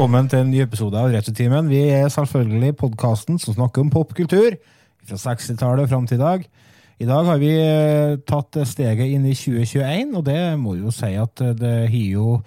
velkommen 0.00 0.30
til 0.32 0.40
en 0.40 0.48
ny 0.48 0.62
episode 0.64 0.96
av 0.96 1.10
Retrotimen. 1.12 1.66
Vi 1.68 1.82
er 1.92 2.06
selvfølgelig 2.08 2.70
podkasten 2.80 3.36
som 3.36 3.52
snakker 3.52 3.82
om 3.82 3.90
popkultur 3.92 4.54
fra 5.04 5.18
60-tallet 5.20 5.90
fram 5.90 6.06
til 6.08 6.16
i 6.16 6.22
dag. 6.22 6.46
I 7.04 7.08
dag 7.10 7.28
har 7.28 7.42
vi 7.42 7.50
eh, 7.60 8.14
tatt 8.24 8.56
steget 8.64 9.12
inn 9.12 9.28
i 9.28 9.34
2021, 9.36 10.16
og 10.16 10.24
det 10.24 10.38
må 10.56 10.78
jo 10.78 10.88
si 10.88 11.12
at 11.20 11.44
eh, 11.44 11.52
det 11.52 11.74
har 11.92 12.08
jo 12.14 12.38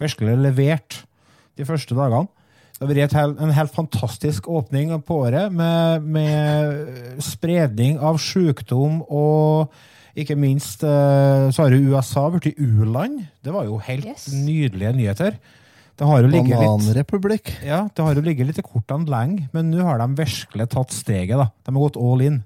virkelig 0.00 0.38
levert 0.40 1.02
de 1.60 1.68
første 1.68 1.92
dagene. 2.00 2.32
Det 2.80 2.88
har 2.88 2.94
vært 2.96 3.20
en 3.44 3.56
helt 3.60 3.76
fantastisk 3.76 4.48
åpning 4.48 4.96
på 5.04 5.20
året, 5.28 5.52
med, 5.52 6.08
med 6.16 7.20
spredning 7.20 8.00
av 8.00 8.24
sykdom 8.24 9.02
og 9.04 9.68
ikke 10.16 10.40
minst 10.40 10.80
eh, 10.80 11.50
så 11.52 11.66
har 11.66 11.76
jo 11.76 11.92
USA 11.92 12.30
blitt 12.32 12.56
u-land. 12.56 13.26
Det 13.44 13.52
var 13.52 13.68
jo 13.68 13.82
helt 13.84 14.14
Yes. 14.16 14.30
nydelige 14.32 14.96
nyheter. 14.96 15.42
Det 16.02 16.08
har 16.10 16.24
jo 16.24 16.30
ligget 16.32 16.58
litt 16.58 16.66
Bananrepublikk. 16.66 17.50
ja, 17.62 17.84
det 17.94 18.02
har 18.02 18.16
jo 18.18 18.22
ligget 18.26 18.48
litt 18.48 18.56
i 18.58 18.62
kortene 18.66 19.06
lenge, 19.06 19.44
men 19.54 19.68
nå 19.70 19.84
har 19.86 20.00
de 20.02 20.08
virkelig 20.18 20.64
tatt 20.72 20.90
steget. 20.90 21.38
da. 21.38 21.46
De 21.62 21.70
har 21.76 21.84
gått 21.84 21.98
all 22.02 22.24
in. 22.26 22.40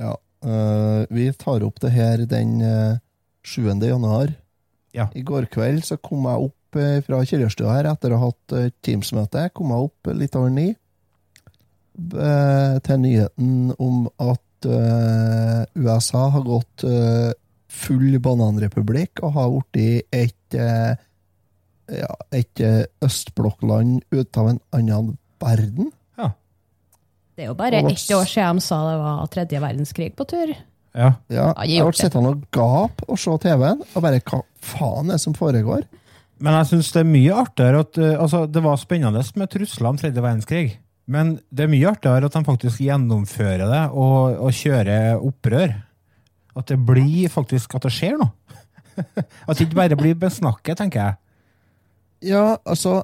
Ja. 0.00 0.14
Øh, 0.48 1.02
vi 1.12 1.26
tar 1.36 1.60
opp 1.66 1.76
det 1.84 1.90
her 1.92 2.22
den 2.30 2.62
øh, 2.64 2.96
7. 3.44 3.60
januar. 3.84 4.32
Ja. 4.96 5.10
I 5.12 5.20
går 5.20 5.50
kveld 5.52 5.84
så 5.84 5.98
kom 6.00 6.24
jeg 6.24 6.48
opp 6.48 6.78
øh, 6.80 7.02
fra 7.04 7.20
kjellerstua 7.28 7.74
her 7.76 7.84
etter 7.92 8.14
å 8.14 8.20
ha 8.22 8.30
hatt 8.30 8.54
eh, 8.56 8.70
Teams-møte. 8.80 9.50
Kom 9.52 9.68
jeg 9.74 9.90
opp 9.90 10.00
litt 10.16 10.32
over 10.38 10.48
ni 10.54 10.70
eh, 10.72 10.78
til 12.88 13.02
nyheten 13.04 13.74
om 13.76 14.08
at 14.16 14.70
eh, 14.70 15.60
USA 15.76 16.24
har 16.38 16.46
gått 16.48 16.86
eh, 16.88 17.36
full 17.68 18.16
bananrepublikk 18.24 19.20
og 19.26 19.30
har 19.36 19.52
blitt 19.74 20.08
et, 20.08 20.56
eh, 20.56 20.96
ja, 21.92 22.10
et 22.34 22.60
eh, 22.64 22.84
østblokkland 23.04 24.02
ut 24.12 24.40
av 24.40 24.50
en 24.52 24.60
annen 24.76 25.14
verden. 25.42 25.92
Ja. 26.18 26.32
Det 27.36 27.46
er 27.46 27.52
jo 27.52 27.58
bare 27.58 27.82
Og 27.84 27.92
ett 27.92 28.10
år 28.14 28.28
siden 28.28 28.60
de 28.60 28.66
sa 28.66 28.80
det 28.90 28.98
var 29.02 29.30
tredje 29.32 29.62
verdenskrig 29.62 30.10
på 30.18 30.26
tur. 30.28 30.52
Ja. 30.98 31.12
Ja, 31.30 31.52
jeg 31.68 31.84
ble 31.84 31.94
sittende 31.94 32.34
og 32.34 32.44
gap 32.54 33.04
og 33.06 33.20
se 33.20 33.34
TV-en, 33.44 33.84
og 33.84 34.02
bare 34.04 34.20
hva 34.24 34.42
faen 34.64 35.10
er 35.10 35.18
det 35.18 35.22
som 35.22 35.36
foregår? 35.36 35.84
Men 36.42 36.54
jeg 36.60 36.70
syns 36.72 36.92
det 36.94 37.02
er 37.02 37.10
mye 37.10 37.34
artigere 37.34 37.82
at 37.82 37.98
eh, 37.98 38.14
altså, 38.14 38.44
Det 38.46 38.62
var 38.62 38.78
spennende 38.78 39.22
med 39.34 39.50
trusler 39.50 39.90
om 39.90 39.98
tredje 39.98 40.22
verdenskrig, 40.22 40.78
men 41.08 41.38
det 41.50 41.64
er 41.64 41.72
mye 41.72 41.92
artigere 41.92 42.28
at 42.28 42.34
de 42.36 42.44
faktisk 42.46 42.82
gjennomfører 42.84 43.64
det 43.64 43.84
og, 43.90 44.36
og 44.44 44.52
kjører 44.52 45.22
opprør. 45.24 45.72
At 46.58 46.68
det 46.68 46.78
blir 46.82 47.30
faktisk 47.32 47.78
at 47.78 47.86
det 47.86 47.94
skjer 47.94 48.18
noe. 48.18 48.34
At 49.46 49.54
det 49.54 49.68
ikke 49.68 49.78
bare 49.78 49.94
blir 49.94 50.16
besnakket, 50.18 50.80
tenker 50.80 50.98
jeg. 50.98 51.14
Ja, 52.24 52.56
altså 52.66 53.02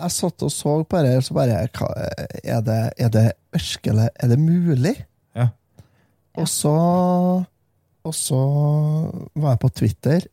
Jeg 0.00 0.12
satt 0.12 0.42
og 0.44 0.52
så 0.52 0.74
på 0.84 1.00
det, 1.06 1.14
så 1.24 1.34
bare 1.36 1.62
Er 2.42 2.60
det, 2.66 2.80
er 2.98 3.10
det 3.12 3.24
virkelig 3.54 4.08
Er 4.14 4.28
det 4.28 4.38
mulig? 4.38 4.94
Ja. 5.36 5.48
Og 6.36 6.48
så 6.48 6.74
Og 8.04 8.14
så 8.14 8.40
var 9.34 9.54
jeg 9.54 9.62
på 9.62 9.72
Twitter 9.80 10.26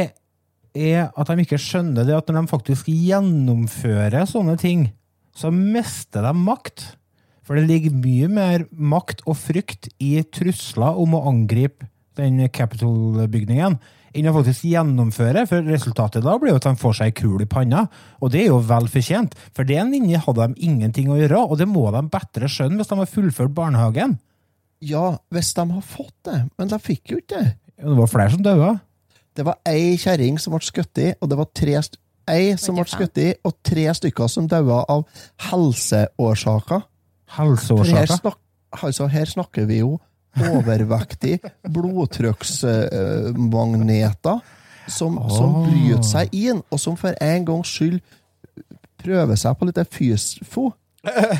er 0.75 1.11
at 1.11 1.29
de 1.29 1.43
ikke 1.43 1.59
skjønner 1.61 2.07
det 2.07 2.15
at 2.15 2.31
når 2.31 2.45
de 2.45 2.51
faktisk 2.51 2.89
gjennomfører 2.91 4.27
sånne 4.29 4.57
ting, 4.59 4.89
så 5.35 5.51
mister 5.51 6.25
de 6.25 6.33
makt. 6.35 6.91
For 7.47 7.57
det 7.57 7.67
ligger 7.67 7.95
mye 7.95 8.27
mer 8.31 8.67
makt 8.71 9.23
og 9.27 9.39
frykt 9.39 9.89
i 10.03 10.19
trusler 10.23 10.99
om 10.99 11.15
å 11.17 11.25
angripe 11.31 11.87
den 12.19 12.39
Capitol-bygningen 12.51 13.79
enn 14.11 14.27
å 14.27 14.33
faktisk 14.35 14.65
gjennomføre, 14.67 15.45
for 15.47 15.67
resultatet 15.71 16.25
da 16.25 16.33
blir 16.39 16.51
jo 16.51 16.59
at 16.59 16.65
de 16.67 16.79
får 16.79 16.97
seg 16.97 17.11
ei 17.11 17.15
kul 17.15 17.43
i 17.43 17.47
panna, 17.49 17.85
og 18.19 18.33
det 18.33 18.41
er 18.43 18.49
jo 18.49 18.57
vel 18.67 18.89
fortjent, 18.91 19.37
for 19.55 19.67
det 19.67 19.79
linje 19.87 20.19
hadde 20.25 20.49
de 20.51 20.67
ingenting 20.67 21.11
å 21.11 21.19
gjøre, 21.19 21.39
og 21.45 21.61
det 21.61 21.69
må 21.71 21.85
de 21.95 22.01
bedre 22.11 22.49
skjønne 22.51 22.81
hvis 22.81 22.91
de 22.91 22.99
har 22.99 23.11
fullført 23.13 23.55
barnehagen. 23.55 24.17
Ja, 24.81 25.17
hvis 25.29 25.53
de 25.53 25.71
har 25.71 25.81
fått 25.85 26.15
det, 26.25 26.49
men 26.57 26.67
de 26.71 26.79
fikk 26.81 27.11
jo 27.13 27.17
ikke 27.21 27.37
det. 27.37 27.51
Det 27.81 27.97
var 27.97 28.07
flere 28.09 28.31
som 28.33 28.43
døde. 28.45 28.79
Det 29.37 29.45
var 29.47 29.55
ei 29.69 29.97
kjerring 30.01 30.39
som 30.41 30.53
ble 30.55 30.63
skutt 30.65 30.97
i, 31.01 31.13
og 31.21 31.29
det 31.31 31.37
var 31.39 31.47
tre 31.55 31.75
st 31.81 31.95
ei 32.31 32.57
som 32.59 32.75
ble 32.77 32.85
skutt 32.89 33.17
i, 33.21 33.33
og 33.47 33.53
tre 33.65 33.93
stykker 33.97 34.27
som 34.29 34.47
daua 34.49 34.79
av 34.91 35.01
helseårsaker. 35.49 36.81
Helseårsaker? 37.37 37.97
her, 37.97 38.05
snak, 38.11 38.37
altså, 38.77 39.03
her 39.11 39.27
snakker 39.29 39.63
vi 39.69 39.77
jo 39.81 39.91
overvektig 40.37 41.35
blodtrykksmagneter 41.75 44.37
som, 44.87 45.29
som 45.31 45.63
bryter 45.65 46.03
seg 46.07 46.29
inn, 46.35 46.61
og 46.69 46.79
som 46.81 46.97
for 46.99 47.13
en 47.21 47.45
gangs 47.47 47.69
skyld 47.71 47.99
prøver 49.01 49.35
seg 49.39 49.57
på 49.57 49.65
litt 49.67 49.93
fysfo. 49.93 50.71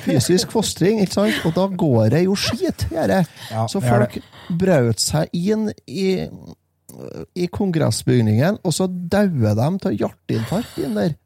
Fysisk 0.06 0.52
fostring, 0.54 1.02
ikke 1.04 1.14
sant? 1.14 1.44
Og 1.46 1.54
da 1.54 1.68
går 1.84 2.10
det 2.16 2.24
jo 2.26 2.36
skit, 2.40 2.88
gjør 2.90 3.12
det. 3.12 3.22
Ja, 3.52 3.68
Så 3.70 3.82
folk 3.84 4.18
brøt 4.58 5.02
seg 5.04 5.30
inn 5.38 5.70
i, 5.86 6.26
i 7.38 7.48
kongressbygningen, 7.54 8.58
og 8.66 8.74
så 8.76 8.90
dauer 8.90 9.54
de 9.58 9.68
av 9.70 9.94
hjerteinfarkt 9.94 10.82
inn 10.82 10.98
der. 10.98 11.18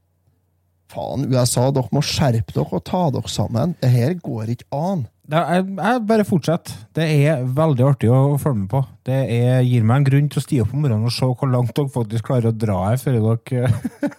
Faen, 0.91 1.25
USA, 1.31 1.69
dere 1.74 1.90
må 1.95 2.03
skjerpe 2.06 2.53
dere 2.53 2.78
og 2.78 2.84
ta 2.85 3.07
dere 3.16 3.31
sammen. 3.31 3.74
Det 3.81 3.90
her 3.95 4.18
går 4.22 4.51
ikke 4.53 4.68
an. 4.75 5.07
Det 5.25 5.40
er, 5.41 5.63
jeg 5.66 6.02
bare 6.06 6.25
fortsett. 6.28 6.69
Det 6.94 7.06
er 7.25 7.40
veldig 7.58 7.86
artig 7.88 8.09
å, 8.13 8.36
følge 8.41 8.59
med 8.59 8.68
på. 8.69 8.81
Det 9.08 9.16
er, 9.34 9.63
gir 9.66 9.86
meg 9.88 10.03
en 10.03 10.06
grunn 10.06 10.28
til 10.30 10.41
å 10.41 10.44
stige 10.44 10.66
opp 10.66 10.75
om 10.75 10.84
morgenen 10.86 11.09
og 11.09 11.16
se 11.16 11.25
hvor 11.25 11.50
langt 11.50 11.74
dere 11.78 11.90
faktisk 11.96 12.28
klarer 12.28 12.52
å 12.52 12.53
dra 12.53 12.75
her 12.84 13.02
før 13.02 13.18
dere 13.18 13.72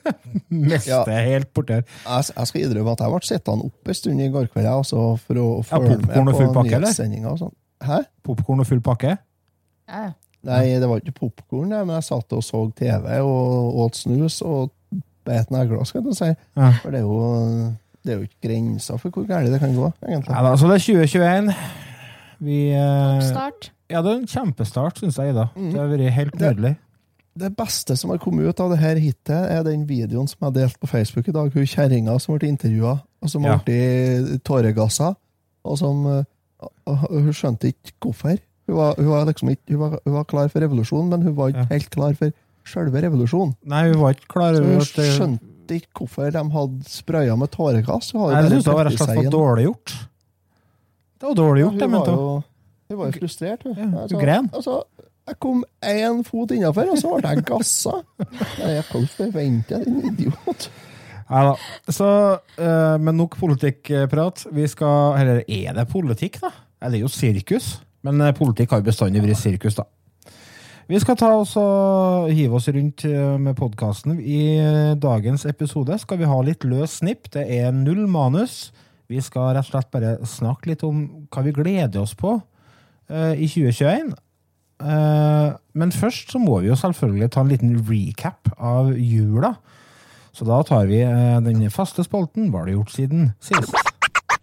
mister 0.51 1.13
Ja. 1.13 1.23
helt 1.29 1.53
borti 1.55 1.79
her. 1.79 1.87
Jeg, 1.87 2.29
jeg 2.33 2.51
skal 2.51 2.65
innrømme 2.65 2.97
at 2.97 3.05
jeg 3.05 3.15
ble 3.15 3.31
sittende 3.31 3.71
oppe 3.71 3.95
en 3.95 4.01
stund 4.01 4.25
i 4.27 4.29
går 4.35 4.51
kveld 4.51 4.71
altså, 4.73 5.07
for 5.23 5.43
å 5.43 5.47
følge 5.69 5.95
ja, 5.95 6.27
med 6.27 6.41
på 6.59 6.67
nyhetssendinga. 6.67 7.37
og 7.37 7.43
sånn. 7.45 7.57
Hæ? 7.87 8.03
Popkorn 8.27 8.65
og 8.65 8.71
full 8.73 8.83
pakke. 8.85 9.15
Ja. 9.87 10.09
Nei, 10.47 10.63
det 10.79 10.87
var 10.91 11.01
ikke 11.03 11.21
popkorn, 11.23 11.71
men 11.75 11.95
jeg 11.97 12.07
satt 12.07 12.35
og 12.35 12.43
så 12.47 12.67
TV 12.79 13.15
og 13.23 13.79
åt 13.87 13.99
snus 13.99 14.41
og 14.47 14.73
bet 15.27 15.51
negler, 15.51 15.83
skal 15.87 16.05
jeg 16.07 16.19
si. 16.19 16.29
Ja. 16.59 16.71
For 16.83 16.95
det 16.95 17.03
er 17.03 17.07
jo 17.07 17.21
det 18.07 18.15
er 18.15 18.21
jo 18.23 18.27
ikke 18.29 18.47
grenser 18.49 19.01
for 19.03 19.11
hvor 19.15 19.27
galt 19.29 19.51
det 19.53 19.59
kan 19.63 19.75
gå, 19.77 19.91
egentlig. 20.07 20.33
Nei 20.33 20.43
da, 20.47 20.55
så 20.57 20.71
det 20.71 20.79
er 20.79 20.85
2021. 20.87 21.55
Vi 22.47 22.59
eh, 22.77 23.21
Start. 23.27 23.71
Ja, 23.91 24.01
det 24.03 24.11
er 24.13 24.19
en 24.21 24.27
kjempestart, 24.31 24.99
syns 25.03 25.19
jeg, 25.21 25.33
Ida. 25.35 25.49
Mm. 25.57 25.71
Det 25.73 25.81
har 25.81 25.89
vært 25.93 26.11
helt 26.17 26.37
Det- 26.39 26.51
nydelig. 26.57 26.75
Det 27.37 27.51
beste 27.57 27.93
som 28.01 28.09
har 28.11 28.17
kommet 28.19 28.49
ut 28.49 28.61
av 28.65 28.71
det 28.73 28.79
her 28.81 28.97
hitet, 28.97 29.29
er 29.53 29.63
den 29.63 29.83
videoen 29.87 30.27
som 30.29 30.47
jeg 30.47 30.55
delte 30.57 30.79
på 30.81 30.89
Facebook 30.89 31.29
i 31.29 31.33
dag. 31.37 31.51
Hun 31.53 31.67
kjerringa 31.69 32.15
som 32.21 32.39
ble 32.39 32.49
intervjua, 32.49 32.95
og 33.23 33.29
som 33.31 33.45
Ja. 33.45 33.59
ble 33.59 34.39
tåregassa. 34.41 35.15
Og 35.65 35.77
som 35.79 36.07
eh, 36.07 36.25
og 36.87 36.97
Hun 37.11 37.33
skjønte 37.37 37.69
ikke 37.69 37.93
hvorfor. 38.01 38.39
Hun 38.67 38.77
var, 38.77 38.95
hun, 38.97 39.07
var 39.13 39.27
liksom 39.27 39.51
ikke, 39.53 39.69
hun, 39.77 39.79
var, 39.79 39.99
hun 40.07 40.15
var 40.15 40.25
klar 40.25 40.49
for 40.49 40.61
revolusjon, 40.65 41.09
men 41.11 41.23
hun 41.23 41.37
var 41.37 41.49
ikke 41.53 41.59
Ja. 41.69 41.75
helt 41.77 41.91
klar 41.91 42.15
for 42.17 42.33
selve 42.67 43.03
revolusjonen. 43.05 43.55
Nei, 43.65 43.83
vi 43.91 43.99
var 44.01 44.15
ikke 44.17 44.29
klar 44.33 44.55
Så 44.55 44.63
over 44.63 44.73
hun 44.73 44.81
at 44.81 44.93
det 44.97 45.11
skjønte 45.15 45.41
ikke 45.75 45.93
hvorfor 46.01 46.31
de 46.33 46.43
hadde 46.51 46.85
spraya 46.89 47.37
med 47.37 47.51
tåregass. 47.51 48.13
Hun 48.13 48.31
Jeg 48.31 48.51
det 48.51 48.67
var 48.67 48.85
rett 48.85 49.01
og 49.01 49.07
slett 49.07 49.17
for 49.25 49.31
dårlig 49.31 49.65
gjort. 49.67 49.95
Det 51.19 51.27
var 51.29 51.35
dårlig 51.35 51.61
Ja, 51.61 51.65
gjort, 51.67 51.73
hun 51.73 51.81
jeg 51.81 51.91
var 51.91 52.07
jo- 52.07 52.45
Hun 52.89 52.99
var 52.99 53.07
jo 53.07 53.13
frustrert, 53.19 53.63
hun. 53.65 53.75
Ja, 53.75 53.99
Altså, 54.03 54.15
hun 54.17 54.25
gren. 54.25 54.51
Altså, 54.55 54.83
jeg 55.27 55.39
kom 55.41 55.65
én 55.83 56.25
fot 56.25 56.51
innafor, 56.55 56.91
og 56.93 56.99
så 56.99 57.21
ble 57.21 57.31
jeg 57.35 57.45
gassa. 57.45 58.03
Jeg 58.59 58.85
kan 58.85 59.01
ikke 59.03 59.17
forvente 59.17 59.75
en 59.87 60.03
idiot. 60.13 60.69
Nei 61.29 61.43
da. 61.43 61.57
Så, 61.91 62.39
eh, 62.59 62.97
men 62.99 63.17
nok 63.17 63.37
politikkprat. 63.37 64.47
Vi 64.53 64.67
skal 64.69 65.17
Eller 65.19 65.43
er 65.49 65.73
det 65.75 65.89
politikk, 65.91 66.41
da? 66.41 66.51
Eller 66.81 66.91
det 66.93 67.01
er 67.01 67.09
jo 67.09 67.09
sirkus. 67.09 67.81
Men 68.05 68.21
eh, 68.21 68.31
politikk 68.33 68.71
har 68.71 68.81
jo 68.81 68.85
bestandig 68.93 69.23
vært 69.25 69.37
sirkus, 69.41 69.75
da. 69.75 69.83
Vi 70.87 70.99
skal 71.03 71.17
ta 71.19 71.33
oss 71.35 71.57
og 71.59 72.29
hive 72.31 72.61
oss 72.61 72.69
rundt 72.71 73.03
eh, 73.09 73.33
med 73.43 73.57
podkasten. 73.59 74.21
I 74.23 74.43
eh, 74.63 74.93
dagens 75.03 75.43
episode 75.51 75.97
skal 75.99 76.21
vi 76.21 76.29
ha 76.31 76.37
litt 76.47 76.63
løs 76.63 77.01
snipp. 77.01 77.27
Det 77.35 77.43
er 77.43 77.75
null 77.75 78.05
manus. 78.07 78.69
Vi 79.11 79.19
skal 79.19 79.57
rett 79.57 79.67
og 79.67 79.73
slett 79.73 79.91
bare 79.91 80.13
snakke 80.23 80.71
litt 80.71 80.85
om 80.87 81.27
hva 81.27 81.43
vi 81.43 81.55
gleder 81.57 82.05
oss 82.05 82.15
på 82.15 82.37
eh, 83.11 83.35
i 83.35 83.51
2021. 83.51 84.15
Eh, 84.87 85.49
men 85.75 85.97
først 85.97 86.31
så 86.31 86.39
må 86.39 86.61
vi 86.63 86.71
jo 86.71 86.79
selvfølgelig 86.79 87.33
ta 87.35 87.43
en 87.43 87.51
liten 87.51 87.75
recap 87.91 88.55
av 88.55 88.95
jula. 88.95 89.57
Så 90.31 90.47
da 90.47 90.63
tar 90.71 90.87
vi 90.87 91.03
eh, 91.03 91.43
den 91.43 91.67
faste 91.75 92.07
spalten. 92.07 92.53
Hva 92.53 92.63
har 92.63 92.71
du 92.71 92.77
gjort 92.77 92.95
siden 92.95 93.33
sist? 93.43 93.75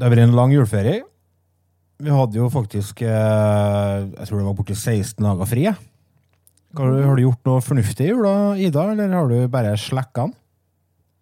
Det 0.00 0.06
har 0.06 0.14
vært 0.14 0.24
en 0.24 0.32
lang 0.32 0.52
juleferie. 0.54 1.02
Vi 2.00 2.08
hadde 2.08 2.38
jo 2.38 2.46
faktisk 2.48 3.02
eh, 3.04 3.96
Jeg 4.08 4.28
tror 4.30 4.38
det 4.38 4.46
var 4.46 4.54
borti 4.56 4.72
16 4.72 5.20
dager 5.20 5.48
fri. 5.50 5.66
Har 5.68 6.94
du, 6.94 7.00
har 7.04 7.18
du 7.18 7.24
gjort 7.26 7.48
noe 7.50 7.60
fornuftig 7.60 8.06
i 8.06 8.12
jula, 8.14 8.32
Ida, 8.56 8.86
eller 8.94 9.12
har 9.12 9.28
du 9.28 9.42
bare 9.52 9.74
slekka 9.76 10.24
den? 10.24 10.32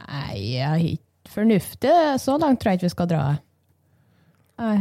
Nei, 0.04 0.36
jeg 0.52 0.68
er 0.68 0.84
ikke 0.92 1.32
fornuftig. 1.32 1.94
Så 2.22 2.36
langt 2.38 2.60
tror 2.62 2.70
jeg 2.70 2.78
ikke 2.78 2.86
vi 2.86 2.92
skal 2.92 3.08
dra. 3.10 3.24
Nei. 4.62 4.76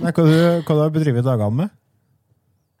Hva, 0.00 0.10
du, 0.10 0.34
hva 0.66 0.74
du 0.74 0.80
har 0.80 0.90
bedrevet 0.96 1.26
dagene 1.28 1.60
med? 1.60 1.76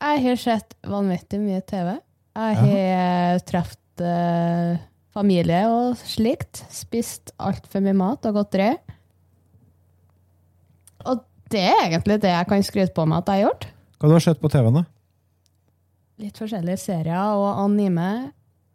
Jeg 0.02 0.24
har 0.24 0.42
sett 0.42 0.74
vanvittig 0.90 1.38
mye 1.44 1.62
TV. 1.62 1.92
Jeg 2.34 2.58
har 2.58 3.38
truffet 3.46 4.02
eh, 4.02 4.82
familie 5.14 5.62
og 5.70 6.02
slikt. 6.02 6.64
Spist 6.74 7.30
altfor 7.38 7.86
mye 7.86 7.94
mat 8.02 8.26
og 8.26 8.40
godteri. 8.40 8.72
Og 11.10 11.22
det 11.52 11.62
er 11.70 11.80
egentlig 11.86 12.18
det 12.22 12.32
jeg 12.32 12.48
kan 12.50 12.66
skryte 12.66 12.94
på 12.96 13.06
meg 13.08 13.22
at 13.22 13.32
jeg 13.32 13.42
har 13.42 13.48
gjort. 13.48 13.66
Hva 13.98 14.10
du 14.10 14.16
har 14.16 14.24
sett 14.24 14.40
på 14.42 14.50
TV-en? 14.52 14.80
da? 14.80 14.84
Litt 16.22 16.38
forskjellige 16.38 16.80
serier 16.82 17.38
og 17.38 17.60
anime. 17.64 18.10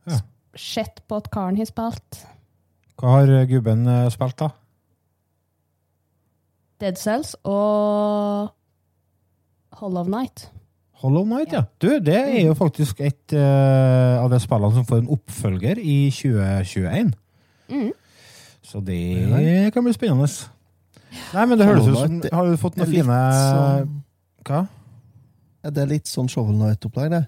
Ja. 0.10 0.20
Sett 0.60 1.04
på 1.08 1.20
at 1.20 1.30
karen 1.34 1.60
har 1.60 1.70
spilt. 1.70 2.24
Hva 3.00 3.20
har 3.20 3.32
eh, 3.32 3.48
gubben 3.48 3.86
eh, 3.88 4.08
spilt, 4.12 4.40
da? 4.42 4.50
Dead 6.80 7.00
Cells 7.00 7.36
og 7.44 8.52
Hollow 9.80 10.08
Night. 10.08 10.50
Hollow 11.00 11.26
Night, 11.28 11.54
ja. 11.56 11.64
Du, 11.80 11.92
det 12.04 12.16
er 12.16 12.46
jo 12.48 12.56
faktisk 12.60 13.00
et 13.04 13.36
uh, 13.36 14.20
av 14.20 14.30
de 14.32 14.40
spillene 14.44 14.76
som 14.76 14.88
får 14.88 15.02
en 15.04 15.12
oppfølger 15.16 15.80
i 15.80 15.98
2021. 16.12 17.12
Mm. 17.72 17.92
Så 18.64 18.82
det 18.84 19.72
kan 19.74 19.86
bli 19.86 19.94
spennende. 19.96 20.28
Nei, 21.34 21.46
men 21.50 21.58
det 21.58 21.66
høres 21.68 21.88
ut 21.90 21.96
som 21.98 22.22
Har 22.32 22.46
du 22.50 22.58
fått 22.62 22.76
noen 22.78 22.92
fine 22.92 23.18
sånn- 23.34 23.90
Hva? 24.46 24.68
Er 25.66 25.72
det 25.76 25.88
litt 25.90 26.08
sånn 26.08 26.30
Shovel 26.32 26.56
Night-opplegg, 26.56 27.10
det? 27.12 27.24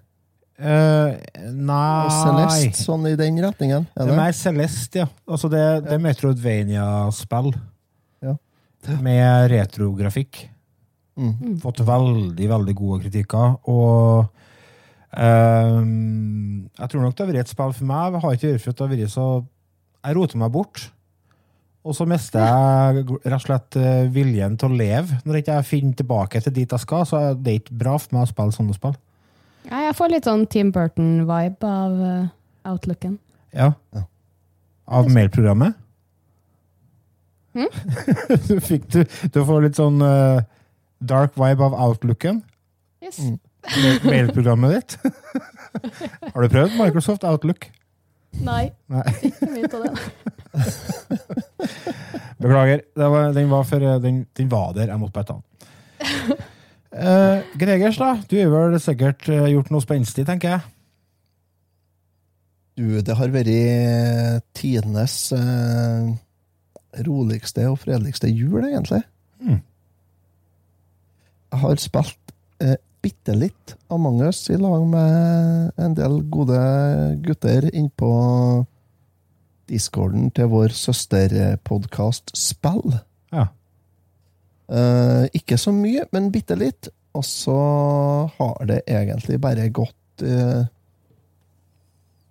Eh, 0.62 1.16
Og 1.50 1.56
nei 1.66 2.10
Celeste, 2.14 2.84
sånn 2.86 3.08
i 3.10 3.16
den 3.18 3.40
retningen? 3.42 3.88
Det 3.96 3.98
Er 3.98 4.04
er 4.06 4.12
det? 4.12 4.18
mer 4.22 4.32
Celeste, 4.38 5.00
ja. 5.02 5.08
Altså 5.28 5.50
det, 5.50 5.64
det 5.88 5.94
er 5.98 6.04
Metroidvania-spill. 6.04 7.50
Ja. 8.22 8.36
Med 9.02 9.50
retrografikk. 9.52 10.44
Mm. 11.18 11.58
Fått 11.62 11.82
veldig, 11.86 12.48
veldig 12.54 12.76
gode 12.78 13.02
kritikker. 13.04 13.58
Og 13.68 14.30
um, 15.18 16.70
jeg 16.78 16.90
tror 16.94 17.02
nok 17.04 17.16
det 17.18 17.26
har 17.26 17.32
vært 17.34 17.44
et 17.46 17.52
spill 17.52 17.74
for 17.76 17.90
meg. 17.90 18.14
Jeg 18.16 18.22
har 18.24 18.38
ikke 18.38 18.52
hørt 18.54 18.62
for 18.64 18.70
at 18.72 18.78
det 18.80 18.88
har 18.88 18.96
vært 18.96 19.14
så 19.16 19.28
Jeg 20.06 20.16
roter 20.18 20.38
meg 20.42 20.52
bort. 20.56 20.88
Og 21.82 21.96
så 21.98 22.06
mister 22.06 22.44
jeg 22.46 23.06
rett 23.24 23.36
og 23.40 23.42
slett 23.42 23.78
eh, 23.82 24.04
viljen 24.14 24.58
til 24.62 24.70
å 24.70 24.78
leve. 24.78 25.18
Når 25.26 25.40
ikke 25.40 25.56
jeg 25.58 25.70
finner 25.70 25.98
tilbake 25.98 26.42
til 26.46 26.54
dit 26.54 26.76
jeg 26.76 26.84
skal, 26.84 27.08
så 27.10 27.22
er 27.22 27.40
det 27.42 27.58
ikke 27.62 27.78
bra 27.82 27.96
for 27.98 28.14
meg 28.14 28.28
å 28.28 28.30
spille 28.30 28.54
sånne 28.54 28.78
spill. 28.78 28.94
Ja, 29.66 29.88
jeg 29.88 29.96
får 29.98 30.14
litt 30.14 30.30
sånn 30.30 30.46
Tim 30.50 30.70
Burton-vibe 30.76 31.72
av 31.72 32.04
eh, 32.06 32.30
outlooken. 32.70 33.18
Ja. 33.58 33.72
Ja. 33.98 34.06
Av 34.92 35.10
mailprogrammet? 35.10 35.78
Hm? 37.58 37.68
du, 38.48 38.56
fikk, 38.64 38.88
du, 38.94 39.02
du 39.34 39.42
får 39.48 39.66
litt 39.66 39.80
sånn 39.80 40.00
uh, 40.06 40.40
dark 41.04 41.34
vibe 41.40 41.66
av 41.66 41.76
outlooken. 41.90 42.44
Yes. 43.04 43.20
Mm. 43.20 43.40
Mailprogrammet 44.06 44.78
ditt. 44.78 44.98
Har 46.34 46.42
du 46.46 46.52
prøvd 46.52 46.78
Microsoft 46.78 47.26
Outlook? 47.28 47.68
Nei, 48.42 48.72
Nei. 48.92 49.04
ikke 49.28 49.50
mye 49.52 49.68
av 49.68 49.84
det. 49.84 49.92
Beklager. 52.42 52.84
Det 52.98 53.10
var, 53.14 53.32
den, 53.36 53.50
var 53.52 53.64
for, 53.70 53.88
den, 54.04 54.26
den 54.38 54.52
var 54.52 54.74
der. 54.78 54.90
Jeg 54.90 55.00
måtte 55.00 55.14
bare 55.14 55.30
ta 55.30 55.38
den. 55.40 56.38
Uh, 56.92 57.44
Gregers, 57.62 58.00
da. 58.02 58.16
Du 58.26 58.38
har 58.40 58.72
vel 58.72 58.80
sikkert 58.82 59.30
eh, 59.30 59.52
gjort 59.54 59.72
noe 59.74 59.84
spenstig, 59.84 60.26
tenker 60.28 60.56
jeg. 60.56 60.68
Du, 62.82 62.86
det 63.06 63.16
har 63.20 63.34
vært 63.34 64.46
tidenes 64.58 65.16
uh, 65.36 66.10
roligste 67.08 67.68
og 67.70 67.80
fredeligste 67.84 68.32
jul, 68.32 68.64
egentlig. 68.66 69.04
Mm. 69.42 69.60
Jeg 71.52 71.60
har 71.66 71.82
spilt 71.84 72.34
eh, 72.64 72.78
bitte 73.04 73.36
litt 73.36 73.76
Among 73.92 74.22
us 74.24 74.46
i 74.54 74.58
lag 74.60 74.84
med 74.88 75.72
en 75.82 75.96
del 75.98 76.22
gode 76.32 76.60
gutter 77.26 77.68
innpå 77.74 78.12
discorden 79.72 80.30
til 80.36 80.50
vår 80.52 80.76
søsterpodkast 80.76 82.36
Spill. 82.38 83.00
Ja. 83.32 83.48
Eh, 84.72 85.26
ikke 85.36 85.58
så 85.60 85.74
mye, 85.76 86.06
men 86.14 86.32
bitte 86.32 86.58
litt. 86.60 86.92
Og 87.18 87.26
så 87.28 87.58
har 88.38 88.68
det 88.70 88.84
egentlig 88.88 89.36
bare 89.44 89.66
gått 89.76 90.24
eh, 90.24 90.62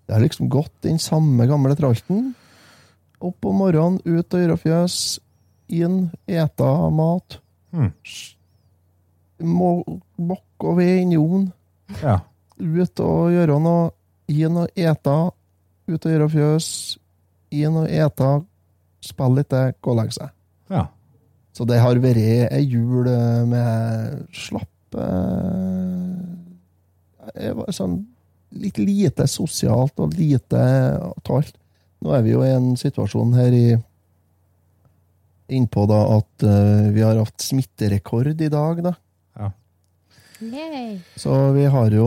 Det 0.06 0.14
har 0.14 0.22
liksom 0.24 0.48
gått 0.48 0.72
den 0.86 0.98
samme 0.98 1.46
gamle 1.46 1.76
tralten. 1.76 2.32
Opp 3.20 3.44
om 3.44 3.60
morgenen, 3.60 4.00
ut 4.04 4.34
og 4.34 4.40
gjøre 4.40 4.56
fjøs. 4.58 4.96
Inn, 5.70 6.08
eta 6.26 6.70
mat. 6.90 7.36
Mm. 7.70 7.92
Og 9.40 10.76
ved 10.80 10.96
inn 11.04 11.12
i 11.14 11.20
ovnen. 11.20 11.52
ja. 12.02 12.20
Ut 12.60 13.00
og 13.00 13.30
gjøre 13.32 13.60
noe. 13.62 13.90
Inn 14.30 14.58
og 14.60 14.68
eta. 14.76 15.30
Ut 15.88 16.04
og 16.06 16.12
gjøre 16.12 16.28
fjøs. 16.32 16.66
Inn 17.50 17.76
og 17.80 17.88
ete, 17.90 18.30
Spille 19.00 19.40
litt, 19.40 19.54
gå 19.80 19.94
og 19.94 19.96
legge 19.96 20.12
seg. 20.18 20.28
ja. 20.68 20.86
Så 21.56 21.64
det 21.66 21.80
har 21.82 21.98
vært 21.98 22.20
ei 22.54 22.60
jul 22.62 23.08
eh, 23.10 23.42
med 23.48 24.20
slapp 24.36 24.94
eh, 24.94 26.20
sånn 27.74 27.96
litt 28.60 28.78
lite 28.78 29.26
sosialt 29.30 29.98
og 30.02 30.14
lite 30.18 30.60
av 31.00 31.32
alt. 31.34 31.54
Nå 32.00 32.14
er 32.16 32.22
vi 32.24 32.30
jo 32.32 32.44
i 32.46 32.52
en 32.54 32.76
situasjon 32.78 33.34
her 33.36 33.52
i 33.54 33.66
innpå 35.50 35.84
da 35.90 36.00
at 36.14 36.44
uh, 36.46 36.88
vi 36.94 37.02
har 37.02 37.18
hatt 37.18 37.42
smitterekord 37.42 38.38
i 38.38 38.50
dag, 38.52 38.82
da. 38.86 38.94
Yay. 40.40 41.00
Så 41.20 41.52
vi 41.52 41.66
har 41.68 41.92
jo 41.92 42.06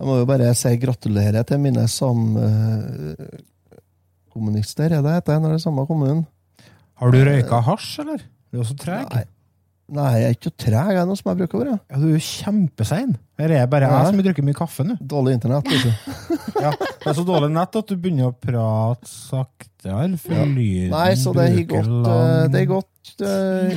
Jeg 0.00 0.08
må 0.08 0.14
jo 0.16 0.24
bare 0.28 0.54
si 0.56 0.70
gratulerer 0.80 1.44
til 1.44 1.58
mine 1.60 1.82
samkommunister, 1.92 4.88
er 4.96 5.02
det 5.04 5.12
heter 5.18 5.36
når 5.42 5.48
det 5.52 5.58
er 5.58 5.64
samme 5.66 5.84
kommunen? 5.88 6.22
Har 7.00 7.08
du 7.12 7.18
røyka 7.24 7.58
hasj, 7.66 7.90
eller? 8.00 8.20
Du 8.48 8.54
er 8.58 8.62
også 8.64 8.76
treg. 8.80 9.04
Nei. 9.12 9.24
Nei, 9.90 10.10
jeg 10.20 10.26
er 10.28 10.34
ikke 10.36 10.52
treg, 10.54 10.88
jeg 10.94 11.00
er 11.02 11.06
noe 11.08 11.18
som 11.18 11.28
jeg 11.32 11.38
bruker 11.40 11.56
å 11.58 11.60
være. 11.64 11.76
Ja, 11.90 11.96
du 11.98 12.04
er 12.06 12.12
jo 12.14 12.20
kjempesein. 12.22 13.12
Her 13.40 13.50
er 13.56 13.64
bare 13.72 13.88
jeg 13.90 14.04
som 14.06 14.16
har 14.20 14.26
drukket 14.28 14.46
mye 14.46 14.58
kaffe 14.60 14.82
nå. 14.86 14.94
Dårlig 15.12 15.32
internett, 15.38 15.66
liksom. 15.72 15.94
Ja, 16.64 16.70
det 16.76 17.08
er 17.10 17.16
så 17.16 17.24
dårlig 17.26 17.50
nett 17.54 17.76
at 17.80 17.88
du 17.90 17.94
begynner 17.96 18.26
å 18.30 18.36
prate 18.36 19.06
saktere. 19.10 20.06
For 20.20 20.34
Ja. 20.36 20.44
lyden 20.46 20.92
Nei, 20.94 21.10
så 21.16 21.32
det 21.34 21.44
er 21.48 21.52
gått 21.70 21.88
lang- 21.88 22.12
eh, 22.12 22.48
Det 22.52 22.58
er 22.60 22.66
godt 22.68 23.12
uh, 23.24 23.70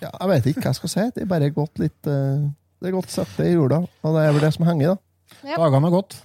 ja, 0.00 0.10
Jeg 0.14 0.28
vet 0.30 0.44
ikke 0.52 0.62
hva 0.62 0.70
jeg 0.70 0.78
skal 0.80 0.92
si. 0.94 1.04
Det 1.16 1.22
er 1.24 1.28
bare 1.32 1.48
godt 1.56 1.74
litt 1.82 2.02
uh, 2.06 2.38
Det 2.80 2.86
er 2.90 2.94
godt 2.94 3.10
sakte 3.12 3.42
i 3.48 3.52
jorda, 3.56 3.78
og 3.82 4.10
det 4.16 4.22
er 4.28 4.32
vel 4.36 4.44
det 4.46 4.52
som 4.56 4.64
henger, 4.68 4.86
da. 4.94 4.98
Dagene 5.44 5.86
har 5.88 5.94
gått. 5.94 6.18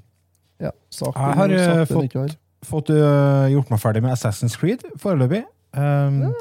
Ja, 0.62 0.72
sakte, 0.90 1.20
Jeg 1.20 1.38
har, 1.42 1.50
eh, 1.60 1.86
fått- 1.86 2.38
Fått 2.66 2.90
uh, 2.90 3.46
gjort 3.54 3.70
meg 3.70 3.80
ferdig 3.80 4.02
med 4.02 4.12
Assassin's 4.16 4.56
Creed 4.58 4.82
foreløpig. 4.98 5.44
Um, 5.78 6.34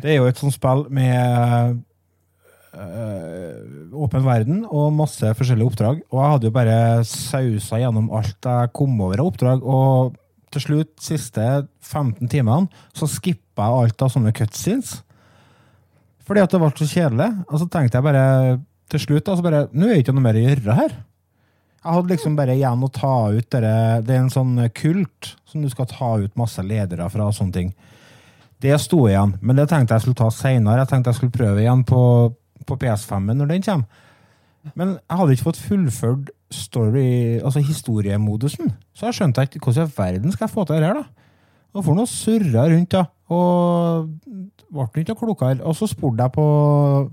det 0.00 0.12
er 0.12 0.16
jo 0.20 0.26
et 0.28 0.38
sånt 0.38 0.54
spill 0.54 0.84
med 0.94 1.80
øh, 2.74 3.94
åpen 4.04 4.24
verden 4.26 4.60
og 4.68 4.92
masse 4.94 5.32
forskjellige 5.38 5.70
oppdrag. 5.72 6.02
Og 6.12 6.20
jeg 6.20 6.32
hadde 6.34 6.48
jo 6.48 6.54
bare 6.54 6.76
sausa 7.08 7.80
gjennom 7.82 8.10
alt 8.14 8.46
jeg 8.50 8.72
kom 8.76 8.94
over 9.00 9.22
av 9.22 9.30
oppdrag. 9.32 9.64
Og 9.64 10.14
til 10.54 10.62
slutt, 10.62 10.92
siste 11.02 11.46
15 11.82 12.30
timene, 12.30 12.68
så 12.94 13.08
skippa 13.10 13.66
jeg 13.70 13.88
alt 13.88 14.04
av 14.06 14.12
sånne 14.14 14.34
cutscenes. 14.36 15.00
Fordi 16.24 16.44
at 16.44 16.54
det 16.54 16.60
ble 16.62 16.70
så 16.78 16.88
kjedelig. 16.88 17.30
Og 17.48 17.58
så 17.60 17.66
tenkte 17.70 17.98
jeg 17.98 18.06
bare 18.06 18.26
til 18.92 19.02
slutt 19.02 19.28
altså 19.32 19.44
bare, 19.44 19.64
Nå 19.72 19.88
er 19.88 19.96
det 19.96 20.04
ikke 20.04 20.14
noe 20.14 20.24
mer 20.28 20.38
å 20.38 20.44
gjøre 20.46 20.78
her. 20.78 20.94
Jeg 21.84 21.92
hadde 21.92 22.14
liksom 22.14 22.36
bare 22.38 22.54
igjen 22.56 22.84
å 22.86 22.88
ta 22.88 23.14
ut 23.34 23.48
dere, 23.52 24.00
Det 24.00 24.14
er 24.14 24.22
en 24.22 24.32
sånn 24.32 24.56
kult 24.72 25.34
som 25.44 25.60
du 25.60 25.68
skal 25.68 25.86
ta 25.90 26.14
ut 26.22 26.36
masse 26.40 26.62
ledere 26.64 27.10
fra 27.12 27.26
og 27.28 27.36
sånne 27.36 27.52
ting. 27.52 27.74
Det 28.64 28.72
sto 28.80 29.02
igjen, 29.04 29.34
men 29.42 29.58
det 29.58 29.68
tenkte 29.68 29.92
jeg 29.92 30.06
skulle 30.06 30.16
ta 30.22 30.30
seinere. 30.32 30.80
Jeg 30.80 30.88
tenkte 30.94 31.12
jeg 31.12 31.18
skulle 31.18 31.36
prøve 31.36 31.60
igjen 31.60 31.84
på, 31.84 32.00
på 32.64 32.78
PS5-en 32.80 33.36
når 33.36 33.52
den 33.52 33.66
kommer. 33.66 34.00
Men 34.72 34.94
jeg 34.96 35.18
hadde 35.18 35.36
ikke 35.36 35.48
fått 35.50 35.60
fullført 35.60 36.30
story, 36.54 37.42
altså 37.44 37.60
historiemodusen. 37.60 38.72
Så 38.96 39.10
jeg 39.10 39.18
skjønte 39.18 39.44
ikke 39.44 39.60
hvordan 39.66 39.90
i 39.90 39.96
verden 39.98 40.32
skal 40.32 40.46
jeg 40.46 40.54
få 40.54 40.64
til 40.64 40.80
det 40.80 40.88
her, 40.88 41.02
da. 41.02 41.24
Og 41.74 41.84
for 41.84 41.98
noe 41.98 42.08
surra 42.08 42.68
rundt, 42.70 42.94
da. 42.94 43.04
Og 43.34 44.08
ble 44.72 45.02
ikke 45.02 45.18
klokere. 45.18 45.60
Og 45.66 45.76
så 45.76 45.88
spurte 45.90 46.24
jeg 46.24 46.32
på 46.36 46.46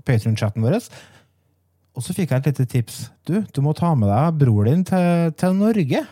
Patrion-chatten 0.06 0.64
vår, 0.64 0.78
og 1.92 2.04
så 2.04 2.14
fikk 2.16 2.32
jeg 2.32 2.40
et 2.40 2.50
lite 2.50 2.66
tips. 2.72 2.98
Du, 3.28 3.34
du 3.44 3.60
må 3.64 3.74
ta 3.76 3.92
med 3.98 4.08
deg 4.08 4.38
bror 4.40 4.68
din 4.68 4.84
til, 4.88 5.32
til 5.36 5.56
Norge. 5.58 6.04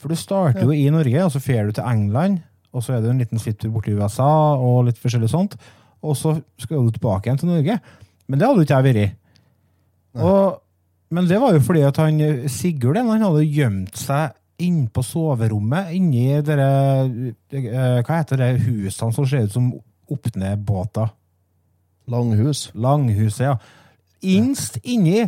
For 0.00 0.12
du 0.12 0.16
starter 0.18 0.64
jo 0.64 0.72
i 0.72 0.86
Norge, 0.92 1.24
og 1.24 1.32
så 1.32 1.40
drar 1.40 1.68
du 1.68 1.76
til 1.76 1.88
England, 1.88 2.38
og 2.72 2.84
så 2.84 2.96
er 2.96 3.04
det 3.04 3.10
en 3.12 3.20
liten 3.20 3.40
svipptur 3.40 3.72
borti 3.74 3.96
USA, 3.96 4.28
og 4.56 4.86
litt 4.88 5.00
forskjellig 5.00 5.28
sånt. 5.32 5.56
Og 6.04 6.16
så 6.16 6.36
skal 6.60 6.84
du 6.84 6.94
tilbake 6.94 7.28
igjen 7.28 7.40
til 7.40 7.52
Norge. 7.52 7.78
Men 8.26 8.40
det 8.40 8.48
hadde 8.48 8.62
jo 8.62 8.66
ikke 8.66 8.80
jeg 8.80 8.88
vært. 8.88 9.20
Og, 10.24 10.58
men 11.12 11.28
det 11.28 11.38
var 11.40 11.52
jo 11.52 11.62
fordi 11.64 11.84
at 11.84 12.00
han 12.00 12.20
Sigurd 12.48 12.96
han 12.96 13.24
hadde 13.24 13.44
gjemt 13.44 14.00
seg 14.00 14.32
inne 14.64 14.88
på 14.88 15.02
soverommet, 15.04 15.90
inni 15.92 16.30
dere 16.40 16.68
eh, 17.52 17.98
Hva 18.00 18.22
heter 18.22 18.40
det 18.40 18.52
husene 18.64 19.12
som 19.12 19.26
ser 19.28 19.44
ut 19.44 19.52
som 19.52 19.68
opp-ned-båter? 20.08 21.10
Langhus. 22.08 22.70
Langhuset, 22.72 23.42
ja. 23.50 23.56
Innst 24.22 24.78
inni, 24.82 25.26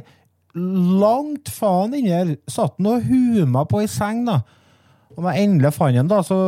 langt 0.55 1.51
faen 1.53 1.95
inni 1.95 2.13
der, 2.13 2.37
satt 2.51 2.79
han 2.79 2.89
og 2.91 3.05
huma 3.09 3.67
på 3.69 3.83
ei 3.83 3.91
seng, 3.91 4.25
da. 4.27 4.41
Og 5.17 5.23
når 5.25 5.35
jeg 5.35 5.49
endelig 5.49 5.75
fant 5.75 5.99
den, 5.99 6.09
da, 6.11 6.23
så 6.23 6.39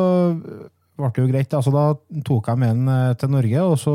ble 1.01 1.11
det 1.11 1.23
jo 1.23 1.29
greit. 1.31 1.55
Altså, 1.57 1.73
da 1.75 2.23
tok 2.27 2.51
jeg 2.53 2.61
med 2.61 2.75
den 2.77 2.91
eh, 2.95 3.15
til 3.19 3.33
Norge, 3.35 3.63
og 3.67 3.79
så 3.83 3.95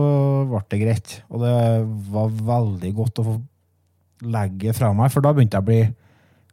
ble 0.51 0.63
det 0.71 0.81
greit. 0.81 1.17
Og 1.29 1.43
det 1.45 1.57
var 2.13 2.39
veldig 2.53 2.93
godt 2.97 3.21
å 3.21 3.27
få 3.29 3.35
legge 4.25 4.73
fra 4.75 4.93
meg, 4.95 5.11
for 5.13 5.25
da 5.25 5.33
begynte 5.35 5.59
jeg 5.59 5.65
å 5.65 5.69
bli 5.69 5.83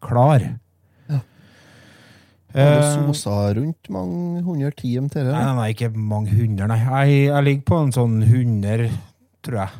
klar. 0.02 0.50
Har 2.52 2.68
du 2.68 2.82
Eh, 2.82 3.06
sosa 3.08 3.54
rundt 3.56 3.88
mange 3.88 4.42
hundre 4.44 4.68
timer 4.76 5.08
til 5.08 5.24
det? 5.24 5.32
Nei, 5.32 5.52
nei, 5.56 5.68
ikke 5.72 5.88
mange 5.96 6.34
hundre, 6.36 6.66
nei. 6.68 6.76
Jeg, 6.82 7.14
jeg 7.30 7.46
ligger 7.46 7.62
på 7.70 7.78
en 7.80 7.94
sånn 7.96 8.18
hundre, 8.28 8.90
tror 9.40 9.62
jeg. 9.62 9.78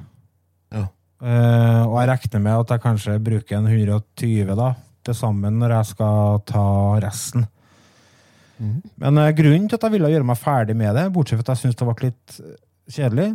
Eh, 1.23 1.83
og 1.87 2.01
jeg 2.01 2.09
regner 2.11 2.43
med 2.43 2.65
at 2.65 2.73
jeg 2.75 2.83
kanskje 2.83 3.21
bruker 3.23 3.59
en 3.61 3.69
120 3.71 4.57
da, 4.59 4.73
til 5.07 5.15
sammen 5.15 5.61
når 5.61 5.77
jeg 5.77 5.91
skal 5.93 6.41
ta 6.51 6.67
resten. 7.05 7.47
Mm. 8.59 8.79
Men 9.03 9.19
uh, 9.19 9.31
grunnen 9.35 9.69
til 9.71 9.79
at 9.79 9.87
jeg 9.87 9.95
ville 9.97 10.11
gjøre 10.13 10.27
meg 10.27 10.39
ferdig 10.39 10.77
med 10.79 10.95
det, 10.99 11.09
bortsett 11.15 11.41
fra 11.41 11.47
at 11.47 11.55
jeg 11.55 11.63
syntes 11.63 11.79
det 11.81 11.89
ble 11.89 12.09
litt 12.09 12.37
eh, 12.43 12.59
kjedelig, 12.95 13.29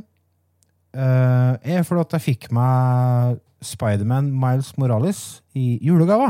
uh, 0.96 1.54
er 1.60 1.88
fordi 1.88 2.04
at 2.06 2.16
jeg 2.16 2.26
fikk 2.28 2.50
meg 2.56 3.40
Spiderman 3.64 4.30
Miles 4.32 4.74
Morales 4.80 5.22
i 5.58 5.80
julegave. 5.84 6.30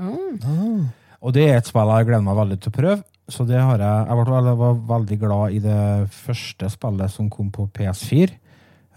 Mm. 0.00 0.36
Ah, 0.46 1.16
Og 1.20 1.34
det 1.36 1.48
er 1.48 1.58
et 1.58 1.68
spill 1.68 1.90
jeg 1.92 2.08
gleder 2.08 2.24
meg 2.24 2.38
veldig 2.38 2.60
til 2.60 2.72
å 2.72 2.76
prøve. 2.78 3.00
Så 3.30 3.44
det 3.46 3.60
har 3.60 3.78
jeg, 3.78 4.06
jeg 4.08 4.26
ble, 4.26 4.38
jeg 4.48 4.60
var 4.60 4.78
veldig 4.94 5.18
glad 5.20 5.54
i 5.54 5.60
det 5.62 5.82
første 6.14 6.70
spillet 6.72 7.12
som 7.12 7.28
kom 7.32 7.50
på 7.54 7.68
PS4. 7.76 8.39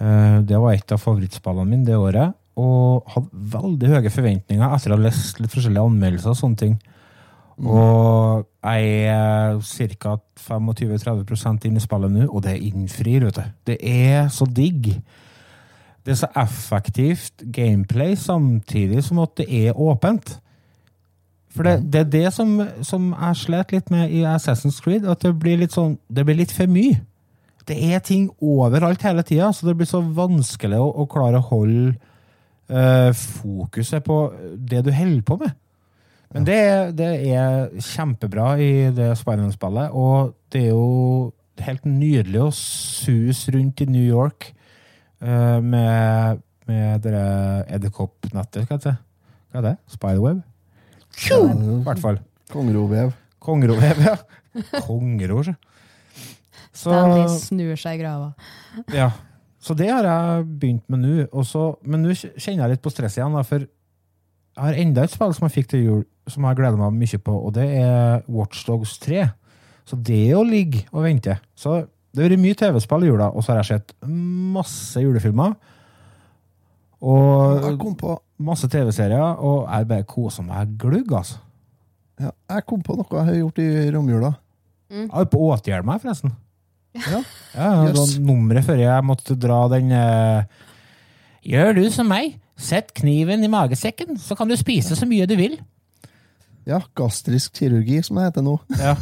Eh, 0.04 0.40
Det 0.44 0.60
var 0.60 0.74
et 0.74 0.92
av 0.92 1.00
favorittspillene 1.00 1.70
mine 1.70 1.88
det 1.88 1.98
året. 1.98 2.36
Og 2.60 3.08
hadde 3.10 3.44
veldig 3.56 3.90
høye 3.96 4.14
forventninger 4.14 4.76
etter 4.76 4.94
å 4.94 4.98
ha 4.98 5.06
lest 5.08 5.40
litt 5.42 5.54
forskjellige 5.54 5.88
anmeldelser 5.90 6.34
og 6.34 6.38
sånne 6.38 6.60
ting. 6.60 6.76
Og 7.64 8.46
jeg 8.64 8.94
er 9.14 9.58
ca. 10.02 10.18
25-30% 10.44 11.68
inn 11.68 11.78
i 11.78 11.84
spillet 11.84 12.12
nå, 12.12 12.28
og 12.28 12.44
det 12.46 12.58
innfrir, 12.66 13.26
vet 13.28 13.38
du. 13.38 13.44
Det 13.72 13.78
er 13.80 14.28
så 14.34 14.46
digg. 14.50 14.90
Det 16.04 16.14
er 16.14 16.20
så 16.20 16.30
effektivt 16.36 17.46
gameplay 17.54 18.16
samtidig 18.20 19.04
som 19.06 19.22
at 19.24 19.38
det 19.40 19.48
er 19.50 19.78
åpent. 19.80 20.40
For 21.54 21.64
det, 21.64 21.92
det 21.94 22.02
er 22.02 22.10
det 22.10 22.34
som, 22.34 22.56
som 22.82 23.12
jeg 23.14 23.42
slet 23.44 23.72
litt 23.72 23.92
med 23.94 24.12
i 24.12 24.24
Assassin's 24.26 24.82
Creed, 24.82 25.06
at 25.06 25.22
det 25.22 25.36
blir 25.40 25.62
litt 25.62 25.76
sånn, 25.76 26.00
det 26.10 26.26
blir 26.26 26.42
litt 26.42 26.54
for 26.54 26.70
mye. 26.70 26.98
Det 27.70 27.78
er 27.94 28.02
ting 28.04 28.28
overalt 28.44 29.04
hele 29.06 29.24
tida, 29.26 29.52
så 29.54 29.68
det 29.68 29.78
blir 29.80 29.90
så 29.90 30.02
vanskelig 30.04 30.80
å, 30.80 30.90
å 31.04 31.08
klare 31.12 31.40
å 31.40 31.48
holde 31.52 31.94
uh, 32.72 33.12
fokuset 33.16 34.04
på 34.06 34.18
det 34.58 34.84
du 34.86 34.92
holder 34.94 35.24
på 35.28 35.38
med. 35.42 35.56
Men 36.34 36.48
det, 36.48 36.60
det 36.98 37.10
er 37.30 37.70
kjempebra 37.86 38.56
i 38.58 38.72
det 38.96 39.12
Spiderman-spillet, 39.20 39.94
og 39.94 40.34
det 40.52 40.66
er 40.66 40.72
jo 40.74 41.32
helt 41.64 41.86
nydelig 41.86 42.42
å 42.42 42.52
suse 42.58 43.54
rundt 43.54 43.84
i 43.86 43.90
New 43.94 44.04
York 44.04 44.50
uh, 45.22 45.60
med, 45.62 46.42
med 46.70 47.06
det 47.06 47.26
edderkoppnettet, 47.78 48.66
hva 48.66 48.80
heter 48.80 48.96
det? 48.96 48.98
Hva 49.54 49.62
er 49.62 49.68
det? 49.70 49.76
Spiderweb? 49.94 50.42
I 51.14 51.84
hvert 51.86 52.02
fall. 52.02 52.18
Kongerovev. 52.50 53.14
Kongerovev, 53.44 54.02
ja. 54.02 54.18
Kongero, 54.86 55.42
så. 56.74 56.90
Stanley 56.90 57.30
snur 57.38 57.80
seg 57.80 58.00
i 58.00 58.02
grava. 58.02 58.34
ja. 59.00 59.12
så 59.62 59.76
det 59.78 59.92
har 59.92 60.08
jeg 60.10 60.48
begynt 60.60 60.90
med 60.92 61.06
nå. 61.06 61.46
Men 61.86 62.06
nå 62.06 62.18
kjenner 62.18 62.66
jeg 62.66 62.76
litt 62.76 62.84
på 62.84 62.94
stress 62.94 63.20
igjen, 63.20 63.38
da, 63.38 63.46
for 63.48 63.64
jeg 63.64 64.62
har 64.62 64.82
enda 64.84 65.06
et 65.06 65.14
spill 65.14 65.34
som 65.34 65.48
jeg 65.48 65.56
fikk 65.56 65.72
til 65.72 65.86
jul, 65.88 66.02
som 66.30 66.46
jeg 66.46 66.58
gleder 66.60 66.78
meg 66.78 66.98
mye 66.98 67.22
på, 67.26 67.38
og 67.48 67.56
det 67.56 67.66
er 67.80 68.26
Watchdogs 68.30 69.00
3. 69.02 69.24
Så 69.90 69.98
det 70.00 70.30
å 70.38 70.46
ligge 70.48 70.86
og 70.94 71.04
vente 71.04 71.36
Så 71.60 71.82
det 72.14 72.22
har 72.22 72.30
vært 72.30 72.44
mye 72.44 72.56
TV-spill 72.56 73.04
i 73.04 73.10
jula, 73.10 73.32
og 73.34 73.44
så 73.44 73.52
har 73.52 73.64
jeg 73.64 73.72
sett 73.74 73.96
masse 74.06 75.02
julefilmer. 75.02 75.56
Jeg 77.04 77.74
Og 77.74 77.80
kom 77.82 77.96
på, 78.00 78.14
masse 78.46 78.70
TV-serier, 78.70 79.42
og 79.42 79.66
jeg 79.66 79.88
bare 79.90 80.06
koser 80.08 80.46
meg 80.46 80.78
glugg, 80.80 81.10
altså. 81.12 81.42
ja, 82.22 82.30
jeg 82.54 82.66
kom 82.70 82.84
på 82.86 82.96
noe 82.96 83.10
jeg 83.18 83.28
har 83.28 83.40
gjort 83.42 83.60
i 83.64 83.68
romjula. 83.92 84.32
Jeg 84.94 85.10
har 85.10 85.26
på 85.26 85.42
å 85.42 85.50
forresten. 85.58 86.36
Ja. 86.94 87.24
Ja, 87.54 87.68
det 87.88 87.96
var 87.98 88.12
nummeret 88.22 88.66
før 88.68 88.80
jeg 88.82 89.06
måtte 89.06 89.38
dra 89.38 89.64
den 89.72 89.92
eh, 89.94 90.46
Gjør 91.44 91.76
du 91.78 91.84
som 91.92 92.08
meg. 92.10 92.38
Sett 92.56 92.94
kniven 92.96 93.44
i 93.44 93.50
magesekken, 93.52 94.16
så 94.22 94.38
kan 94.38 94.48
du 94.48 94.56
spise 94.56 94.96
så 94.96 95.08
mye 95.10 95.26
du 95.28 95.34
vil. 95.36 95.58
ja, 96.70 96.80
gastrisk 96.96 97.58
kirurgi, 97.58 97.98
som 98.06 98.20
det 98.20 98.30
heter 98.30 98.46
nå. 98.46 98.54
Ja. 98.80 98.94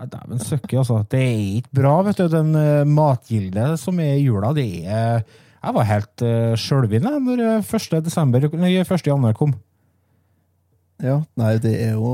Ja, 0.00 0.06
Dæven 0.08 0.40
søkke, 0.40 0.78
altså. 0.80 1.02
Det 1.12 1.20
er 1.20 1.40
ikke 1.60 1.74
bra, 1.82 1.94
vet 2.06 2.18
du. 2.18 2.26
Den 2.32 2.54
uh, 2.56 2.88
matgilde 2.88 3.74
som 3.80 4.00
er 4.00 4.16
i 4.16 4.24
jula, 4.24 4.54
det 4.56 4.86
er 4.88 5.20
Jeg 5.60 5.74
var 5.76 5.84
helt 5.84 6.24
uh, 6.24 6.54
sjølven 6.56 7.04
da 7.04 7.18
når 7.20 7.42
eh, 7.44 7.74
1. 7.76 7.98
desember, 8.06 8.46
nei, 8.56 8.78
1. 8.80 9.06
januar 9.06 9.36
kom. 9.36 9.52
Ja, 11.00 11.14
nei, 11.40 11.54
det 11.64 11.70
er 11.80 11.94
jo 11.96 12.10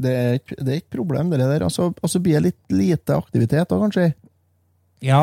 Det 0.00 0.12
er 0.16 0.38
ikke, 0.38 0.56
det 0.64 0.72
er 0.72 0.78
ikke 0.80 0.94
problem, 0.96 1.28
det 1.32 1.40
der. 1.44 1.64
Altså, 1.66 1.90
og 1.92 2.08
så 2.08 2.20
blir 2.24 2.38
det 2.38 2.46
litt 2.50 2.72
lite 2.72 3.16
aktivitet 3.18 3.68
da, 3.68 3.76
kanskje. 3.82 4.06
Ja, 5.04 5.20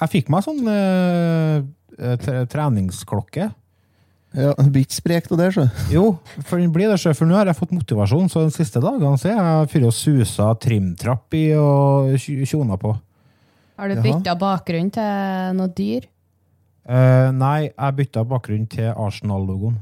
jeg 0.00 0.10
fikk 0.12 0.28
meg 0.30 0.42
sånn 0.46 0.66
eh, 0.70 1.62
eh, 1.98 2.42
treningsklokke. 2.50 3.48
Ja, 4.36 4.50
det 4.58 4.66
blir 4.74 4.84
ikke 4.84 4.98
sprekt 4.98 5.30
av 5.32 5.38
det, 5.40 5.52
så. 5.54 5.64
Jo, 5.94 6.18
for 6.44 6.58
den 6.60 6.72
blir 6.74 6.90
det 6.90 6.98
sjøl, 7.00 7.14
for 7.16 7.30
nå 7.30 7.38
har 7.38 7.48
jeg 7.48 7.56
fått 7.58 7.72
motivasjon, 7.72 8.28
så 8.32 8.42
den 8.44 8.52
siste 8.54 8.82
dagen 8.84 9.16
så 9.18 9.30
jeg 9.32 9.70
fyrt 9.72 9.86
og 9.88 9.94
susa 9.96 10.50
trimtrapp 10.60 11.34
i 11.38 11.46
og 11.56 12.12
tj- 12.20 12.42
tjona 12.50 12.76
på. 12.82 12.92
Har 13.78 13.88
du 13.92 13.98
bytta 14.02 14.34
bakgrunn 14.40 14.90
til 14.94 15.56
noe 15.58 15.70
dyr? 15.76 16.06
Eh, 16.86 17.30
nei, 17.34 17.68
jeg 17.70 17.96
bytta 17.98 18.22
bakgrunn 18.28 18.66
til 18.72 18.90
Arsenal-logoen. 18.92 19.78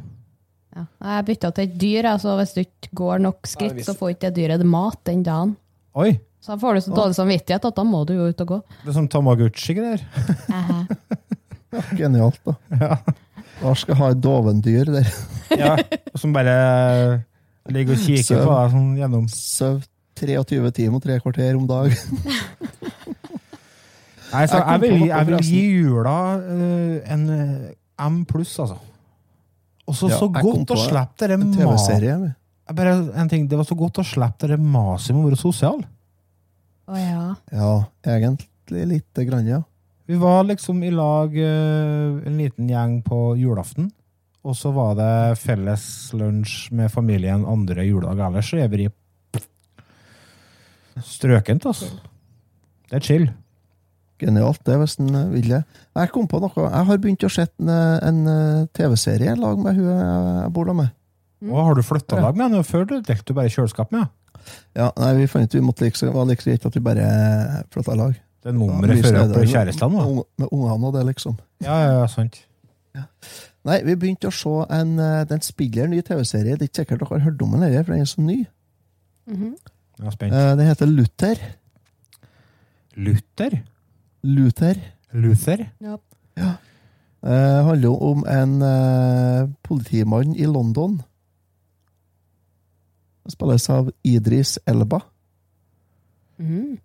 Ja. 0.75 0.85
Jeg 1.07 1.26
bytta 1.28 1.50
til 1.54 1.69
et 1.69 1.75
dyr, 1.78 2.09
altså 2.11 2.37
hvis 2.40 2.54
du 2.54 2.62
ikke 2.64 2.95
går 2.99 3.21
nok 3.23 3.47
skritt, 3.47 3.83
så 3.87 3.95
får 3.97 4.14
ikke 4.14 4.31
det 4.31 4.37
dyret 4.43 4.64
mat 4.66 4.99
den 5.07 5.23
dagen. 5.26 5.54
Oi! 5.95 6.16
Så 6.45 6.52
da 6.52 6.61
får 6.61 6.76
du 6.76 6.81
så 6.85 6.93
dårlig 6.93 7.16
samvittighet 7.16 7.66
at 7.71 7.76
da 7.78 7.85
må 7.88 8.02
du 8.04 8.12
jo 8.19 8.26
ut 8.28 8.43
og 8.45 8.50
gå. 8.50 8.59
Det 8.83 8.90
er 8.93 8.97
som 8.99 9.11
Tamaguchi-greier. 9.11 10.04
Ja, 11.75 11.81
genialt, 11.99 12.37
da. 12.47 12.52
Ja. 12.78 12.97
Lars 13.64 13.81
skal 13.83 13.97
ha 13.99 14.11
et 14.12 14.21
dovendyr 14.23 14.93
der. 14.95 15.09
ja. 15.62 15.73
Som 16.14 16.31
bare 16.31 17.25
ligger 17.66 17.97
og 17.97 18.04
kikker 18.04 18.28
Søv. 18.28 18.45
på 18.45 18.52
deg 18.52 18.75
sånn 18.76 18.93
gjennom 19.00 19.25
Søv 19.33 19.81
23 20.21 20.71
timer 20.76 21.00
og 21.00 21.02
tre 21.02 21.19
kvarter 21.25 21.59
om 21.59 21.66
dag. 21.66 21.90
Nei, 24.35 24.45
så 24.47 24.61
Jeg 24.61 24.66
jeg 24.69 24.81
vil, 24.85 24.95
jeg 25.09 25.26
vil 25.31 25.49
gi 25.49 25.64
jula 25.81 26.14
uh, 26.43 27.12
en 27.14 27.26
eh, 27.35 27.75
M 28.07 28.23
pluss, 28.26 28.54
altså. 28.62 28.78
Og 29.86 29.94
så 29.98 30.08
Ja, 30.08 30.16
så 30.18 30.28
godt 30.32 30.70
å 30.72 30.76
slippe 30.80 31.28
det 31.28 31.36
En 31.36 31.42
ma- 31.50 31.56
TV-serie. 31.56 32.16
vi. 32.22 32.30
Jeg 32.68 32.76
Bare 32.76 32.94
en 33.20 33.28
ting, 33.28 33.46
Det 33.48 33.56
var 33.58 33.64
så 33.68 33.76
godt 33.76 33.98
å 34.00 34.04
slippe 34.04 34.48
det 34.48 34.58
maset 34.58 35.14
med 35.14 35.24
å 35.24 35.28
være 35.28 35.40
sosial. 35.40 35.84
Å 36.88 36.96
ja. 36.96 37.34
Ja, 37.52 37.84
egentlig 38.04 38.86
lite 38.88 39.24
grann, 39.28 39.46
ja. 39.46 39.62
Vi 40.06 40.16
var 40.20 40.44
liksom 40.44 40.82
i 40.84 40.90
lag 40.90 41.34
eh, 41.36 42.26
en 42.26 42.36
liten 42.38 42.68
gjeng 42.68 43.02
på 43.02 43.36
julaften. 43.40 43.90
Og 44.44 44.52
så 44.54 44.72
var 44.74 44.94
det 44.94 45.38
felles 45.40 46.12
lunsj 46.12 46.70
med 46.72 46.90
familien 46.92 47.46
andre 47.48 47.84
juledag. 47.86 48.20
Ellers 48.26 48.50
så 48.50 48.58
er 48.60 48.68
vi 48.68 48.88
strøkent, 51.00 51.64
altså. 51.66 51.88
Det 52.90 52.98
er 53.00 53.04
chill. 53.04 53.24
Genialt, 54.23 54.61
det, 54.66 54.76
hvis 54.78 54.99
en 55.02 55.14
eh, 55.14 55.30
vil 55.33 55.49
det. 55.50 55.62
Jeg 55.99 56.11
kom 56.14 56.26
på 56.30 56.38
noe. 56.42 56.66
Jeg 56.68 56.88
har 56.88 57.00
begynt 57.02 57.25
å 57.26 57.30
se 57.33 57.47
en, 57.47 57.71
eh, 57.71 57.97
en 58.09 58.21
eh, 58.30 58.66
TV-serie 58.76 59.35
lag 59.40 59.59
med 59.61 59.78
hun 59.78 59.88
jeg 59.90 60.52
bor 60.54 60.71
da 60.71 60.76
med. 60.78 60.92
Mm. 61.42 61.54
Har 61.56 61.75
du 61.75 61.83
flytta 61.85 62.21
lag 62.23 62.37
med 62.38 62.47
henne? 62.47 62.62
Før 62.66 62.87
du 62.88 62.94
delte 63.00 63.26
du 63.26 63.35
bare 63.37 63.50
kjøleskap 63.52 63.90
med 63.94 64.04
henne. 64.04 64.12
Ja, 64.76 64.90
nei, 65.00 65.11
Vi 65.23 65.26
fant 65.33 65.49
ut 65.49 65.56
vi 65.56 65.64
måtte 65.64 65.87
like, 65.87 66.12
var 66.12 66.28
like 66.28 66.44
greit 66.44 66.66
at 66.68 66.76
vi 66.76 66.85
bare 66.85 67.09
flytta 67.75 67.97
lag. 67.99 68.14
Det 68.44 68.52
er 68.52 68.56
nummeret 68.59 68.99
Ja, 69.00 69.02
fører 69.09 69.21
opp 69.23 69.30
steder. 69.33 69.50
kjærestene, 69.54 70.04
da. 70.04 70.25
Med, 70.38 70.49
ungene 70.52 70.88
og 70.90 70.94
det, 70.94 71.04
liksom. 71.11 71.38
Ja, 71.64 71.76
ja, 71.80 71.92
ja, 72.02 72.06
sant. 72.12 72.42
Nei, 73.64 73.78
vi 73.83 73.94
begynte 73.97 74.28
å 74.28 74.35
se 74.37 74.52
en 74.76 74.99
Den 75.26 75.40
spiller 75.42 75.88
en 75.88 75.94
ny 75.97 76.02
TV-serie. 76.04 76.59
Det 76.59 76.68
er 76.68 76.68
ikke 76.68 76.83
sikkert 76.85 77.00
dere 77.00 77.16
har 77.16 77.25
hørt 77.25 77.42
om 77.42 77.56
den, 77.56 77.64
for 77.85 77.94
den 77.97 78.04
er 78.04 78.11
så 78.11 78.21
ny. 78.23 78.38
Spent. 80.12 80.33
Eh, 80.33 80.56
Den 80.56 80.66
heter 80.66 80.87
Luther. 80.87 81.40
Luther? 82.97 83.62
Luther. 84.25 84.78
Luther? 85.12 85.66
Ja. 85.85 85.99
Eh, 87.25 87.64
handler 87.64 87.88
jo 87.88 87.95
om 88.11 88.25
en 88.28 88.57
eh, 88.62 89.49
politimann 89.64 90.35
i 90.37 90.47
London. 90.49 90.99
Han 93.25 93.33
spilles 93.33 93.69
av 93.73 93.93
Idris 94.02 94.59
Elba. 94.66 95.00
Mhm. 96.40 96.78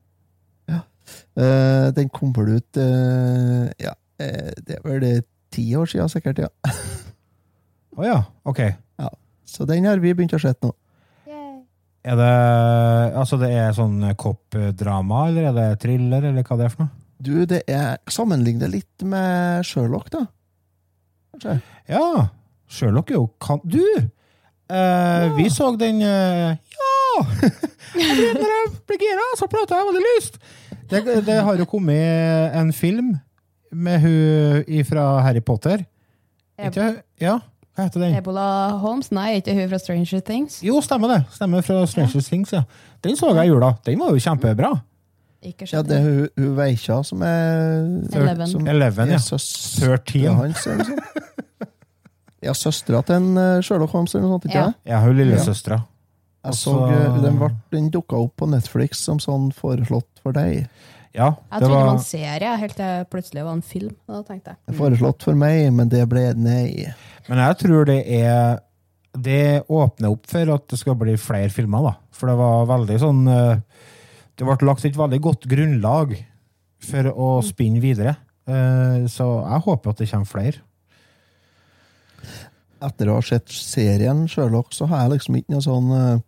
Eh, 1.40 1.88
den 1.96 2.10
kom 2.14 2.30
vel 2.36 2.60
ut 2.60 2.78
eh, 2.78 3.70
Ja, 3.82 3.96
eh, 4.22 4.52
det 4.62 4.76
er 4.76 4.84
vel 4.86 5.00
det 5.02 5.14
ti 5.50 5.64
år 5.76 5.90
siden, 5.90 6.10
sikkert. 6.12 6.44
ja. 6.44 6.50
Å 7.98 8.06
ja, 8.06 8.20
ok. 8.46 8.62
Så 9.50 9.66
den 9.66 9.88
har 9.90 9.98
vi 9.98 10.14
begynt 10.14 10.36
å 10.38 10.40
se 10.40 10.52
nå. 10.62 10.70
Er 12.06 12.16
det 12.16 12.28
Altså, 13.18 13.40
det 13.42 13.50
er 13.58 13.74
sånn 13.76 13.98
koppdrama, 14.16 15.24
eller 15.32 15.50
er 15.50 15.56
det 15.58 15.80
thriller, 15.82 16.30
eller 16.30 16.46
hva 16.46 16.58
det 16.60 16.68
er 16.68 16.76
for 16.76 16.86
noe? 16.86 16.99
Du, 17.20 17.34
det 17.46 17.64
er 17.68 17.98
sammenlignet 18.08 18.72
litt 18.72 19.04
med 19.04 19.66
Sherlock, 19.68 20.08
da. 20.14 20.22
Kanskje. 21.34 21.58
Ja! 21.92 22.28
Sherlock 22.70 23.12
er 23.12 23.20
jo 23.20 23.28
kan... 23.44 23.60
Du! 23.68 23.84
Eh, 24.70 25.36
Vi 25.36 25.50
så 25.52 25.72
den 25.82 26.00
eh, 26.06 26.56
Ja! 26.56 27.24
Når 27.98 28.52
jeg 28.56 28.72
ble 28.88 28.98
gira, 29.02 29.28
så 29.40 29.50
prata 29.52 29.80
jeg 29.82 29.90
veldig 29.90 30.04
lyst! 30.16 30.40
Det, 30.90 31.04
det 31.28 31.38
har 31.46 31.60
jo 31.60 31.68
kommet 31.70 32.56
en 32.58 32.72
film 32.74 33.12
med 33.70 34.00
hun 34.02 34.86
fra 34.88 35.06
Harry 35.22 35.42
Potter. 35.46 35.84
Eb 36.58 36.72
Ikke, 36.72 36.88
ja, 37.22 37.36
hva 37.76 37.86
heter 37.86 38.02
den? 38.02 38.16
Ebola 38.18 38.46
Holmes? 38.82 39.12
Nei, 39.14 39.36
ikke 39.38 39.54
hun 39.58 39.68
fra 39.70 39.80
Stranger 39.82 40.24
Things? 40.26 40.58
Jo, 40.66 40.80
stemmer 40.82 41.14
det. 41.14 41.20
Stemmer 41.36 41.62
fra 41.68 41.84
Stranger 41.88 42.24
Things, 42.26 42.56
ja. 42.56 42.64
Den 43.06 43.20
så 43.20 43.30
jeg 43.38 43.46
i 43.50 43.54
jula. 43.54 43.76
Den 43.86 44.02
var 44.02 44.16
jo 44.16 44.24
kjempebra. 44.24 44.72
Ikke 45.46 45.68
Ja, 45.72 45.82
det 45.88 45.96
er 45.96 46.04
hun, 46.04 46.30
hun 46.36 46.56
Veikja 46.58 46.98
som 47.08 47.22
er 47.24 47.86
Eleven. 48.12 48.48
Som 48.52 48.68
Eleven, 48.68 49.14
ja. 49.14 49.16
er 49.16 49.24
søstera 49.24 49.98
13. 50.02 50.36
hans, 50.36 50.66
eller 50.68 50.84
noe 50.84 50.98
sånt. 50.98 51.06
Ja, 52.40 52.54
søstera 52.56 53.02
til 53.04 53.18
en 53.18 53.34
eh, 53.36 53.58
Sherlock 53.68 53.92
Holmes 53.92 54.14
eller 54.16 54.24
noe 54.30 54.38
sånt, 54.38 54.46
ikke 54.48 54.56
Ja. 54.62 54.68
det? 54.70 54.92
Ja, 54.94 55.00
hun 55.04 55.18
lillesøstera. 55.18 55.78
Jeg 56.40 56.54
Og 56.54 56.56
så 56.56 56.74
eh, 56.88 57.18
den, 57.26 57.36
ble- 57.42 57.58
den 57.76 57.90
dukka 57.92 58.16
opp 58.16 58.38
på 58.40 58.48
Netflix 58.48 59.02
som 59.04 59.20
sånn 59.20 59.50
foreslått 59.56 60.22
for 60.24 60.32
deg. 60.38 60.70
Ja, 61.12 61.34
Jeg 61.34 61.36
det 61.36 61.50
trodde 61.50 61.68
det 61.68 61.74
var 61.74 61.86
var 61.90 61.98
en 61.98 62.06
serie, 62.06 62.54
helt 62.62 62.76
til 62.78 62.86
det 62.86 63.10
plutselig 63.12 63.44
var 63.44 63.58
en 63.58 63.62
film. 63.66 63.92
Da 64.08 64.22
tenkte 64.24 64.54
jeg. 64.56 64.76
Foreslått 64.80 65.26
for 65.28 65.36
meg, 65.36 65.66
men 65.76 65.92
det 65.92 66.06
ble 66.08 66.30
nei. 66.40 66.86
Men 67.28 67.42
jeg 67.44 67.58
tror 67.66 67.86
det 67.92 68.00
er 68.22 68.60
Det 69.20 69.64
åpner 69.68 70.12
opp 70.14 70.28
for 70.30 70.52
at 70.54 70.68
det 70.70 70.80
skal 70.80 70.96
bli 70.96 71.18
flere 71.20 71.50
filmer, 71.52 71.82
da. 71.90 71.94
For 72.16 72.30
det 72.32 72.38
var 72.40 72.68
veldig 72.72 73.00
sånn 73.04 73.24
eh, 73.28 73.58
Det 74.40 74.48
ble 74.48 74.70
lagt 74.70 74.86
et 74.88 74.96
veldig 74.96 75.20
godt 75.24 75.48
grunnlag 75.52 76.16
for 76.90 77.12
å 77.12 77.30
spinne 77.44 77.82
videre. 77.84 78.16
Eh, 78.48 79.06
Så 79.12 79.28
jeg 79.44 79.66
håper 79.66 79.92
at 79.92 80.00
det 80.00 80.10
kommer 80.10 80.30
flere. 80.30 80.62
Etter 82.80 83.12
å 83.12 83.18
ha 83.18 83.24
sett 83.26 83.52
serien 83.52 84.24
Sherlock, 84.32 84.72
så 84.72 84.88
har 84.88 85.04
jeg 85.04 85.18
liksom 85.18 85.36
ikke 85.36 85.52
noe 85.52 85.64
sånn 85.66 85.90
uh, 85.92 86.22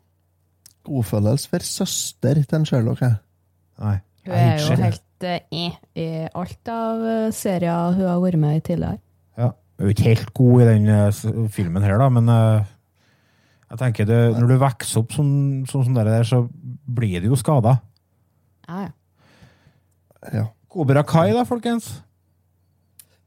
godfølelse 0.84 1.48
for 1.48 1.64
søster 1.64 2.42
til 2.44 2.58
en 2.58 2.68
Sherlock. 2.68 3.00
Jeg. 3.06 3.16
Nei. 3.80 3.94
Hun 4.26 4.36
er 4.36 4.60
jo 4.60 4.76
helt 4.82 5.26
eh, 5.26 5.40
eh, 5.56 5.78
i 5.96 6.08
alt 6.28 6.72
av 6.74 7.06
eh, 7.08 7.30
serier 7.34 7.96
hun 7.96 8.10
har 8.10 8.20
vært 8.22 8.42
med 8.42 8.60
i 8.60 8.64
tidligere. 8.68 9.00
Ja. 9.40 9.48
Hun 9.80 9.88
er 9.88 9.94
ikke 9.96 10.10
helt 10.10 10.34
god 10.38 10.62
i 10.62 10.68
den 10.74 10.92
eh, 10.92 11.48
filmen 11.56 11.88
her, 11.88 11.96
da, 12.04 12.10
men 12.14 12.28
eh, 12.36 12.68
jeg 13.72 13.82
tenker 13.86 14.10
det, 14.12 14.20
når 14.36 14.52
du 14.52 14.58
vokser 14.62 15.02
opp 15.02 15.16
sånn, 15.16 15.32
sånn 15.72 15.88
som 15.88 15.96
det 15.96 16.04
der, 16.10 16.28
så 16.28 16.44
blir 16.52 17.24
du 17.24 17.32
jo 17.32 17.40
skada. 17.40 17.78
Ja, 18.72 18.88
ja. 18.88 18.92
Ja. 20.32 20.48
Kobra 20.72 21.04
Kai, 21.04 21.32
da, 21.36 21.44
folkens? 21.44 21.90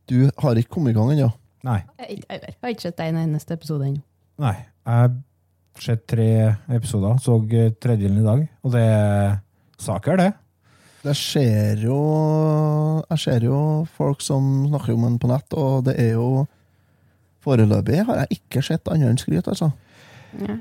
Du 0.08 0.30
har 0.40 0.56
ikke 0.56 0.76
kommet 0.78 0.94
i 0.94 0.96
gang 0.96 1.10
ennå. 1.12 1.28
Nei. 1.64 1.80
Jeg, 2.00 2.22
jeg, 2.28 2.54
har 2.62 2.72
ikke 2.72 2.86
sett 2.86 3.02
en 3.04 3.18
eneste 3.20 3.56
episode 3.58 3.88
ennå. 3.90 4.00
Nei. 4.40 4.54
Jeg 4.84 5.00
har 5.02 5.12
sett 5.84 6.06
tre 6.08 6.28
episoder, 6.72 7.18
så 7.20 7.36
tredjedelen 7.44 8.22
i 8.22 8.24
dag, 8.24 8.42
og 8.62 8.74
det 8.76 8.82
er 8.88 9.36
saker, 9.82 10.20
det. 10.20 10.30
Det 11.04 11.12
skjer 11.18 11.82
jo 11.84 11.96
Jeg 13.10 13.20
ser 13.20 13.42
jo 13.44 13.56
folk 13.92 14.22
som 14.24 14.62
snakker 14.70 14.94
om 14.94 15.02
den 15.04 15.18
på 15.20 15.28
nett, 15.28 15.52
og 15.52 15.82
det 15.84 15.98
er 16.00 16.14
jo 16.14 16.46
Foreløpig 17.44 17.98
har 18.08 18.22
jeg 18.22 18.38
ikke 18.38 18.62
sett 18.64 18.88
annet 18.88 19.10
enn 19.10 19.20
skryt, 19.20 19.50
altså. 19.52 19.68
Ja. 20.40 20.54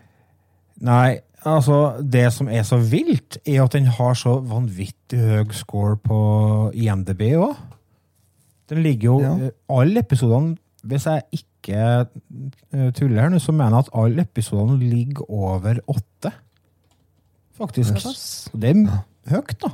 Nei, 0.84 1.22
altså, 1.46 1.78
det 2.12 2.34
som 2.34 2.48
er 2.48 2.64
så 2.64 2.78
vilt, 2.78 3.38
er 3.46 3.64
at 3.64 3.72
den 3.76 3.86
har 3.86 4.14
så 4.14 4.38
vanvittig 4.48 5.20
høy 5.20 5.52
score 5.52 5.98
på 5.98 6.18
IMDb 6.74 7.22
òg. 7.38 7.56
Den 8.70 8.84
ligger 8.84 9.04
jo 9.10 9.20
Ja. 9.22 9.34
eh, 9.46 9.52
Alle 9.70 10.00
episodene, 10.00 10.58
hvis 10.84 11.06
jeg 11.06 11.22
ikke 11.32 11.78
eh, 12.74 12.92
tuller 12.92 13.22
her 13.22 13.30
nå, 13.30 13.40
så 13.40 13.52
mener 13.52 13.70
jeg 13.78 13.86
at 13.88 13.94
alle 14.04 14.22
episodene 14.22 14.80
ligger 14.80 15.30
over 15.32 15.80
åtte. 15.88 16.32
Faktisk. 17.58 17.94
Og 18.54 18.62
Det 18.62 18.70
er 18.76 19.04
høyt, 19.30 19.56
da. 19.62 19.70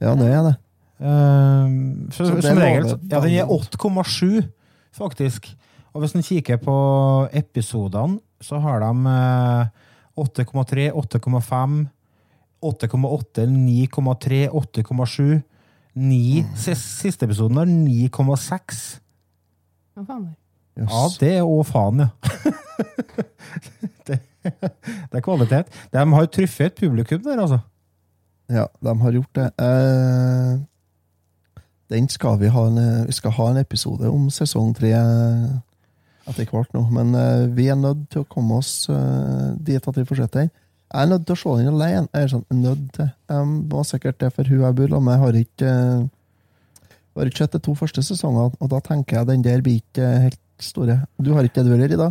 Ja, 0.00 0.14
det 0.18 0.26
er 0.32 0.42
det. 0.42 0.54
Ehm, 1.00 2.10
så, 2.12 2.26
Så 2.26 2.34
det 2.34 2.44
som 2.44 2.58
regel, 2.58 2.88
så- 2.88 2.98
ja, 3.10 3.20
den 3.20 3.32
er 3.34 3.46
8,7, 3.46 4.48
faktisk. 4.92 5.54
Og 5.94 6.00
hvis 6.00 6.14
en 6.14 6.22
kikker 6.22 6.56
på 6.56 7.28
episodene, 7.32 8.18
så 8.40 8.58
har 8.60 8.80
de 8.80 9.08
eh, 9.08 9.66
8,3, 10.16 10.90
8,5, 10.92 11.86
8,8, 12.64 13.46
9,3, 13.46 14.48
8,7, 14.48 15.42
9 15.94 16.44
Siste 16.56 17.26
episoden 17.26 17.60
har 17.60 17.70
9,6. 17.70 18.80
Hva 19.94 20.06
faen? 20.06 20.24
Yes. 20.74 20.90
Ja, 20.90 21.02
det 21.20 21.32
er 21.38 21.46
òg 21.46 21.62
faen, 21.68 22.02
ja. 22.02 22.08
det, 24.08 24.18
det 24.42 25.20
er 25.20 25.22
kvalitet. 25.22 25.70
De 25.94 26.06
har 26.16 26.30
truffet 26.34 26.72
et 26.72 26.80
publikum 26.80 27.22
der, 27.22 27.42
altså. 27.44 27.60
Ja, 28.50 28.66
de 28.82 28.94
har 29.00 29.12
gjort 29.14 29.38
det. 29.38 29.50
Eh, 29.62 30.56
den 31.94 32.08
skal 32.10 32.40
vi 32.40 32.50
ha 32.50 32.66
en, 32.66 33.06
vi 33.06 33.14
skal 33.14 33.36
ha 33.38 33.50
en 33.50 33.60
episode 33.62 34.10
om 34.10 34.26
sesong 34.32 34.74
tre 34.76 34.90
etter 36.24 36.48
hvert 36.48 36.72
nå, 36.76 36.82
men 36.94 37.14
uh, 37.16 37.44
vi 37.54 37.68
er 37.72 37.78
nødt 37.78 38.06
til 38.12 38.24
å 38.24 38.28
komme 38.30 38.58
oss 38.62 38.86
uh, 38.88 39.52
dit 39.60 39.82
at 39.82 39.98
vi 39.98 40.06
får 40.08 40.22
sett 40.22 40.36
den. 40.38 40.52
Jeg 40.94 41.02
er 41.02 41.10
nødt 41.10 41.24
til 41.26 41.34
å 41.34 41.40
se 41.40 41.54
den 41.58 41.72
alene. 41.72 42.08
Jeg 42.14 42.26
er 42.26 42.30
sånn 42.30 42.44
nødt 42.54 42.84
til. 42.94 43.08
Jeg 43.30 43.48
må 43.50 43.82
sikkert 43.88 44.20
det, 44.22 44.30
for 44.36 44.48
hun 44.48 44.62
jeg 44.62 44.76
bor 44.78 44.92
sammen 44.92 45.10
med, 45.10 45.22
har 45.24 45.38
ikke 45.40 45.72
uh, 45.74 46.04
har 47.14 47.30
ikke 47.30 47.44
sett 47.44 47.56
de 47.56 47.62
to 47.62 47.74
første 47.78 48.02
sesongene, 48.02 48.54
og 48.58 48.70
da 48.72 48.80
tenker 48.82 49.20
jeg 49.20 49.30
den 49.30 49.44
der 49.44 49.62
blir 49.64 49.82
ikke 49.82 50.08
helt 50.26 50.40
store. 50.62 50.98
Du 51.22 51.32
har 51.36 51.46
ikke 51.46 51.62
det 51.62 51.68
du 51.68 51.74
heller, 51.74 51.94
Ida? 51.94 52.10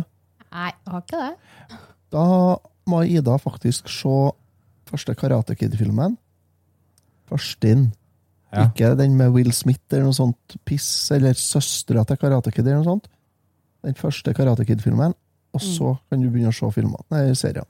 Nei, 0.54 0.70
jeg 0.70 0.94
har 0.94 1.04
ikke 1.04 1.20
det. 1.24 1.80
Da 2.14 2.26
må 2.90 3.02
Ida 3.08 3.36
faktisk 3.40 3.90
se 3.92 4.14
første 4.88 5.16
Karate 5.18 5.56
Kid-filmen. 5.58 6.16
Først 7.30 7.64
inn. 7.68 7.88
Ja. 8.54 8.68
Ikke 8.68 8.92
den 8.98 9.16
med 9.18 9.34
Will 9.34 9.50
Smith 9.56 9.82
eller 9.90 10.08
noe 10.08 10.16
sånt 10.16 10.56
piss, 10.68 10.86
eller 11.14 11.36
søstera 11.38 12.04
til 12.06 12.20
Karate 12.20 12.52
Kid 12.54 12.66
eller 12.66 12.82
noe 12.82 12.92
sånt. 12.94 13.08
Den 13.84 13.96
første 13.98 14.32
Karate 14.36 14.64
Kid-filmen, 14.66 15.14
og 15.54 15.62
så 15.62 15.94
kan 16.10 16.22
du 16.22 16.30
begynne 16.32 16.50
å 16.50 16.56
se 16.56 16.70
filmene. 16.74 17.04
Nei, 17.12 17.26
serier. 17.38 17.66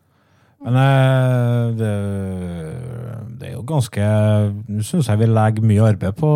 Men 0.64 0.76
eh, 0.80 1.72
det, 1.76 1.90
det 3.36 3.48
er 3.50 3.56
jo 3.58 3.64
ganske 3.68 4.04
Nå 4.72 4.84
syns 4.86 5.10
jeg 5.10 5.20
vi 5.20 5.26
legger 5.28 5.66
mye 5.66 5.90
arbeid 5.90 6.16
på 6.16 6.30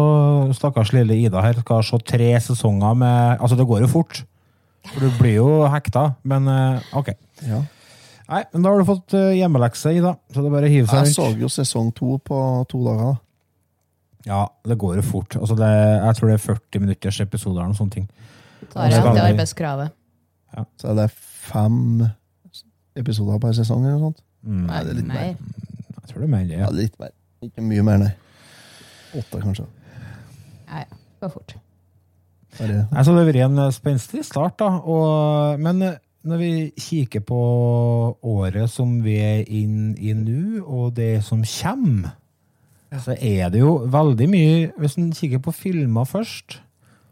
stakkars 0.59 0.93
lille 0.93 1.17
Ida 1.17 1.41
her. 1.45 1.57
Skal 1.63 1.87
se 1.87 2.01
tre 2.05 2.35
sesonger 2.45 2.99
med 2.99 3.39
Altså, 3.39 3.57
det 3.57 3.69
går 3.71 3.87
jo 3.87 3.93
fort. 3.95 4.21
For 4.89 5.05
du 5.05 5.17
blir 5.19 5.39
jo 5.39 5.49
hekta, 5.73 6.11
men 6.29 6.49
eh, 6.53 6.93
ok. 6.97 7.13
Ja. 7.49 7.63
Nei, 8.29 8.43
men 8.53 8.65
da 8.65 8.71
har 8.75 8.83
du 8.83 8.89
fått 8.89 9.17
eh, 9.17 9.39
hjemmelekse 9.39 9.95
Ida. 9.97 10.13
Så 10.29 10.43
det 10.43 10.51
er 10.51 10.57
bare 10.59 10.69
å 10.69 10.75
hive 10.75 10.91
seg 10.91 11.09
Jeg 11.09 11.17
så 11.17 11.31
jo 11.41 11.51
sesong 11.53 11.91
to 11.97 12.19
på 12.21 12.43
to 12.69 12.83
dager. 12.85 13.15
da. 13.15 13.17
Ja, 14.29 14.43
det 14.69 14.77
går 14.81 14.99
jo 15.01 15.07
fort. 15.07 15.39
Altså, 15.41 15.57
det, 15.57 15.69
jeg 15.73 16.19
tror 16.19 16.29
det 16.29 16.37
er 16.37 16.45
40 16.45 16.85
minutters 16.85 17.21
episoder 17.25 17.63
eller 17.63 17.73
noen 17.73 17.79
sånne 17.81 17.97
ting. 17.97 18.09
Tar 18.73 18.89
Ja, 18.89 18.91
jeg 18.91 19.03
det 19.05 19.13
til 19.15 19.27
arbeidskravet. 19.33 19.91
Så 20.81 20.89
er 20.91 20.95
det 20.99 21.11
fem 21.15 22.03
episoder 22.99 23.39
per 23.43 23.53
sesong 23.57 23.85
eller 23.87 23.99
noe 23.99 24.09
sånt. 24.11 24.23
Mm, 24.43 24.65
Nei, 24.67 24.81
det 24.85 24.91
er 24.91 24.99
litt 24.99 25.07
mer. 25.07 25.25
jeg 25.29 26.11
tror 26.11 26.21
det 26.23 26.27
er 26.29 26.33
mer 26.33 26.45
det. 26.49 26.59
Ja, 26.59 26.65
Ja. 26.67 26.71
litt 26.71 26.99
mer. 27.01 27.11
Ikke 27.43 27.63
mye 27.63 27.83
mer, 27.87 27.99
nei. 27.99 28.13
Åtte, 29.19 29.41
kanskje. 29.41 29.67
Nei, 30.69 30.85
går 31.21 31.31
fort. 31.33 31.55
Bare, 32.59 32.89
Nei, 32.91 33.03
så 33.05 33.13
det 33.15 33.21
har 33.23 33.29
vært 33.33 33.45
en 33.45 33.59
eh, 33.59 33.71
spenstig 33.77 34.25
start, 34.25 34.57
da. 34.59 34.71
Og, 34.83 35.61
men 35.61 35.83
eh, 35.83 35.99
når 36.25 36.39
vi 36.41 36.51
kikker 36.77 37.21
på 37.29 37.39
året 38.27 38.71
som 38.73 38.97
vi 39.05 39.19
er 39.23 39.45
inn 39.47 39.95
i 40.01 40.13
nå, 40.17 40.65
og 40.67 40.95
det 40.97 41.23
som 41.25 41.45
kommer, 41.45 42.17
så 43.05 43.15
er 43.21 43.51
det 43.53 43.61
jo 43.61 43.85
veldig 43.85 44.27
mye 44.33 44.71
Hvis 44.81 44.95
en 44.97 45.11
kikker 45.13 45.43
på 45.45 45.53
filmer 45.53 46.05
først, 46.09 46.59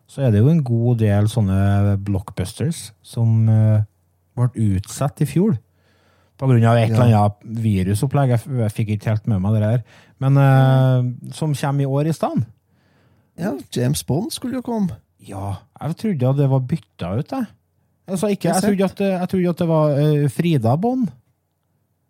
så 0.06 0.22
er 0.26 0.30
det 0.34 0.40
jo 0.42 0.50
en 0.52 0.62
god 0.66 0.98
del 1.02 1.26
sånne 1.30 1.96
blockbusters 2.06 2.90
som 3.02 3.48
eh, 3.50 3.80
ble 4.38 4.76
utsatt 4.76 5.22
i 5.24 5.26
fjor. 5.28 5.56
På 6.36 6.46
grunn 6.50 6.64
av 6.68 6.76
et 6.76 6.90
eller 6.92 7.08
annet 7.16 7.38
virusopplegg. 7.64 8.34
Jeg, 8.36 8.70
fikk 8.76 8.90
ikke 8.94 9.14
helt 9.14 9.26
med 9.30 9.40
meg 9.40 9.56
det 9.56 9.62
der. 9.64 9.82
Men 10.22 10.36
eh, 10.42 11.08
som 11.34 11.54
kommer 11.56 11.82
i 11.86 11.88
år 11.88 12.10
i 12.10 12.14
stedet. 12.16 12.44
ja, 13.40 13.54
James 13.72 14.02
Bond 14.06 14.30
skulle 14.32 14.60
jo 14.60 14.64
komme. 14.66 14.98
Ja, 15.26 15.56
jeg 15.80 15.96
trodde 15.96 16.28
at 16.28 16.36
det 16.38 16.48
var 16.52 16.60
bytta 16.70 17.14
ut, 17.18 17.32
jeg. 17.32 17.46
Altså, 18.06 18.28
ikke, 18.30 18.52
jeg, 18.52 18.62
trodde 18.62 18.84
at, 18.84 18.98
det- 19.00 19.12
jeg 19.16 19.28
trodde 19.32 19.48
at 19.50 19.58
det 19.64 19.68
var 19.68 19.96
uh, 19.98 20.28
Frida 20.30 20.76
Bond. 20.76 21.08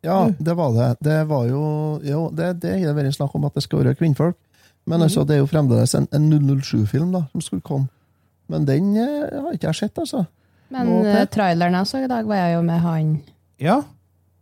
Ja, 0.04 0.18
det 0.38 0.54
var 0.58 0.74
det. 0.74 0.90
Det 1.02 1.14
var 1.30 1.46
jo 1.48 1.62
Jo, 2.04 2.26
det, 2.30 2.50
det 2.62 2.74
har 2.84 2.94
vært 2.94 3.14
snakk 3.16 3.32
om 3.34 3.46
at 3.48 3.54
det 3.56 3.62
skal 3.64 3.80
være 3.80 3.94
kvinnfolk. 3.98 4.36
Men 4.86 5.02
altså, 5.02 5.24
det 5.26 5.34
er 5.34 5.38
jo 5.42 5.46
fremdeles 5.50 5.94
en, 5.98 6.06
en 6.14 6.26
007-film 6.60 7.12
da, 7.12 7.24
som 7.32 7.40
skulle 7.40 7.62
komme. 7.62 7.88
Men 8.48 8.64
den 8.68 8.92
eh, 8.96 9.40
har 9.42 9.52
ikke 9.56 9.66
jeg 9.72 9.74
sett, 9.74 9.98
altså. 9.98 10.24
Men 10.70 10.86
Nå, 10.86 11.00
eh, 11.06 11.24
traileren 11.26 11.74
jeg 11.74 11.86
så 11.86 11.98
i 12.04 12.08
dag, 12.10 12.26
var 12.26 12.34
jeg 12.36 12.54
jo 12.54 12.62
med 12.62 12.78
han, 12.80 13.22
Ja. 13.60 13.80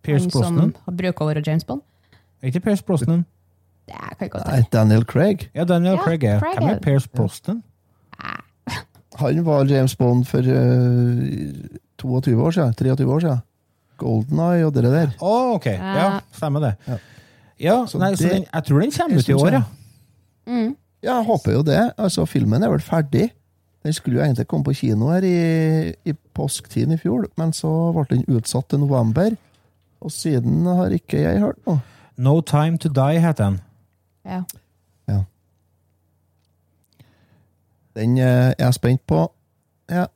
Pierce 0.04 0.24
han 0.24 0.30
som 0.30 0.40
Brosnan. 0.58 0.74
bruker 0.98 1.24
over 1.24 1.40
James 1.46 1.64
Bond. 1.64 1.80
Er 2.42 2.46
ikke 2.52 2.60
Pierce 2.60 2.84
Brosnan? 2.84 3.24
Det 3.86 3.94
kan 3.94 4.16
jeg 4.20 4.30
godt 4.30 4.46
Nei. 4.48 4.62
Daniel 4.72 5.04
Craig. 5.04 5.48
Ja, 5.54 5.64
Daniel 5.64 5.94
Ja, 5.96 6.02
Craig 6.04 6.24
er. 6.24 6.38
Craig 6.40 6.58
Hvem 6.58 6.68
er- 6.68 6.74
er 6.76 6.80
Pierce 6.80 7.08
Brosnan? 7.08 7.62
Han 9.20 9.44
var 9.46 9.64
James 9.70 9.94
Bond 9.96 10.24
for 10.26 10.38
eh, 10.38 11.78
22 11.98 12.36
år 12.42 12.50
siden. 12.56 12.74
23 12.74 13.12
år 13.12 13.20
siden. 13.20 13.38
Golden 13.96 14.38
Eye 14.42 14.64
og 14.66 14.74
det 14.74 14.84
der. 14.84 15.12
Å, 15.22 15.34
ok. 15.54 15.66
Ja, 15.70 16.20
stemmer 16.34 16.60
det. 16.64 16.72
Ja. 16.88 16.96
Ja, 17.60 17.76
Så 17.86 17.98
nei, 18.02 18.12
så 18.16 18.24
det- 18.24 18.32
den, 18.32 18.44
jeg 18.52 18.64
tror 18.64 18.80
den 18.80 18.90
kommer 18.90 19.18
ut 19.18 19.28
i 19.28 19.32
år, 19.38 19.50
ja. 19.52 19.62
Jeg- 20.46 20.54
Mm. 20.54 20.76
Ja, 21.02 21.16
jeg 21.18 21.24
håper 21.26 21.52
jo 21.52 21.62
det. 21.62 21.92
Altså, 21.98 22.24
Filmen 22.26 22.62
er 22.62 22.70
vel 22.70 22.80
ferdig. 22.80 23.30
Den 23.84 23.92
skulle 23.92 24.16
jo 24.18 24.24
egentlig 24.24 24.46
komme 24.48 24.64
på 24.64 24.72
kino 24.74 25.10
her 25.10 25.20
i, 25.22 25.94
i 26.04 26.12
påsketiden 26.34 26.92
i 26.94 26.96
fjor, 26.96 27.26
men 27.36 27.52
så 27.52 27.92
ble 27.92 28.04
den 28.16 28.24
utsatt 28.38 28.68
til 28.68 28.78
november. 28.80 29.36
Og 30.00 30.10
siden 30.10 30.64
har 30.66 30.88
ikke 30.90 31.20
jeg 31.20 31.40
hørt 31.40 31.58
noe. 31.66 31.82
No 32.16 32.40
Time 32.40 32.78
To 32.78 32.88
Die 32.88 33.20
heter 33.20 33.44
den. 33.50 33.60
Ja. 34.26 34.42
Den 37.96 38.18
eh, 38.18 38.50
er 38.50 38.54
jeg 38.58 38.74
spent 38.74 39.04
på. 39.06 39.28
Ja. 39.90 40.06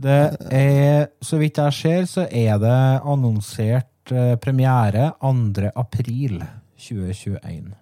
Det 0.00 0.36
er, 0.52 1.06
så 1.22 1.38
vidt 1.40 1.56
jeg 1.60 1.72
ser, 1.72 2.04
så 2.08 2.26
er 2.30 2.58
det 2.58 3.00
annonsert 3.04 4.12
eh, 4.12 4.34
premiere 4.40 5.10
2. 5.20 5.70
april 5.76 6.42
2021. 6.76 7.72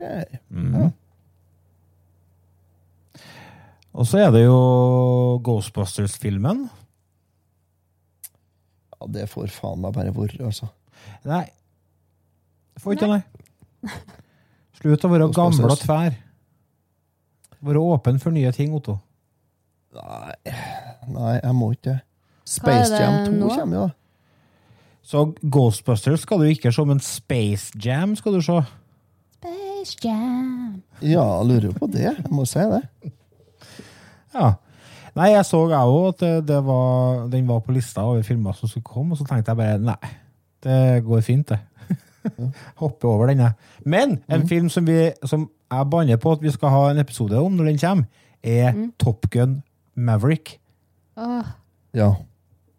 Ja. 0.00 0.24
Mhm. 0.50 0.92
Og 3.96 4.04
så 4.04 4.18
er 4.26 4.30
det 4.34 4.42
jo 4.44 5.40
Ghostbusters-filmen. 5.44 6.66
ja, 9.00 9.06
det 9.08 9.28
får 9.32 9.48
faen 9.54 9.80
meg 9.80 9.94
bare 9.96 10.12
være, 10.12 10.44
altså. 10.44 10.68
Nei. 11.24 11.46
Får 12.80 12.92
ikke 12.92 13.06
det, 13.06 13.16
nei. 13.16 13.90
Slutt 14.76 15.04
å 15.04 15.12
være 15.12 15.30
gammel 15.32 15.70
og 15.72 15.80
tvær. 15.80 16.16
Være 17.64 17.80
åpen 17.80 18.20
for 18.20 18.36
nye 18.36 18.52
ting, 18.52 18.74
Otto. 18.76 18.98
Nei, 19.96 20.34
nei 21.08 21.38
jeg 21.38 21.54
må 21.56 21.70
ikke 21.72 21.94
det. 21.94 22.00
Space 22.46 22.92
Jam 22.94 23.24
2 23.26 23.38
nå? 23.40 23.48
kommer 23.54 23.76
jo, 23.78 23.86
da. 23.86 23.94
Så 25.06 25.22
Ghostbusters 25.40 26.20
skal 26.26 26.42
du 26.42 26.50
ikke 26.50 26.72
se, 26.74 26.84
men 26.84 27.00
Space 27.00 27.72
Jam 27.82 28.12
skal 28.18 28.36
du 28.36 28.42
se. 28.44 28.60
Space 29.86 30.08
Jam. 30.08 30.82
Ja, 31.02 31.24
lurer 31.46 31.68
jo 31.70 31.72
på 31.78 31.86
det. 31.92 32.02
Jeg 32.08 32.30
må 32.34 32.44
si 32.48 32.58
det. 32.58 32.82
Ja. 34.34 34.52
Nei, 35.16 35.30
jeg 35.32 35.46
så 35.48 35.62
jeg 35.70 35.78
òg 35.80 36.08
at 36.10 36.20
det, 36.20 36.32
det 36.50 36.58
var, 36.66 37.22
den 37.32 37.46
var 37.48 37.62
på 37.64 37.72
lista 37.72 38.02
over 38.04 38.22
filmer 38.26 38.52
som 38.52 38.68
skulle 38.68 38.84
komme, 38.84 39.14
og 39.14 39.18
så 39.20 39.24
tenkte 39.24 39.54
jeg 39.54 39.56
bare 39.62 39.78
nei, 39.80 40.10
det 40.66 41.04
går 41.06 41.22
fint, 41.24 41.48
det. 41.54 41.58
Hopper 42.82 43.08
over 43.08 43.30
den, 43.30 43.40
jeg. 43.46 43.52
Men 43.88 44.18
en 44.28 44.44
film 44.48 44.68
som, 44.72 44.84
vi, 44.86 45.10
som 45.24 45.46
jeg 45.72 45.88
banner 45.90 46.20
på 46.20 46.34
at 46.36 46.42
vi 46.44 46.52
skal 46.52 46.74
ha 46.74 46.82
en 46.90 47.00
episode 47.00 47.38
om 47.40 47.56
når 47.56 47.70
den 47.70 47.80
kommer, 47.80 48.04
er 48.44 48.76
Top 49.00 49.24
Gun 49.32 49.62
Maverick. 49.96 50.58
Åh, 51.16 51.54
Ja. 51.96 52.12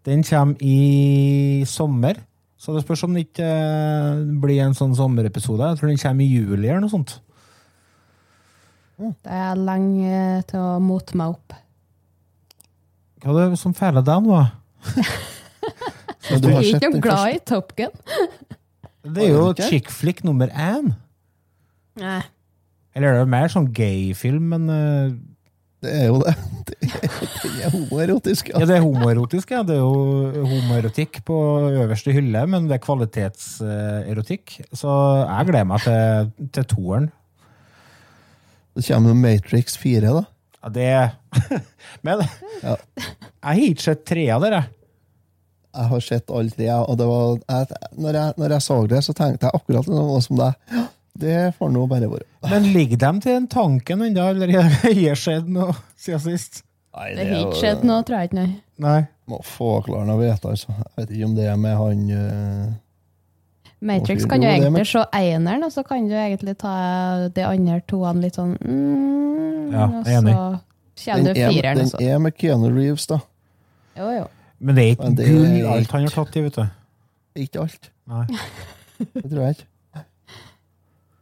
Den 0.05 0.21
kommer 0.23 0.55
i 0.63 1.63
sommer, 1.67 2.13
så 2.57 2.73
det 2.73 2.81
spørs 2.83 3.05
om 3.05 3.13
det 3.13 3.27
ikke 3.27 3.45
eh, 3.45 4.21
blir 4.41 4.63
en 4.65 4.75
sånn 4.77 4.95
sommerepisode. 4.97 5.71
Jeg 5.71 5.79
tror 5.79 5.91
den 5.91 6.01
kommer 6.01 6.25
i 6.25 6.31
juli 6.31 6.67
eller 6.67 6.83
noe 6.83 6.93
sånt. 6.93 7.19
det 8.97 9.39
er 9.39 9.59
lenge 9.61 10.21
til 10.49 10.63
å 10.63 10.77
mote 10.81 11.17
meg 11.19 11.35
opp. 11.35 11.57
Hva 13.21 13.35
er 13.43 13.53
det 13.53 13.61
som 13.61 13.75
feiler 13.77 14.05
deg 14.05 14.25
nå? 14.25 14.41
da? 14.41 14.47
Du 16.27 16.49
er 16.51 16.65
ikke 16.65 16.89
noe 16.91 16.99
glad 16.99 17.37
i 17.37 17.43
Top 17.47 17.69
Gun? 17.77 17.93
Det 19.15 19.23
er 19.23 19.29
jo 19.31 19.53
chick 19.55 19.87
flick 19.93 20.17
nummer 20.27 20.49
én. 20.51 20.89
Nei. 22.01 22.19
Eller 22.97 23.13
er 23.13 23.21
det 23.21 23.31
mer 23.31 23.47
sånn 23.53 23.69
gay-film, 23.71 24.49
men 24.51 24.65
eh, 24.73 25.13
Det 25.87 25.93
er 26.03 26.07
jo 26.11 26.19
det. 26.21 26.35
Det 26.67 26.75
er, 26.83 27.13
det 27.41 27.63
er 27.65 27.71
homoerotisk, 27.73 28.49
Ja, 28.51 28.59
ja. 28.59 28.65
det 28.67 28.75
er 28.77 28.83
homoerotisk, 28.83 29.51
ja. 29.55 29.61
Det 29.65 29.77
er 29.77 29.79
jo 29.79 30.45
homoerotikk 30.49 31.21
på 31.25 31.35
øverste 31.71 32.11
hylle, 32.15 32.41
men 32.51 32.67
det 32.67 32.75
er 32.77 32.83
kvalitetserotikk. 32.83 34.57
Så 34.75 34.91
jeg 35.23 35.47
gleder 35.49 35.67
meg 35.69 35.85
til, 35.85 36.31
til 36.57 36.67
toeren. 36.73 37.07
Så 38.77 38.91
kommer 38.93 39.15
Matrix 39.17 39.77
4, 39.81 40.11
da. 40.19 40.25
Ja, 40.67 40.73
det 40.75 40.89
Men 42.05 42.25
Ja. 42.63 42.75
jeg 42.75 43.47
har 43.47 43.63
ikke 43.69 43.85
sett 43.87 44.03
tre 44.09 44.27
av 44.35 44.43
dere. 44.43 44.63
Jeg 45.77 45.89
har 45.93 46.01
sett 46.03 46.31
alle 46.33 46.49
tre, 46.53 46.67
og 46.73 46.97
det 46.99 47.07
var, 47.09 47.39
jeg, 47.47 47.81
når, 48.01 48.19
jeg, 48.19 48.33
når 48.41 48.55
jeg 48.57 48.65
så 48.67 48.77
det, 48.91 49.01
så 49.05 49.13
tenkte 49.17 49.47
jeg 49.47 49.59
akkurat 49.61 49.89
noe 49.93 50.21
som 50.25 50.39
deg. 50.39 50.77
Det 51.17 51.37
får 51.57 51.69
nå 51.73 51.83
bare 51.89 52.09
være. 52.11 52.27
Men 52.51 52.71
ligger 52.75 52.99
de 53.01 53.11
til 53.23 53.33
den 53.33 53.47
tanken 53.49 54.01
ennå, 54.05 54.29
eller 54.33 54.51
har 54.53 54.73
det 54.85 55.17
skjedd 55.23 55.47
noe 55.49 55.75
siden 55.97 56.23
sist? 56.25 56.63
Nei, 56.97 57.11
Det 57.13 57.27
har 57.29 57.39
ikke 57.45 57.61
skjedd 57.61 57.85
noe, 57.85 58.03
tror 58.05 58.21
jeg 58.21 58.29
ikke. 58.31 58.41
Nei. 58.41 58.49
Nei. 58.81 58.99
Må 59.27 59.39
få 59.43 59.71
klaren 59.85 60.11
å 60.13 60.17
vite, 60.21 60.53
altså. 60.53 60.71
Jeg 60.71 60.93
vet 61.01 61.15
ikke 61.17 61.27
om 61.27 61.33
det 61.37 61.47
er 61.51 61.57
med 61.59 61.75
han 61.77 62.03
uh... 62.15 62.75
Matrix 63.87 64.25
kan 64.25 64.41
jo 64.41 64.49
egentlig 64.49 64.87
se 64.89 65.03
eneren, 65.13 65.65
og 65.67 65.73
så 65.73 65.83
kan 65.85 66.07
du 66.09 66.15
egentlig 66.17 66.55
ta 66.57 66.73
de 67.33 67.43
andre 67.45 67.81
toene 67.85 68.23
litt 68.23 68.39
sånn 68.39 68.55
mm, 68.57 69.75
Ja, 69.75 69.83
jeg 69.99 70.15
er 70.15 70.21
enig. 70.21 70.33
Den, 70.97 71.27
er, 71.29 71.51
fireren, 71.51 71.83
den 71.83 72.07
er 72.07 72.23
med 72.23 72.33
Keanu 72.39 72.71
Reeves, 72.71 73.05
da. 73.11 73.19
Jo, 73.99 74.09
jo. 74.15 74.25
Men 74.57 74.79
det 74.79 74.85
er 74.85 74.95
ikke 74.95 75.11
det 75.19 75.27
er 75.27 75.35
gull 75.35 75.69
alt 75.75 75.93
han 75.93 76.07
har 76.07 76.15
tatt 76.15 76.39
i, 76.39 76.45
vet 76.47 76.57
du. 76.57 76.63
Ikke 77.43 77.67
alt. 77.67 77.91
Nei. 78.09 78.25
Det 78.97 79.27
tror 79.27 79.43
jeg 79.43 79.59
ikke. 79.59 79.67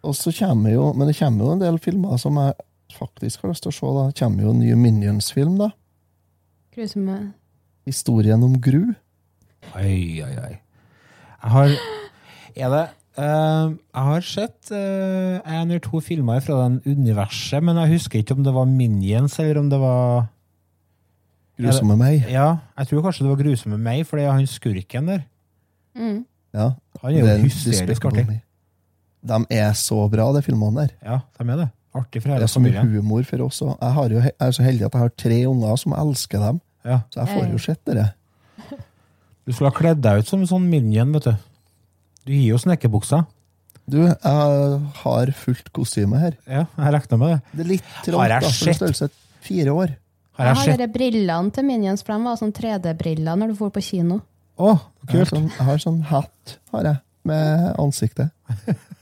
Og 0.06 0.16
så 0.18 0.34
kommer 0.36 0.76
jo 0.76 0.92
Men 0.94 1.10
det 1.10 1.18
kommer 1.20 1.46
jo 1.46 1.56
en 1.56 1.64
del 1.64 1.80
filmer 1.82 2.20
som 2.22 2.38
jeg 2.42 2.54
faktisk 2.96 3.42
har 3.44 3.52
lyst 3.52 3.66
til 3.66 3.74
å 3.74 3.76
se. 3.76 3.94
da. 3.98 4.04
Det 4.10 4.20
kommer 4.22 4.46
jo 4.46 4.54
en 4.54 4.62
ny 4.62 4.76
Minions-film, 4.80 5.58
da. 5.60 5.72
Grusomme. 6.76 7.18
Historien 7.88 8.44
om 8.44 8.56
Gru. 8.62 8.94
Oi, 9.76 10.22
oi, 10.24 10.36
oi. 10.44 10.54
Jeg 11.42 11.52
har 11.56 11.74
Er 12.56 12.72
det 12.72 12.86
uh, 13.20 13.74
Jeg 13.76 14.06
har 14.10 14.22
sett 14.28 14.72
eh, 14.72 15.42
en 15.44 15.70
eller 15.72 15.82
to 15.84 16.00
filmer 16.00 16.40
fra 16.44 16.62
den 16.64 16.80
universet, 16.86 17.64
men 17.64 17.78
jeg 17.82 17.98
husker 17.98 18.22
ikke 18.22 18.38
om 18.38 18.46
det 18.46 18.54
var 18.56 18.66
Minions, 18.70 19.40
eller 19.40 19.60
om 19.60 19.70
det 19.70 19.80
var 19.80 20.28
Grusomme 21.56 21.96
meg. 21.96 22.26
Ja, 22.32 22.58
jeg 22.78 22.88
tror 22.90 23.04
kanskje 23.06 23.24
det 23.24 23.32
var 23.32 23.44
Grusomme 23.44 23.78
meg, 23.80 24.04
for 24.08 24.20
det 24.20 24.26
er 24.28 24.36
han 24.36 24.48
skurken 24.48 25.08
der. 25.08 25.22
Mm. 25.96 26.26
Ja. 26.56 26.72
Han 27.02 27.16
er 27.16 27.38
jo 27.38 27.46
hysterisk 27.46 28.08
artig. 28.10 28.42
De 29.26 29.40
er 29.50 29.72
så 29.74 29.98
bra, 30.12 30.28
de 30.36 30.42
filmene 30.46 30.84
der. 30.86 30.92
Ja, 31.04 31.20
de 31.40 31.50
er 31.50 31.58
det. 31.64 31.70
Artig 31.96 32.22
for 32.22 32.30
Det 32.36 32.44
er 32.44 32.52
så 32.52 32.60
mye 32.62 32.74
familien. 32.76 32.92
humor 33.02 33.24
for 33.26 33.42
oss. 33.46 33.62
Og 33.64 33.78
jeg, 33.82 33.92
har 33.96 34.10
jo, 34.10 34.20
jeg 34.22 34.34
er 34.40 34.52
så 34.52 34.64
heldig 34.66 34.86
at 34.86 34.94
jeg 34.98 35.02
har 35.02 35.14
tre 35.18 35.40
unger 35.48 35.78
som 35.82 35.94
elsker 35.94 36.40
dem, 36.44 36.62
Ja. 36.86 37.00
så 37.10 37.24
jeg 37.26 37.28
får 37.38 37.52
jo 37.52 37.58
sett 37.58 37.86
det. 37.86 38.14
Du 39.46 39.54
skulle 39.54 39.70
ha 39.72 39.78
kledd 39.78 40.02
deg 40.02 40.20
ut 40.20 40.28
som 40.28 40.42
en 40.42 40.48
sånn 40.50 40.68
minion, 40.70 41.12
vet 41.14 41.24
du. 41.24 41.36
Du 42.26 42.32
gir 42.34 42.48
jo 42.52 42.58
snekkerbuksa. 42.58 43.26
Du, 43.88 44.00
jeg 44.02 44.80
har 45.04 45.32
fullt 45.38 45.68
kostyme 45.72 46.18
her. 46.20 46.34
Ja, 46.50 46.66
jeg 46.78 46.94
regner 46.96 47.18
med 47.22 47.30
det. 47.36 47.42
Det 47.54 47.66
er 47.66 47.70
litt 47.70 47.84
Har 47.84 48.04
trangt, 48.04 48.30
jeg 48.30 48.30
da, 48.30 48.40
for 48.40 48.48
en 48.48 48.74
sett- 48.74 48.80
størrelse 48.82 49.10
fire 49.46 49.70
år. 49.76 49.94
Har 50.36 50.46
Jeg 50.46 50.48
jeg 50.48 50.56
har 50.56 50.66
sett 50.66 50.78
de 50.82 50.88
brillene 51.00 51.52
til 51.54 51.64
Minions, 51.64 52.02
for 52.04 52.18
de 52.18 52.24
var 52.26 52.36
sånn 52.42 52.52
3D-briller 52.52 53.38
når 53.38 53.48
du 53.48 53.54
dro 53.56 53.70
på 53.70 53.82
kino. 53.84 54.22
Å, 54.58 54.72
Jeg 55.08 55.16
har 55.20 55.26
kult. 55.26 55.30
sånn, 55.30 55.50
jeg 55.52 55.66
har 55.70 55.78
sånn 55.78 56.02
hatt, 56.10 56.58
har 56.74 56.84
jeg, 56.84 56.98
med 57.24 57.76
ansiktet. 57.80 58.32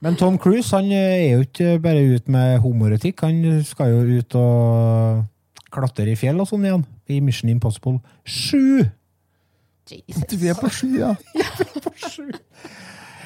Men 0.00 0.16
Tom 0.16 0.38
Cruise 0.40 0.72
han 0.72 0.88
eh, 0.96 1.26
er 1.26 1.34
jo 1.34 1.44
ikke 1.44 1.74
bare 1.84 2.04
ute 2.14 2.32
med 2.32 2.58
homoretikk. 2.64 3.20
Han 3.26 3.60
skal 3.68 3.92
jo 3.92 4.20
ut 4.20 4.36
og 4.40 5.26
klatre 5.70 6.08
i 6.12 6.16
fjell 6.18 6.40
og 6.40 6.48
sånn 6.48 6.64
igjen. 6.64 6.86
I 7.10 7.20
Mission 7.24 7.52
Impossible 7.52 7.98
7! 8.24 8.88
Jesus. 9.90 10.24
Vi 10.40 10.48
er 10.48 10.54
på 10.54 10.70
sju, 10.70 10.88
ja. 11.00 11.14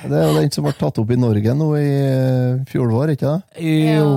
Det 0.05 0.17
er 0.17 0.27
jo 0.29 0.35
den 0.37 0.51
som 0.53 0.67
ble 0.67 0.73
tatt 0.77 0.99
opp 1.01 1.13
i 1.13 1.21
Norge 1.21 1.55
nå 1.57 1.69
i 1.79 1.87
eh, 1.93 2.65
fjor 2.69 2.91
vår, 2.93 3.15
ikke 3.15 3.31
det? 3.31 3.69
Jo 3.95 4.09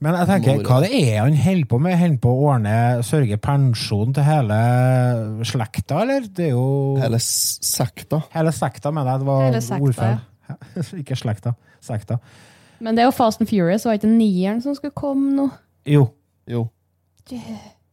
Men 0.00 0.16
jeg 0.16 0.28
tenker, 0.30 0.62
hva 0.64 0.78
det 0.84 0.90
er 0.96 1.18
han 1.20 1.36
holder 1.36 1.68
på 1.68 1.80
med? 1.84 1.98
Holder 2.00 2.20
på 2.22 2.32
å 2.32 2.46
ordne 2.54 2.76
sørge 3.04 3.40
pensjon 3.44 4.14
til 4.16 4.24
hele 4.24 4.60
slekta, 5.48 6.00
eller? 6.06 6.30
Det 6.32 6.48
er 6.48 6.54
jo 6.54 6.66
Hele 7.00 7.20
sekta. 7.20 8.22
Hele 8.36 8.54
sekta, 8.56 8.92
mener 8.94 9.16
jeg. 9.16 9.24
Det 9.24 9.28
var 9.32 9.80
ordfeil. 9.80 10.20
Ikke 11.00 11.16
slekta. 11.18 11.54
Sekta. 11.84 12.18
Men 12.80 12.96
det 12.96 13.04
er 13.04 13.10
jo 13.10 13.14
Fast 13.16 13.42
and 13.42 13.48
Furious, 13.50 13.84
var 13.84 13.98
ikke 13.98 14.08
nieren 14.08 14.62
som 14.64 14.74
skulle 14.76 14.96
komme 14.96 15.34
nå? 15.36 15.48
Jo. 15.88 16.06
Jo. 16.48 16.66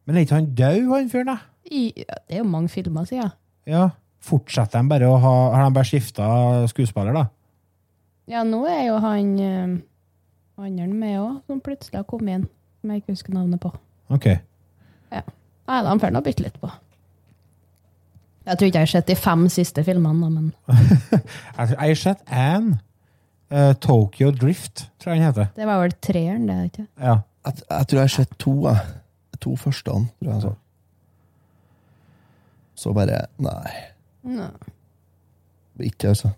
Men 0.08 0.16
er 0.16 0.24
ikke 0.24 0.38
han 0.38 0.52
død, 0.56 0.78
han 0.88 1.10
fyren, 1.12 1.32
da? 1.34 1.36
I, 1.68 1.82
det 2.00 2.38
er 2.38 2.40
jo 2.40 2.48
mange 2.48 2.72
filmer 2.72 3.04
siden. 3.08 3.34
Ja. 3.68 3.90
Fortsetter 4.24 4.80
de 4.80 4.90
bare 4.90 5.06
å 5.06 5.18
ha 5.22 5.34
Har 5.54 5.68
de 5.68 5.74
bare 5.76 5.86
skifta 5.86 6.28
skuespiller, 6.72 7.14
da? 7.14 7.26
Ja, 8.28 8.42
nå 8.44 8.64
er 8.68 8.88
jo 8.88 8.96
han 9.04 9.28
øh, 9.40 9.76
andre 10.58 10.88
med 10.88 11.20
òg, 11.20 11.36
som 11.46 11.60
plutselig 11.64 12.00
har 12.00 12.08
kommet 12.08 12.34
inn. 12.40 12.48
Som 12.80 12.90
jeg 12.92 13.02
ikke 13.02 13.14
husker 13.14 13.36
navnet 13.36 13.60
på. 13.62 13.70
Ok. 14.12 14.26
Nei, 15.68 15.80
de 15.84 15.94
får 16.00 16.12
nå 16.14 16.22
bytte 16.24 16.44
litt 16.44 16.56
på. 16.60 16.70
Jeg 18.48 18.56
tror 18.56 18.70
ikke 18.70 18.80
jeg 18.80 18.86
har 18.86 18.92
sett 18.94 19.08
de 19.10 19.16
fem 19.18 19.48
siste 19.52 19.82
filmene, 19.84 20.24
da, 20.24 20.28
men 20.32 20.52
Jeg 21.58 21.76
har 21.76 21.98
sett 22.00 22.22
Anne. 22.32 22.78
Uh, 23.48 23.72
Tokyo 23.80 24.28
Drift, 24.36 24.90
tror 25.00 25.14
jeg 25.14 25.20
den 25.22 25.26
heter. 25.26 25.46
det 25.56 25.64
var 25.64 25.78
vel 25.80 25.94
treeren, 26.04 26.48
det, 26.50 26.56
ikke? 26.68 26.82
Ja. 27.00 27.14
Jeg, 27.46 27.62
jeg 27.70 27.88
tror 27.88 27.96
jeg 27.96 28.04
har 28.04 28.12
sett 28.12 28.34
to, 28.40 28.54
jeg. 28.66 28.96
To 29.38 29.54
første, 29.56 29.94
tror 30.18 30.32
jeg. 30.32 30.42
Så. 30.42 30.50
så 32.74 32.92
bare 32.92 33.20
Nei. 33.38 33.70
Nei. 34.26 34.50
Ikke, 35.86 36.10
altså. 36.10 36.32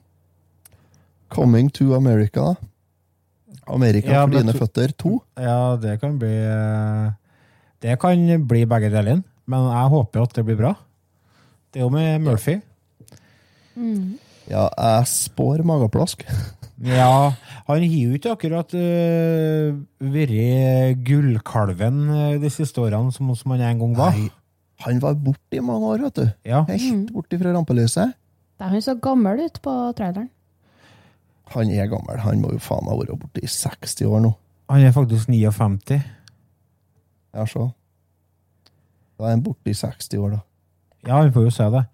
Coming 1.32 1.70
to 1.72 1.94
America, 1.96 2.52
da. 2.52 2.54
Amerika 3.70 4.12
Ja, 4.12 4.26
for 4.26 4.34
dine 4.34 4.54
føtter. 4.54 4.92
To. 4.98 5.16
ja, 5.38 5.76
det 5.80 5.96
kan 6.02 6.18
bli 6.18 6.34
eh, 6.34 7.10
Det 7.82 7.96
kan 8.02 8.46
bli 8.48 8.64
begge 8.68 8.90
delene, 8.92 9.22
men 9.46 9.66
jeg 9.70 9.92
håper 9.94 10.20
jo 10.20 10.28
at 10.28 10.36
det 10.36 10.44
blir 10.46 10.58
bra. 10.58 10.74
Det 11.70 11.80
er 11.80 11.86
jo 11.86 11.92
med 11.94 12.24
Murphy. 12.24 12.58
Mm. 13.78 14.18
Ja, 14.50 14.66
jeg 14.74 15.06
spår 15.12 15.62
mageplask. 15.66 16.26
Ja, 16.80 17.34
han 17.66 17.82
har 17.84 17.92
jo 17.92 18.14
ikke 18.16 18.30
akkurat 18.32 18.70
uh, 18.72 19.74
vært 20.00 21.02
gullkalven 21.04 21.98
eh, 22.08 22.38
de 22.40 22.48
siste 22.48 22.80
årene, 22.80 23.12
som, 23.12 23.28
som 23.36 23.52
han 23.52 23.66
en 23.66 23.82
gang 23.82 23.92
var. 23.98 24.16
Nei, 24.16 24.30
han 24.86 25.02
var 25.02 25.18
borte 25.20 25.58
i 25.58 25.60
mange 25.60 25.90
år, 25.92 26.06
vet 26.06 26.22
du. 26.22 26.30
Ja. 26.48 26.62
Helt 26.70 27.12
borte 27.12 27.36
fra 27.36 27.52
rampelyset. 27.52 28.16
Det 28.56 28.64
er 28.64 28.72
han 28.72 28.84
så 28.86 28.96
gammel 28.96 29.44
ut 29.44 29.60
på 29.60 29.74
traileren. 29.98 30.30
Han 31.52 31.68
er 31.74 31.92
gammel. 31.92 32.22
Han 32.24 32.40
må 32.40 32.54
jo 32.54 32.62
faen 32.64 32.88
meg 32.88 33.02
være 33.02 33.18
borte 33.26 33.44
i 33.44 33.52
60 33.60 34.08
år 34.08 34.24
nå. 34.24 34.32
Han 34.72 34.86
er 34.86 34.96
faktisk 34.96 35.28
59. 35.28 36.00
Ja, 37.36 37.44
så. 37.44 37.68
Da 39.20 39.28
er 39.28 39.36
han 39.36 39.44
borte 39.44 39.68
i 39.68 39.76
60 39.76 40.16
år, 40.16 40.38
da. 40.38 40.40
Ja, 41.06 41.22
vi 41.24 41.30
får 41.34 41.44
jo 41.46 41.50
se 41.54 41.66
det. 41.72 41.84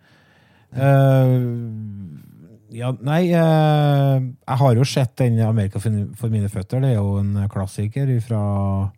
Uh, 0.76 1.40
ja, 2.76 2.90
nei 3.06 3.22
uh, 3.32 4.16
Jeg 4.20 4.56
har 4.60 4.72
jo 4.76 4.84
sett 4.84 5.18
den 5.22 5.38
'Amerika 5.40 5.78
for 5.78 6.28
mine 6.28 6.48
føtter'. 6.48 6.80
Det 6.82 6.90
er 6.90 6.94
jo 6.98 7.18
en 7.20 7.48
klassiker 7.48 8.20
fra 8.20 8.90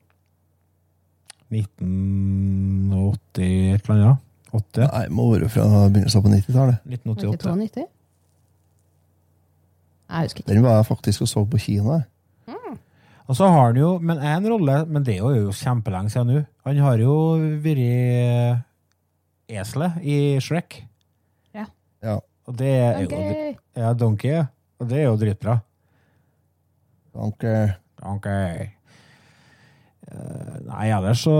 1980 1.53 3.75
et 3.75 3.83
eller 3.85 3.95
annet. 3.95 4.19
8? 4.53 4.81
Nei, 4.81 5.09
må 5.13 5.33
være 5.35 5.49
fra 5.53 5.65
begynnelsen 5.89 6.23
på 6.25 6.29
90-tallet. 6.33 6.77
1988. 6.89 7.53
92? 7.53 7.87
Jeg 10.09 10.25
husker 10.25 10.41
ikke. 10.41 10.55
Den 10.55 10.65
var 10.65 10.73
jeg 10.79 10.87
faktisk 10.89 11.25
og 11.25 11.29
så 11.29 11.41
på 11.45 11.59
kino. 11.61 11.99
Mm. 12.49 12.79
Og 13.29 13.37
så 13.37 13.45
har 13.53 13.67
han 13.67 13.77
jo, 13.77 13.91
men 14.01 14.17
en 14.25 14.49
rolle, 14.49 14.87
men 14.89 15.05
det 15.05 15.19
er 15.19 15.43
jo 15.43 15.53
kjempelenge 15.53 16.11
siden 16.15 16.33
nå. 16.33 16.41
Han 16.65 16.81
har 16.81 16.97
jo 17.03 17.13
vært 17.65 18.65
eselet 19.49 19.99
i 20.05 20.19
Shrek. 20.45 20.83
Ja. 21.55 22.19
Og 22.47 22.55
det 22.57 22.69
er 22.79 23.01
jo 23.03 23.09
Ok. 23.09 23.59
Ja, 23.77 23.93
Donkey. 23.95 24.31
ja. 24.31 24.47
Og 24.81 24.89
det 24.89 24.99
er 25.01 25.07
jo 25.09 25.17
dritbra. 25.19 25.57
Danke. 27.15 27.55
Donkey. 28.01 28.69
Eh, 30.09 30.59
nei, 30.69 30.89
ellers 30.95 31.25
så 31.27 31.35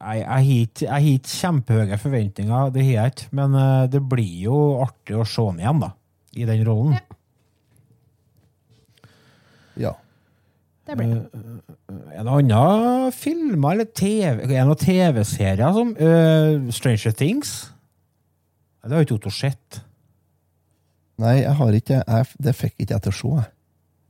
Nei, 0.00 0.16
Jeg 0.16 0.26
har 0.28 0.40
ikke- 0.40 0.80
jeg 0.80 0.90
har 0.90 1.00
ikke 1.00 1.28
kjempehøye 1.28 1.98
forventninger, 2.00 2.70
det 2.72 2.84
har 2.84 2.92
jeg 2.92 3.12
ikke. 3.12 3.28
Men 3.32 3.54
eh, 3.54 3.86
det 3.86 4.00
blir 4.08 4.40
jo 4.42 4.80
artig 4.80 5.14
å 5.16 5.26
se 5.26 5.42
ham 5.44 5.58
igjen, 5.60 5.80
da. 5.80 5.90
I 6.36 6.44
den 6.46 6.64
rollen. 6.64 6.92
Ja. 6.94 7.09
Det 10.88 10.96
blir 10.96 11.10
det. 11.14 11.20
Eh, 11.34 12.20
En 12.20 12.28
annen 12.28 13.12
filmer 13.12 13.72
eller 13.76 13.84
TV, 13.94 14.42
er 14.42 14.46
det 14.50 14.64
noen 14.66 14.80
TV-serier 14.80 15.72
som 15.76 15.92
uh, 16.00 16.70
Stranger 16.72 17.12
Things? 17.16 17.70
Det 18.84 18.92
har 18.96 19.04
ikke 19.04 19.18
Otto 19.18 19.30
sett. 19.30 19.80
Nei, 21.20 21.42
jeg 21.42 21.52
har 21.58 21.74
ikke 21.76 21.98
jeg, 22.00 22.26
Det 22.40 22.54
fikk 22.56 22.74
ikke 22.80 22.94
jeg 22.96 23.02
til 23.04 23.12
å 23.12 23.18
se. 23.18 23.32
jeg. 23.36 23.48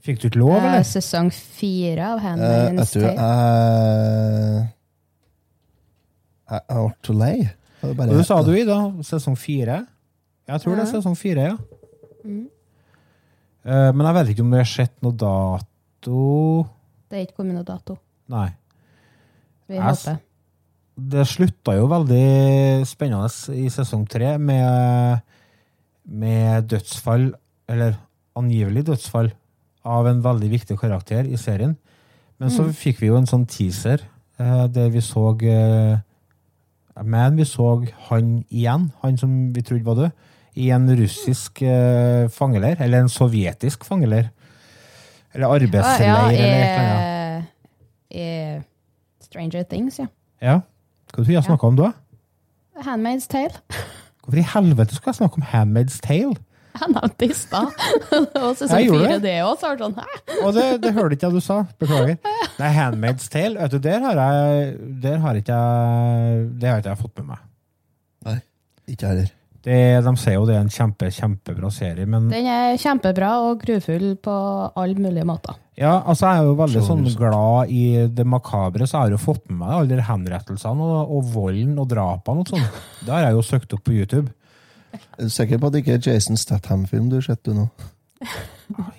Fikk 0.06 0.20
du 0.22 0.26
ikke 0.30 0.38
lov, 0.40 0.54
Eh, 0.56 0.66
eller? 0.70 0.84
sesong 0.88 1.30
fire 1.34 2.04
av 2.14 2.18
Eh, 2.18 2.22
jeg 2.22 2.30
Handmaid's 2.30 2.92
tror 2.94 3.02
jeg 3.02 3.16
Tale. 3.16 4.68
Jeg 6.50 6.62
jeg 6.68 6.76
ble 6.76 7.06
så 7.06 7.14
lei. 7.14 7.36
Det 7.80 8.08
du 8.18 8.24
sa 8.26 8.42
du 8.42 8.52
i 8.56 8.64
da, 8.66 8.78
sesong 9.06 9.36
fire? 9.38 9.86
Jeg 10.50 10.60
tror 10.60 10.74
det 10.76 10.82
er 10.86 10.90
sesong 10.94 11.16
fire, 11.18 11.44
ja. 11.52 11.56
Mm. 12.24 12.46
Uh, 13.64 13.90
men 13.92 14.06
jeg 14.06 14.14
vet 14.16 14.28
ikke 14.32 14.42
om 14.44 14.50
det 14.54 14.58
har 14.62 14.70
sett 14.70 14.94
noe 15.04 15.12
dato 15.12 15.66
Det 17.10 17.18
er 17.18 17.26
ikke 17.26 17.40
kommet 17.42 17.58
noe 17.58 17.66
dato. 17.66 17.96
Nei. 18.30 18.48
Vi 19.68 19.78
Jeg 19.78 19.84
håper. 19.84 20.20
Det 21.00 21.24
slutta 21.28 21.74
jo 21.78 21.86
veldig 21.88 22.86
spennende 22.88 23.56
i 23.56 23.70
sesong 23.72 24.04
tre 24.10 24.34
med, 24.38 25.22
med 26.04 26.68
dødsfall, 26.68 27.30
eller 27.70 27.96
angivelig 28.36 28.84
dødsfall, 28.90 29.30
av 29.88 30.06
en 30.10 30.20
veldig 30.20 30.50
viktig 30.52 30.76
karakter 30.80 31.24
i 31.24 31.38
serien. 31.40 31.76
Men 32.40 32.52
så 32.52 32.66
fikk 32.72 33.00
vi 33.00 33.08
jo 33.08 33.16
en 33.18 33.28
sånn 33.28 33.46
teaser 33.48 34.02
eh, 34.40 34.66
der 34.72 34.90
vi 34.92 35.00
så 35.04 35.32
eh, 35.44 36.00
Men 37.04 37.36
vi 37.36 37.46
så 37.48 37.82
han 38.08 38.42
igjen, 38.48 38.90
han 39.00 39.16
som 39.20 39.52
vi 39.54 39.64
trodde 39.64 39.84
var 39.84 39.98
død, 39.98 40.28
i 40.60 40.68
en 40.74 40.88
russisk 40.98 41.62
eh, 41.62 42.28
fangeleir, 42.28 42.80
eller 42.82 43.04
en 43.04 43.12
sovjetisk 43.12 43.86
fangeleir. 43.86 44.30
Eller 45.34 45.46
Ah, 45.46 45.54
arbeidsleir, 45.54 46.06
ja, 46.06 46.16
eller 46.28 46.38
noe 46.40 46.84
annet. 46.90 47.48
i, 48.10 48.20
i 48.20 49.24
Stranger 49.24 49.62
Things, 49.70 49.98
ja. 50.02 50.06
Ja. 50.42 50.56
Hva 51.10 51.16
tror 51.20 51.26
du 51.28 51.32
jeg 51.36 51.44
snakka 51.46 51.66
om 51.70 51.76
da? 51.78 51.90
Handmaid's 52.86 53.26
Tale. 53.30 53.60
Hvorfor 54.24 54.38
i 54.40 54.46
helvete 54.54 54.94
skal 54.96 55.10
jeg 55.12 55.18
snakke 55.20 55.40
om 55.40 55.46
Handmaid's 55.52 56.00
Tale? 56.02 56.34
Jeg 56.80 56.88
nevnte 56.94 57.16
det 57.18 57.28
i 57.30 57.34
stad. 57.34 57.72
Og 58.44 58.52
sesong 58.56 58.78
Jeg 58.78 58.86
gjorde 58.88 59.00
fire, 59.06 59.14
det. 59.18 59.22
det 59.26 59.32
òg. 59.44 59.56
Så 59.60 59.66
var 59.66 59.76
det 59.76 59.84
sånn, 59.84 59.96
hæ? 59.98 60.36
Og 60.46 60.52
det, 60.56 60.66
det 60.84 60.92
hørte 60.96 61.16
ikke 61.18 61.26
jeg 61.28 61.34
du 61.34 61.44
sa. 61.44 61.56
Beklager. 61.82 62.16
Nei, 62.60 62.70
Handmaid's 62.76 63.26
Tale, 63.32 63.58
vet 63.58 63.74
du, 63.74 63.78
der 63.84 64.00
har 64.06 64.20
jeg 64.22 64.76
Der 65.02 65.18
har 65.24 65.34
ikke 65.40 65.56
jeg 65.58 66.46
Det 66.62 66.70
har 66.70 66.78
ikke 66.82 66.94
jeg 66.94 67.00
fått 67.02 67.18
med 67.20 67.26
meg. 67.34 67.42
Nei, 68.28 68.36
ikke 68.86 69.02
jeg 69.06 69.10
heller. 69.16 69.34
Det, 69.60 69.76
de 70.06 70.12
sier 70.16 70.38
jo 70.38 70.46
det 70.48 70.54
er 70.56 70.62
en 70.64 70.72
kjempe, 70.72 71.10
kjempebra 71.12 71.68
serie, 71.74 72.06
men 72.08 72.30
Den 72.32 72.46
er 72.48 72.78
kjempebra 72.80 73.34
og 73.44 73.60
grufull 73.60 74.14
på 74.24 74.36
alle 74.72 74.96
mulige 74.96 75.26
måter. 75.28 75.58
ja, 75.76 75.98
altså 76.00 76.30
jeg 76.30 76.40
er 76.40 76.48
jo 76.48 76.54
veldig 76.62 76.82
sånn 76.86 77.04
glad 77.18 77.68
i 77.68 77.84
det 78.08 78.24
makabre, 78.24 78.88
så 78.88 78.96
jeg 78.96 79.02
har 79.02 79.16
jo 79.18 79.20
fått 79.20 79.44
med 79.50 79.60
meg 79.60 79.74
alle 79.76 79.98
de 79.98 80.06
henrettelsene 80.08 80.88
og, 80.88 81.12
og 81.18 81.28
volden 81.34 81.76
og 81.80 81.90
drapene 81.92 82.44
og 82.44 82.54
sånn. 82.54 82.64
Det 83.04 83.12
har 83.12 83.26
jeg 83.26 83.36
jo 83.36 83.44
søkt 83.50 83.76
opp 83.76 83.84
på 83.84 83.96
YouTube. 83.98 84.32
Er 84.96 85.28
du 85.28 85.32
sikker 85.32 85.60
på 85.60 85.68
at 85.68 85.76
det 85.76 85.84
ikke 85.84 85.98
er 85.98 86.08
Jason 86.08 86.40
Statham-film 86.40 87.12
du 87.12 87.18
har 87.20 87.28
sett 87.28 87.44
du 87.44 87.52
nå? 87.54 87.68
Ah. 88.24 88.90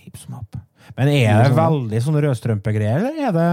Men 0.98 1.10
er 1.14 1.46
det 1.46 1.56
veldig 1.56 2.00
sånn 2.04 2.18
rødstrømpegreier, 2.26 3.02
eller 3.02 3.28
er 3.28 3.36
det, 3.36 3.50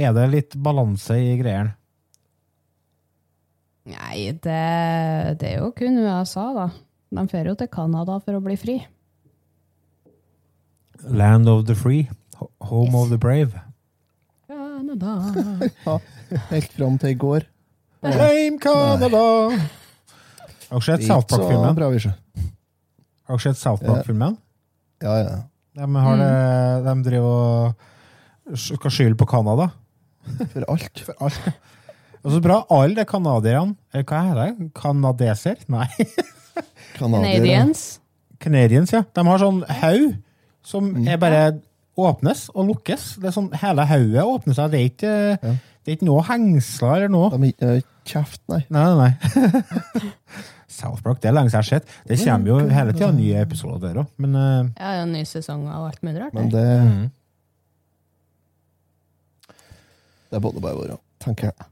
er 0.00 0.14
det 0.16 0.26
litt 0.32 0.56
balanse 0.56 1.18
i 1.18 1.34
greiene? 1.40 1.74
Nei, 3.90 4.30
det, 4.32 4.60
det 5.40 5.50
er 5.50 5.58
jo 5.60 5.70
kun 5.76 5.98
USA, 6.00 6.46
da. 6.56 6.68
De 7.10 7.26
drar 7.26 7.50
jo 7.50 7.56
til 7.58 7.70
Canada 7.72 8.18
for 8.22 8.38
å 8.38 8.42
bli 8.44 8.56
fri. 8.60 8.76
Land 11.10 11.48
of 11.48 11.64
the 11.66 11.74
free, 11.74 12.08
Home 12.38 12.90
home 12.92 12.94
of 12.94 13.10
the 13.10 13.18
brave. 13.18 13.52
Canada. 14.46 15.16
Ja, 15.86 15.98
helt 16.52 16.72
fram 16.76 16.98
til 17.02 17.10
i 17.10 17.18
går. 17.18 17.46
Blame 18.04 18.58
Canada! 18.62 19.22
Har 20.70 20.78
dere 20.78 20.86
sett 20.86 21.06
South 21.08 21.26
Park-filmen? 21.26 21.74
Har 21.74 21.90
dere 21.90 23.42
sett 23.42 23.58
South 23.58 23.82
Park-filmen? 23.84 24.36
Ja, 25.02 25.16
ja. 25.18 25.38
De, 25.74 25.86
har 26.04 26.20
det, 26.20 26.30
de 26.86 26.94
driver 27.08 27.74
og 28.50 28.58
skal 28.58 28.94
skylde 28.94 29.18
på 29.18 29.26
Canada. 29.30 29.70
For 30.52 30.66
alt. 30.70 31.02
For 31.06 31.26
alt. 31.26 31.50
Og 32.20 32.34
så 32.34 32.40
bra, 32.44 32.60
alle 32.68 32.98
de 32.98 33.06
canadierne 33.08 34.04
hva 34.04 34.20
er 34.30 34.36
det? 34.36 34.70
Kanadeser? 34.76 35.62
Nei. 35.72 35.88
Canadians. 36.98 38.00
Canadians, 38.40 38.92
ja. 38.92 39.02
De 39.16 39.24
har 39.26 39.40
sånn 39.40 39.62
haug 39.80 40.14
som 40.66 40.90
er 41.08 41.20
bare 41.20 41.42
åpnes 42.00 42.46
og 42.54 42.68
lukkes. 42.70 43.14
Det 43.20 43.30
er 43.30 43.34
sånn, 43.36 43.50
Hele 43.60 43.86
hodet 43.88 44.24
åpner 44.24 44.56
seg. 44.56 44.72
Det 44.72 44.80
er 44.80 44.88
ikke, 44.90 45.14
Ja. 45.40 45.54
det 45.56 45.92
er 45.92 45.96
ikke 45.98 46.08
noe 46.08 46.24
hengsler 46.28 46.96
eller 46.96 47.12
noe. 47.12 47.30
De 47.32 47.36
er 47.40 47.52
ikke 47.54 47.72
eh, 47.80 47.84
kjeft, 48.10 48.42
nei. 48.52 48.62
Nei, 48.68 48.84
nei, 48.84 48.96
nei. 49.00 49.12
South 50.80 51.02
Park, 51.02 51.20
det 51.20 51.28
er 51.28 51.34
lenge 51.36 51.50
siden 51.50 51.60
jeg 51.60 51.64
har 51.64 51.80
sett. 51.80 51.96
Det 52.08 52.20
kommer 52.22 52.52
jo 52.52 52.58
hele 52.72 52.94
tida 52.96 53.10
nye 53.12 53.40
episoder 53.42 53.88
der 53.88 54.04
òg, 54.04 54.12
men 54.22 54.36
eh, 54.38 54.70
Ja, 54.78 54.92
det 54.92 55.00
er 55.00 55.02
en 55.08 55.16
ny 55.16 55.24
sesong 55.28 55.66
av 55.68 55.88
alt 55.90 56.04
mulig 56.06 56.20
rart. 56.22 56.36
Men 56.36 56.52
det. 56.52 56.64
det, 56.68 56.80
mm. 56.86 57.10
det 60.30 60.42
burde 60.46 60.64
bare 60.64 60.78
være, 60.78 61.00
tenker 61.24 61.50
jeg. 61.50 61.69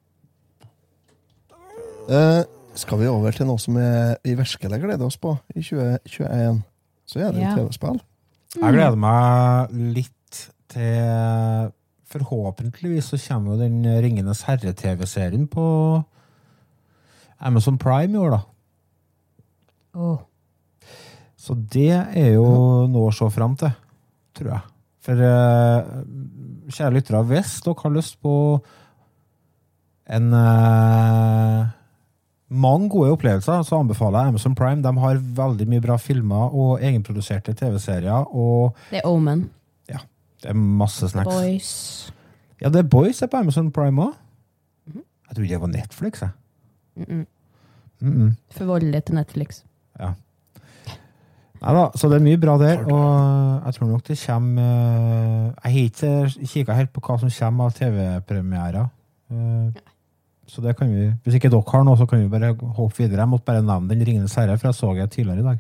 Eh, 2.09 2.43
skal 2.79 3.01
vi 3.03 3.09
over 3.11 3.35
til 3.37 3.49
noe 3.49 3.61
som 3.61 3.77
er, 3.81 4.17
vi 4.25 4.37
virkelig 4.39 4.81
gleder 4.81 5.05
oss 5.07 5.19
på 5.21 5.35
i 5.55 5.61
2021? 5.63 6.63
Så 7.09 7.21
er 7.21 7.33
det 7.33 7.43
jo 7.43 7.49
Ja. 7.49 7.55
TV-spill. 7.57 8.01
Jeg 8.57 8.73
gleder 8.73 8.97
meg 8.97 9.71
litt 9.97 10.53
til 10.69 11.73
Forhåpentligvis 12.09 13.05
så 13.13 13.19
kommer 13.21 13.53
jo 13.53 13.59
den 13.61 13.83
Ringenes 13.85 14.41
herre-TV-serien 14.47 15.47
på 15.47 16.03
Amazon 17.39 17.77
Prime 17.77 18.15
i 18.15 18.17
år, 18.17 18.31
da. 18.31 18.41
Åh. 19.95 20.19
Så 21.37 21.55
det 21.69 21.91
er 21.93 22.33
jo 22.33 22.87
noe 22.89 23.11
å 23.11 23.15
se 23.15 23.29
fram 23.31 23.57
til, 23.61 23.71
tror 24.35 24.55
jeg. 24.55 24.63
For 25.05 25.21
eh, 25.21 25.85
kjære 26.73 26.95
lyttere, 26.97 27.23
hvis 27.29 27.61
dere 27.65 27.77
har 27.83 27.95
lyst 27.95 28.17
på 28.25 28.35
en 30.17 30.33
eh, 30.33 31.69
mange 32.49 32.89
gode 32.89 33.13
opplevelser, 33.13 33.63
så 33.63 33.81
anbefaler 33.83 34.19
jeg 34.19 34.35
Amazon 34.35 34.55
Prime. 34.55 34.83
De 34.83 34.93
har 34.99 35.21
veldig 35.41 35.67
mye 35.69 35.85
bra 35.85 35.97
filmer 36.01 36.55
og 36.55 36.83
egenproduserte 36.83 37.55
TV-serier, 37.55 38.25
Det 38.91 39.01
er 39.03 39.09
Omen. 39.09 39.51
Ja. 39.89 39.99
det 40.43 40.51
er 40.51 40.55
masse 40.55 41.09
snacks. 41.09 41.35
Boys. 41.35 42.13
Ja, 42.61 42.69
det 42.69 42.79
er 42.85 42.89
Boys 42.89 43.23
er 43.23 43.27
på 43.27 43.37
Amazon 43.37 43.73
Prime 43.73 44.03
òg. 44.03 44.15
Jeg 45.29 45.37
trodde 45.37 45.49
det 45.49 45.61
var 45.61 45.67
Netflix, 45.67 46.21
jeg. 46.21 46.31
Mm 46.97 47.05
-mm. 47.05 47.27
Mm 48.01 48.29
-mm. 48.29 48.35
For 48.51 48.65
voldelig 48.65 49.05
til 49.05 49.15
Netflix. 49.15 49.63
Nei 51.59 51.75
da, 51.75 51.89
så 51.99 52.09
det 52.09 52.21
er 52.21 52.23
mye 52.23 52.39
bra 52.39 52.55
der, 52.59 52.85
og 52.87 53.65
jeg 53.67 53.75
tror 53.75 53.87
nok 53.87 54.09
det 54.09 54.19
kommer 54.27 54.63
eh, 54.63 55.55
Jeg 55.65 55.73
har 55.73 55.81
ikke 55.81 56.47
kikka 56.47 56.73
helt 56.73 56.93
på 56.93 57.01
hva 57.01 57.19
som 57.19 57.31
kommer 57.31 57.65
av 57.65 57.73
TV-premierer. 57.73 58.87
Eh, 60.49 60.53
Så 60.55 60.63
det 60.65 60.77
kan 60.77 60.89
vi 60.89 61.13
Hvis 61.25 61.35
ikke 61.37 61.51
dere 61.51 61.63
har 61.69 61.85
noe, 61.85 61.97
så 61.97 62.07
kan 62.09 62.21
vi 62.21 62.29
bare 62.29 62.55
hoppe 62.57 63.03
videre. 63.03 63.21
Jeg 63.21 63.29
måtte 63.29 63.45
bare 63.45 63.63
nevne 63.63 63.89
Den 63.89 64.07
ringenes 64.07 64.35
herre, 64.35 64.59
for 64.59 64.69
jeg 64.69 64.75
så 64.75 64.95
det 64.95 65.11
tidligere 65.11 65.41
i 65.41 65.43
dag. 65.43 65.59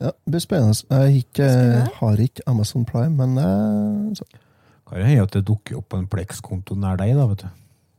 Ja, 0.00 0.06
det 0.24 0.32
blir 0.32 0.40
spennende. 0.40 0.74
Jeg 0.88 1.16
ikke, 1.16 1.46
har 1.98 2.20
ikke 2.20 2.42
Amazon 2.46 2.84
Prime, 2.84 3.16
men 3.16 3.38
eh, 3.38 4.14
så, 4.16 4.24
Kan 4.88 4.98
det 4.98 5.06
hende 5.06 5.22
at 5.22 5.34
det 5.34 5.46
dukker 5.46 5.76
opp 5.76 5.90
på 5.92 5.98
en 6.00 6.06
Plex-konto 6.08 6.74
nær 6.74 6.96
deg, 6.96 7.12
da, 7.14 7.26
vet 7.26 7.42
du. 7.44 7.48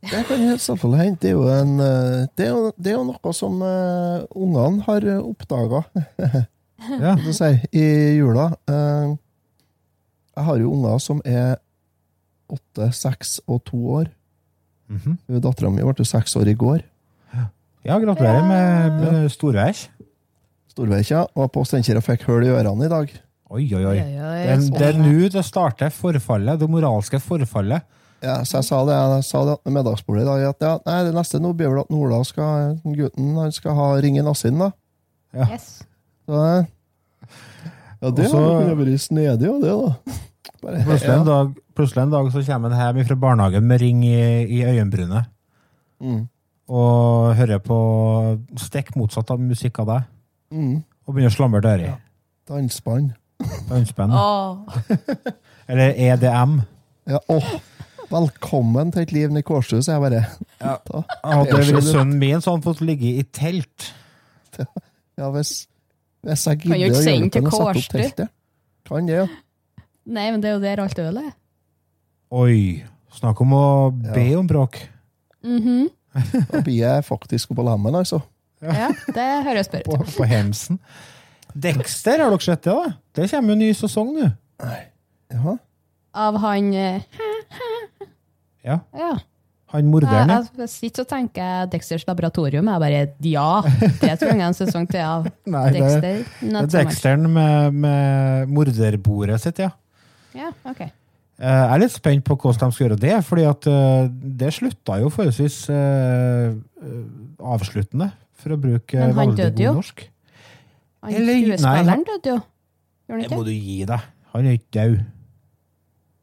det 0.09 0.23
kan 0.25 0.41
helt 0.41 0.61
selvfølgelig 0.61 1.03
hende. 1.03 1.19
Det 1.21 1.29
er 1.29 1.35
jo, 1.35 1.43
en, 1.53 1.79
eh, 1.79 2.27
det 2.37 2.45
er 2.47 2.49
jo, 2.49 2.71
det 2.77 2.91
er 2.91 2.97
jo 2.97 3.03
noe 3.05 3.33
som 3.37 3.61
uh, 3.61 4.25
ungene 4.33 4.81
har 4.87 5.05
oppdaga 5.21 5.83
Ja. 6.97 7.13
si, 7.37 7.51
i 7.71 7.85
jula. 8.17 8.49
Uh, 8.65 9.13
jeg 10.35 10.47
har 10.47 10.57
jo 10.57 10.71
unger 10.73 10.97
som 10.97 11.21
er 11.25 11.59
åtte, 12.49 12.89
seks 12.97 13.39
og 13.45 13.61
to 13.69 13.77
år. 13.99 14.09
Mhm. 14.91 15.17
Dattera 15.41 15.71
mi 15.71 15.85
ble 15.87 16.05
seks 16.05 16.35
år 16.35 16.51
i 16.51 16.57
går. 16.57 16.83
ja, 17.85 17.97
gratulerer 17.97 18.43
med, 18.45 18.99
med 19.01 19.31
storveis. 19.31 19.87
ja 21.09 21.25
Og 21.35 21.51
på 21.51 21.63
Steinkjer 21.65 22.01
fikk 22.03 22.27
hull 22.27 22.45
i 22.45 22.51
ørene 22.51 22.85
i 22.85 22.91
dag. 22.91 23.13
Oi, 23.51 23.65
oi, 23.75 23.83
oi. 23.83 23.97
Det 23.97 24.59
det 24.77 24.85
er 24.93 24.99
nå 24.99 25.27
det 25.31 25.43
starter 25.43 25.91
forfallet, 25.91 26.59
det 26.59 26.69
moralske 26.71 27.19
forfallet. 27.19 27.83
Ja, 28.21 28.37
så 28.45 28.59
jeg 28.59 28.67
sa 28.67 28.79
det 28.85 28.95
jeg 28.95 29.23
sa 29.25 29.39
det 29.47 29.55
med 29.65 29.79
middagsbordet 29.79 30.23
i 30.23 30.27
dag, 30.29 30.43
at 30.51 30.61
ja, 30.61 30.73
nei, 30.85 30.97
det 31.07 31.13
neste 31.15 31.39
nå 31.41 31.55
blir 31.57 31.71
vel 31.71 31.81
at 31.81 31.89
Nola 31.89 32.19
skal, 32.27 32.75
gutten 32.85 33.31
han 33.39 33.51
skal 33.55 33.73
ha 33.79 33.87
ring 34.03 34.19
i 34.19 34.23
da. 34.23 34.69
Ja. 35.33 35.47
Yes. 35.47 35.81
Så, 36.29 36.37
eh, 36.37 36.65
ja, 38.01 38.11
det 38.11 38.27
Også, 38.27 38.43
hadde 38.45 38.77
vært 38.77 39.01
snedig, 39.01 39.49
av 39.49 39.61
det, 39.63 39.73
da. 39.73 40.19
Bare, 40.61 40.83
Plutselig 40.85 41.15
en 41.15 41.25
dag, 41.25 41.51
plutselig 41.81 42.03
en 42.05 42.13
dag 42.13 42.29
så 42.33 42.43
kommer 42.47 42.73
han 42.77 42.95
hjem 42.95 43.07
fra 43.09 43.17
barnehagen 43.25 43.65
med 43.67 43.81
ring 43.81 44.03
i, 44.07 44.15
i 44.45 44.61
øyenbrynet. 44.69 45.27
Mm, 46.01 46.21
Og 46.71 47.33
hører 47.37 47.59
på 47.65 47.77
stikk 48.61 48.93
motsatt 48.97 49.33
av 49.33 49.41
musikk 49.41 49.81
av 49.83 49.89
deg. 49.91 50.07
mm, 50.55 50.75
Og 51.07 51.13
begynner 51.15 51.33
å 51.33 51.35
slamre 51.35 51.61
dører. 51.65 51.97
Dansspann. 52.49 53.11
Dansband. 53.69 54.13
Åh. 54.13 54.57
Eller 55.71 55.93
EDM. 55.97 56.59
Ja, 57.09 57.17
åh, 57.33 57.47
velkommen 58.11 58.91
til 58.93 59.01
et 59.05 59.11
liv 59.15 59.33
i 59.37 59.41
Kårstø, 59.45 59.79
sier 59.81 59.97
jeg 59.97 60.03
bare. 60.03 60.21
Ja. 60.61 60.75
Hadde 61.25 61.57
det 61.57 61.73
vært 61.73 61.87
sønnen 61.89 62.19
min, 62.21 62.41
så 62.43 62.51
hadde 62.53 62.59
han 62.59 62.65
fått 62.67 62.83
ligge 62.85 63.11
i 63.17 63.25
telt. 63.33 63.91
Ja, 65.19 65.27
hvis, 65.35 65.67
hvis 66.25 66.43
jeg 66.47 66.61
gidder 66.63 66.77
å 66.77 66.79
gjøre 66.81 67.01
hjelpe 67.13 67.29
Kan 67.35 67.43
ham 67.45 67.51
å 67.51 67.57
sette 67.57 67.81
opp 67.83 67.89
teltet. 67.91 68.29
Kan 68.87 69.09
det, 69.09 69.17
ja. 69.19 69.25
Nei, 70.09 70.23
men 70.33 70.41
det 70.41 70.49
er 70.49 70.55
jo 70.55 70.61
der 70.63 70.81
alt 70.81 71.01
ølet 71.03 71.27
er. 71.29 71.33
Oi. 72.31 72.83
Snakk 73.11 73.41
om 73.43 73.51
å 73.57 73.63
be 73.91 74.23
Ja. 74.31 74.37
om 74.39 74.47
bråk. 74.47 74.77
Mhm. 75.43 75.89
Da 76.51 76.61
blir 76.61 76.77
jeg 76.81 77.03
faktisk 77.07 77.53
på 77.55 77.63
lammen, 77.63 77.93
altså. 77.95 78.21
Ja, 78.61 78.89
det 79.07 79.27
høres 79.47 79.67
bra 79.71 79.79
spørre 79.81 80.01
ut. 80.05 80.15
på 80.17 80.25
hemsen. 80.27 80.79
Dexter, 81.55 82.19
har 82.21 82.29
dere 82.29 82.39
sett 82.45 82.61
det? 82.63 82.71
da? 82.73 82.93
Det 83.15 83.29
kommer 83.31 83.49
jo 83.49 83.53
en 83.53 83.59
ny 83.59 83.71
sesong 83.73 84.11
nå. 84.15 84.29
Ja. 85.31 85.57
Av 86.13 86.37
han 86.43 86.73
eh, 86.73 87.01
Ja. 88.63 88.79
Ja. 88.93 89.17
Han 89.71 89.87
morderen. 89.87 90.27
ja. 90.29 90.41
Jeg, 90.43 90.49
jeg 90.59 90.69
sitter 90.69 91.01
og 91.05 91.07
tenker 91.07 91.65
Dexters 91.71 92.03
laboratorium. 92.05 92.67
Jeg 92.67 92.79
bare 92.83 93.01
ja, 93.23 93.61
det 94.01 94.19
trenger 94.19 94.43
jeg 94.43 94.47
en 94.51 94.53
sesong 94.59 94.87
til 94.91 94.99
av. 94.99 95.27
Nei, 95.47 95.71
det, 95.71 95.79
Dexter. 95.81 96.25
det 96.41 96.55
er. 96.61 96.67
Dexteren 96.75 97.27
med, 97.33 97.73
med 97.73 98.49
morderbordet 98.51 99.39
sitt, 99.41 99.59
ja. 99.63 99.71
Ja, 100.35 100.51
ok. 100.67 100.83
Eh, 101.41 101.47
Jeg 101.49 101.73
er 101.73 101.79
litt 101.81 101.91
spent 101.95 102.23
på 102.27 102.35
hvordan 102.37 102.69
de 102.69 102.75
skal 102.75 102.85
gjøre 102.87 102.99
det, 103.01 103.15
fordi 103.25 103.45
at 103.49 103.67
eh, 103.71 104.07
det 104.41 104.51
slutta 104.53 104.99
jo 105.01 105.09
forholdsvis 105.09 105.55
eh, 105.73 106.51
avsluttende, 107.41 108.11
for 108.37 108.53
å 108.55 108.59
bruke 108.61 108.97
Men 108.99 109.15
han 109.15 109.17
veldig 109.23 109.37
døde 109.39 109.55
god 109.57 109.65
jo. 109.65 109.73
norsk. 109.79 110.03
Han 111.01 111.13
Eller- 111.17 111.33
nei, 111.33 111.57
skuespilleren 111.57 111.89
han- 111.89 112.03
døde 112.11 112.29
jo. 112.35 112.41
Gjorde 113.09 113.21
han 113.21 113.29
Det 113.29 113.37
må 113.37 113.45
du 113.45 113.51
gi 113.51 113.79
deg. 113.85 114.01
Han 114.33 114.45
er 114.45 114.51
ikke 114.57 114.71
død. 114.77 114.99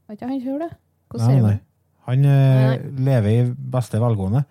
Var 0.08 0.14
ikke 0.16 0.28
han 0.28 0.40
gjorde 0.40 0.68
det? 0.68 0.76
Hvordan 1.10 1.26
Nei, 1.26 1.34
ser 1.34 1.42
nei. 1.42 1.50
det? 1.50 1.60
Han 2.08 2.22
nei. 2.22 2.78
lever 3.04 3.28
i 3.28 3.54
beste 3.76 3.98
velgående. 4.00 4.44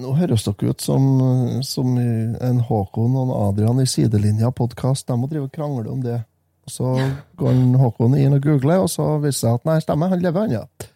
Nå 0.00 0.14
høres 0.16 0.42
dere 0.44 0.70
ut 0.72 0.80
som, 0.80 1.62
som 1.62 1.96
en 1.98 2.60
Håkon 2.64 3.14
og 3.16 3.28
en 3.28 3.34
Adrian 3.48 3.80
i 3.80 3.84
Sidelinja-podkast. 3.88 5.06
De 5.06 5.16
må 5.20 5.28
drive 5.28 5.44
og 5.48 5.52
krangle 5.52 5.90
om 5.92 6.00
det. 6.02 6.22
Så 6.70 6.94
går 7.40 7.50
han 7.52 7.76
Håkon 7.80 8.16
inn 8.18 8.36
og 8.36 8.44
googler, 8.44 8.84
og 8.84 8.90
så 8.92 9.12
viser 9.22 9.30
det 9.30 9.38
seg 9.40 9.58
at 9.58 9.68
nei, 9.68 9.78
stemmer, 9.84 10.12
han 10.14 10.24
lever, 10.24 10.46
han, 10.46 10.56
ja. 10.60 10.90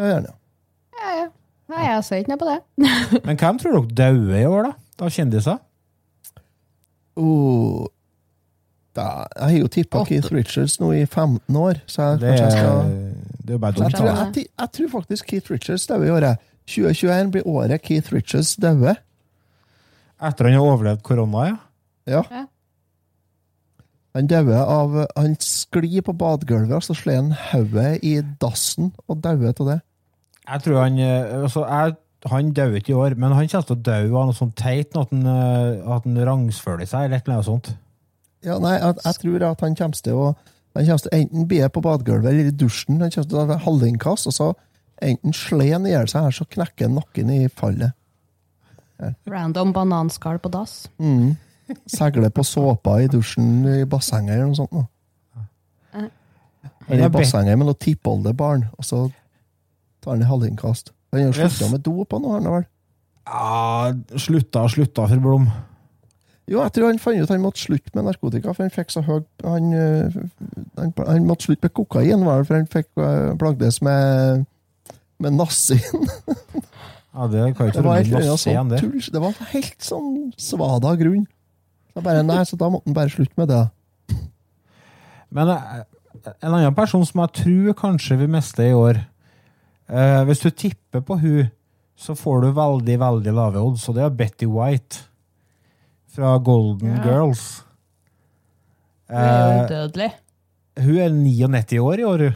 Ja. 0.00 0.20
Ja, 0.98 1.14
ja. 1.20 1.26
Nei, 1.72 1.82
jeg 1.88 2.04
ser 2.06 2.22
ikke 2.22 2.34
noe 2.34 2.42
på 2.42 2.50
det. 2.50 2.58
Men 3.28 3.40
hvem 3.40 3.60
tror 3.62 3.78
dere 3.78 4.14
dauer 4.16 4.40
i 4.40 4.46
år, 4.48 4.70
da? 4.70 4.72
Av 5.02 5.10
kjendiser? 5.12 5.60
Oh, 7.18 7.86
da, 8.96 9.06
jeg 9.36 9.42
har 9.42 9.56
jo 9.56 9.70
tippa. 9.72 10.02
Keith 10.08 10.32
Richards 10.32 10.78
nå 10.80 10.92
i 10.96 11.04
15 11.06 11.56
år, 11.56 11.80
så 11.90 12.12
jeg, 12.12 12.20
Det 12.22 12.32
jeg 12.36 12.52
skal 12.54 12.90
det 13.42 13.56
er 13.56 13.58
bare 13.58 13.74
så 13.74 13.82
jeg, 13.88 13.94
tror, 13.96 14.08
jeg, 14.08 14.46
jeg 14.60 14.72
tror 14.76 14.90
faktisk 14.92 15.26
Keith 15.32 15.50
Richards 15.50 15.86
dauer 15.90 16.06
i 16.06 16.12
året. 16.14 16.42
2021 16.70 17.32
blir 17.34 17.48
året 17.48 17.82
Keith 17.82 18.12
Richards 18.14 18.54
dauer. 18.62 19.00
Etter 20.22 20.46
han 20.46 20.54
har 20.54 20.66
overlevd 20.68 21.02
korona, 21.02 21.46
ja. 21.48 21.56
Ja. 22.06 22.44
Han 24.12 24.28
dauer 24.28 24.60
av 24.60 24.96
Han 25.16 25.36
sklir 25.40 26.04
på 26.04 26.12
badegulvet, 26.12 26.76
og 26.76 26.84
så 26.84 26.96
slår 26.96 27.18
han 27.20 27.34
hodet 27.52 28.02
i 28.04 28.18
dassen 28.42 28.92
og 29.08 29.22
dauer 29.24 29.54
av 29.54 29.68
det. 29.70 29.80
Jeg 30.48 30.64
tror 30.64 30.80
han 30.82 30.98
eh, 30.98 31.36
altså, 31.42 31.64
jeg, 31.64 31.94
Han 32.30 32.52
dauer 32.54 32.80
ikke 32.80 32.92
i 32.92 32.98
år, 32.98 33.16
men 33.16 33.32
han 33.32 33.48
kommer 33.48 33.68
til 33.70 33.78
å 33.78 33.84
dø 33.88 34.00
av 34.10 34.28
noe 34.28 34.36
sånt 34.36 34.56
teit, 34.58 34.96
at 34.96 35.10
han, 35.14 35.26
eh, 35.26 35.94
at 35.96 36.08
han 36.08 36.24
rangsføler 36.28 36.88
seg, 36.88 37.08
eller 37.08 37.24
noe 37.30 37.46
sånt. 37.46 37.72
Ja, 38.42 38.58
nei, 38.58 38.74
jeg, 38.76 38.98
jeg 39.04 39.20
tror 39.22 39.46
at 39.52 39.62
han 39.62 39.78
kommer 39.78 40.02
til 40.02 40.18
å 40.18 40.32
han 40.72 40.86
kommer 40.86 41.02
til 41.04 41.16
enten 41.18 41.48
bli 41.48 41.58
på 41.68 41.80
badegulvet 41.84 42.30
eller 42.30 42.48
i 42.48 42.54
dusjen. 42.56 43.00
Han 43.02 43.12
kommer 43.12 43.28
til 43.28 43.40
å 43.42 43.48
ta 43.50 43.58
halvinnkast, 43.60 44.28
og 44.30 44.36
så 44.36 44.46
enten 45.04 45.34
slår 45.36 45.74
han 45.74 45.88
i 45.88 45.92
hjel 45.92 46.08
seg 46.08 46.28
her, 46.28 46.36
så 46.36 46.46
knekker 46.48 46.88
han 46.88 46.96
nakken 46.96 47.32
i 47.34 47.40
fallet. 47.52 47.92
Random 49.28 49.72
bananskall 49.74 50.38
på 50.40 50.52
dass. 50.52 50.86
Mm. 51.02 51.34
Seile 51.90 52.30
på 52.34 52.44
såpa 52.46 52.98
i 53.02 53.08
dusjen 53.12 53.64
i 53.68 53.82
bassenget 53.88 54.36
eller 54.36 54.50
noe 54.50 54.58
sånt. 54.58 54.72
Nå. 54.72 54.84
Eh. 55.94 56.08
Eller 56.88 57.06
i 57.06 57.12
bassenget 57.14 57.58
med 57.58 57.68
noe 57.70 57.78
tippoldebarn, 57.78 58.66
og 58.78 58.86
så 58.86 59.02
tar 60.02 60.16
han 60.16 60.24
i 60.24 60.30
halvinnkast. 60.30 60.92
Han 61.12 61.28
har 61.28 61.36
slutta 61.36 61.70
med 61.72 61.84
dop 61.84 62.16
nå, 62.16 62.30
har 62.32 62.40
han 62.40 62.52
vel? 62.56 62.64
Ja, 63.28 64.18
slutta, 64.18 64.64
slutta 64.72 65.06
for 65.10 65.22
Blom. 65.22 65.50
Jo, 66.50 66.58
jeg 66.64 66.72
tror 66.74 66.88
han 66.90 66.98
fant 66.98 67.22
ut 67.22 67.30
han 67.30 67.42
måtte 67.44 67.62
slutte 67.62 67.92
med 67.94 68.08
narkotika, 68.08 68.50
for 68.50 68.66
han 68.66 68.72
fikk 68.74 68.90
så 68.90 69.00
høy 69.06 69.20
Han, 69.44 69.68
øh, 69.78 70.16
han, 70.76 70.90
han 71.06 71.28
måtte 71.28 71.46
slutte 71.46 71.68
med 71.68 71.74
kokain, 71.76 72.24
var 72.26 72.42
det, 72.42 72.48
for 72.48 72.58
han 72.58 72.66
fikk 72.72 72.88
øh, 72.98 73.36
plagdes 73.38 73.78
med 73.86 74.42
med 75.22 75.36
nasin. 75.38 75.78
Ja, 77.14 77.26
det 77.28 77.56
kan 77.56 77.66
jo 77.66 77.72
Det 77.72 77.76
ikke 77.76 77.82
var, 77.84 77.96
helt, 78.00 78.12
masse 78.16 78.36
sånn 78.40 78.70
det. 78.72 78.78
tull, 78.80 79.02
det 79.12 79.20
var 79.20 79.34
helt 79.52 79.84
sånn 79.84 80.12
svada 80.40 80.94
grunn. 80.96 81.26
Så 81.92 82.00
bare, 82.04 82.22
nei, 82.24 82.42
så 82.48 82.56
da 82.56 82.68
måtte 82.72 82.88
han 82.88 82.94
bare 82.96 83.12
slutte 83.12 83.36
med 83.36 83.48
det. 83.52 83.62
Men 85.32 85.48
eh, 85.54 85.82
en 86.42 86.52
annen 86.54 86.74
person 86.76 87.04
som 87.08 87.20
jeg 87.24 87.32
tror 87.40 87.74
kanskje 87.78 88.16
vi 88.20 88.26
mister 88.30 88.68
i 88.68 88.74
år 88.76 88.98
eh, 89.88 90.20
Hvis 90.28 90.42
du 90.44 90.50
tipper 90.50 91.00
på 91.04 91.16
hun, 91.22 91.50
så 91.96 92.14
får 92.18 92.42
du 92.44 92.50
veldig, 92.56 92.96
veldig 93.00 93.32
lave 93.36 93.60
odds, 93.62 93.84
og 93.88 93.96
det 93.96 94.04
er 94.06 94.14
Betty 94.18 94.48
White 94.50 95.04
fra 96.12 96.34
Golden 96.44 96.96
Ja. 96.98 97.02
Girls. 97.06 97.44
Hun 99.08 99.18
er 99.18 99.52
Eh, 99.52 99.64
udødelig. 99.66 100.10
hun 100.84 100.96
er 100.98 101.08
99 101.12 101.78
år 101.80 102.00
i 102.00 102.04
år, 102.08 102.18
hun. 102.28 102.34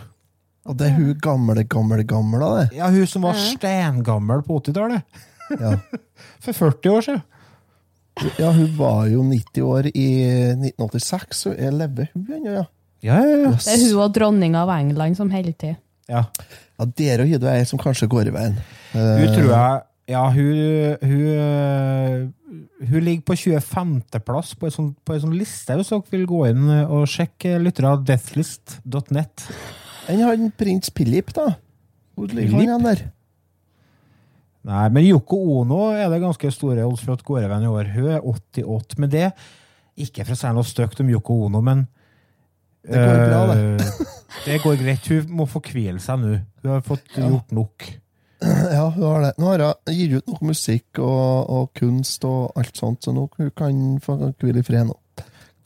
Og 0.67 0.77
det 0.79 0.87
er 0.89 0.95
hun 0.97 1.15
gamle, 1.23 1.63
gamle, 1.65 2.03
gamle, 2.05 2.49
det. 2.59 2.77
Ja, 2.77 2.89
hun 2.91 3.07
som 3.07 3.23
var 3.23 3.37
stengammel 3.39 4.43
på 4.43 4.59
80-tallet. 4.61 5.03
Ja. 5.61 5.77
For 6.43 6.53
40 6.53 6.91
år 6.97 7.01
siden. 7.07 7.23
Ja, 8.41 8.53
hun 8.53 8.71
var 8.79 9.07
jo 9.11 9.25
90 9.27 9.67
år 9.67 9.91
i 9.93 10.07
1986, 10.55 11.43
så 11.43 11.53
jeg 11.57 11.75
lever 11.77 12.09
hun 12.15 12.31
ennå, 12.39 12.55
ja. 12.61 12.65
Ja, 13.05 13.19
ja, 13.21 13.35
ja. 13.45 13.51
Det 13.61 13.75
er 13.75 13.83
hun 13.83 14.01
og 14.03 14.15
dronninga 14.17 14.63
av 14.65 14.73
England 14.79 15.19
som 15.19 15.31
holder 15.31 15.53
til. 15.61 15.77
ja. 16.09 16.25
Ja, 16.77 16.85
dere 16.93 17.25
og 17.25 17.31
Hydro 17.31 17.49
er 17.49 17.63
ei 17.63 17.69
som 17.69 17.81
kanskje 17.81 18.05
går 18.13 18.29
i 18.29 18.33
veien. 18.35 18.57
Hun 18.93 19.31
tror 19.33 19.47
jeg 19.49 19.85
Ja, 20.13 20.21
hun, 20.31 20.59
hun, 21.03 21.23
øh, 21.35 22.27
hun 22.91 23.01
ligger 23.03 23.25
på 23.27 23.35
25.-plass 23.35 24.53
på 24.55 24.69
en 24.69 24.75
sånn, 24.75 24.91
sånn 25.09 25.33
liste, 25.35 25.75
hvis 25.75 25.89
dere 25.91 26.13
vil 26.13 26.27
gå 26.31 26.43
inn 26.51 26.69
og 26.85 27.09
sjekke 27.11 27.57
lyttere 27.59 27.91
av 27.91 28.05
deathlist.net. 28.07 29.47
Enn 30.13 30.23
han 30.23 30.53
prins 30.55 30.93
Philip, 30.95 31.33
da? 31.35 31.57
Hvor 32.15 32.31
ligger 32.31 32.55
han 32.55 32.69
igjen 32.69 32.87
der? 32.87 33.03
Nei, 34.67 34.87
men 34.91 35.05
Yoko 35.07 35.39
Ono 35.61 35.93
er 35.95 36.09
det 36.11 36.19
ganske 36.25 36.51
store 36.51 36.87
odds 36.89 37.05
for 37.05 37.15
at 37.15 37.23
går 37.27 37.45
i 37.45 37.51
i 37.63 37.69
år. 37.71 37.93
Hun 37.95 38.09
er 38.17 38.25
88. 38.25 38.99
med 38.99 39.13
det 39.15 39.29
Ikke 39.97 40.25
for 40.27 40.35
å 40.35 40.39
si 40.41 40.51
noe 40.53 40.67
stygt 40.67 41.01
om 41.01 41.13
Yoko 41.13 41.37
Ono, 41.47 41.61
men 41.63 41.87
Det 42.83 42.99
går 42.99 43.21
bra, 43.29 43.39
det. 43.51 43.63
øh, 43.63 44.11
det 44.47 44.59
går 44.63 44.77
greit. 44.83 45.07
Hun 45.07 45.31
må 45.39 45.47
få 45.47 45.63
hvile 45.63 46.03
seg 46.03 46.19
nå. 46.21 46.35
Hun 46.63 46.73
har 46.73 46.83
fått 46.87 47.15
gjort 47.17 47.55
nok. 47.55 47.87
Ja, 48.43 48.91
hun 48.91 49.07
har 49.07 49.23
det. 49.25 49.33
Nå 49.39 49.47
har 49.53 49.65
hun 49.65 49.95
gitt 49.97 50.19
ut 50.19 50.27
noe 50.29 50.51
musikk 50.51 51.01
og, 51.01 51.51
og 51.51 51.71
kunst 51.79 52.27
og 52.29 52.59
alt 52.59 52.77
sånt, 52.77 53.07
så 53.07 53.15
nå 53.15 53.29
hun 53.39 53.51
kan 53.57 53.81
få 54.03 54.19
hvile 54.43 54.61
i 54.61 54.67
fred 54.67 54.91
nå. 54.91 54.99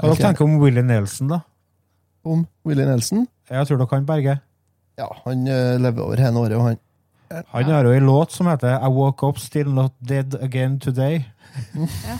Hva 0.00 0.12
dere 0.12 0.20
tenker 0.20 0.46
om 0.46 0.60
Willie 0.62 0.84
Nelson, 0.86 1.32
da? 1.32 1.40
Om 2.24 2.44
Willy 2.68 2.86
Nelson? 2.88 3.26
Jeg 3.50 3.66
tror 3.66 3.80
dere 3.80 3.90
kan 3.90 4.06
berge. 4.08 4.38
Ja, 5.00 5.08
han 5.24 5.48
eh, 5.48 5.74
lever 5.80 6.04
over 6.06 6.20
hele 6.20 6.40
året, 6.44 6.56
og 6.56 6.68
han 6.68 6.78
Han 7.30 7.64
har 7.70 7.86
jo 7.86 7.94
en 7.94 8.06
låt 8.06 8.32
som 8.34 8.48
heter 8.50 8.74
I 8.74 8.90
Woke 8.90 9.26
Up 9.26 9.38
Still 9.38 9.70
Not 9.74 9.94
Dead 9.98 10.34
Again 10.42 10.80
Today. 10.80 11.22
ja. 11.74 12.18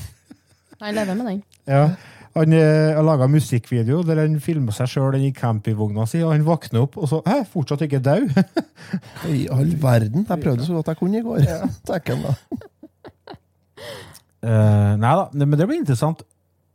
Han 0.80 0.94
lever 0.94 1.14
med 1.14 1.26
den. 1.26 1.42
Ja. 1.66 1.90
Han 2.38 2.52
eh, 2.54 2.94
har 2.94 3.02
laga 3.02 3.26
musikkvideo 3.26 4.04
der 4.06 4.22
han 4.22 4.36
filmer 4.42 4.74
seg 4.74 4.88
sjøl 4.92 5.16
i 5.18 5.32
campingvogna 5.34 6.06
si, 6.06 6.20
og 6.22 6.30
han 6.30 6.46
våkner 6.46 6.84
opp 6.84 6.94
og 7.00 7.10
så 7.10 7.18
Hæ, 7.26 7.40
fortsatt 7.50 7.82
ikke 7.88 7.98
død? 8.06 8.28
I 9.34 9.48
all 9.50 9.74
verden! 9.82 10.26
Jeg 10.28 10.44
prøvde 10.44 10.66
så 10.66 10.78
godt 10.78 10.92
jeg 10.92 11.00
kunne 11.00 11.18
i 11.18 11.24
går. 11.26 11.42
Ja. 11.42 11.66
da. 11.90 12.34
Uh, 14.46 14.94
nei 15.02 15.16
da, 15.18 15.26
men 15.34 15.58
det 15.58 15.66
blir 15.66 15.82
interessant. 15.82 16.22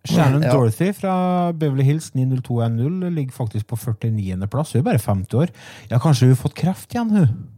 Shannon 0.05 0.43
Ja. 0.43 0.51
Dorothy 0.53 0.91
fra 0.93 1.51
Beverly 1.55 1.87
Hills 1.87 2.11
90210 2.13 3.09
ligger 3.15 3.33
faktisk 3.33 3.65
på 3.71 3.79
49. 3.79 4.47
plass. 4.51 4.75
Hun 4.75 4.83
er 4.83 4.89
bare 4.91 5.01
50 5.01 5.39
år. 5.39 5.53
Ja, 5.89 5.97
kanskje 5.97 6.27
hun 6.27 6.35
har 6.35 6.43
fått 6.43 6.59
kreft 6.59 6.93
igjen, 6.93 7.09
hun. 7.15 7.54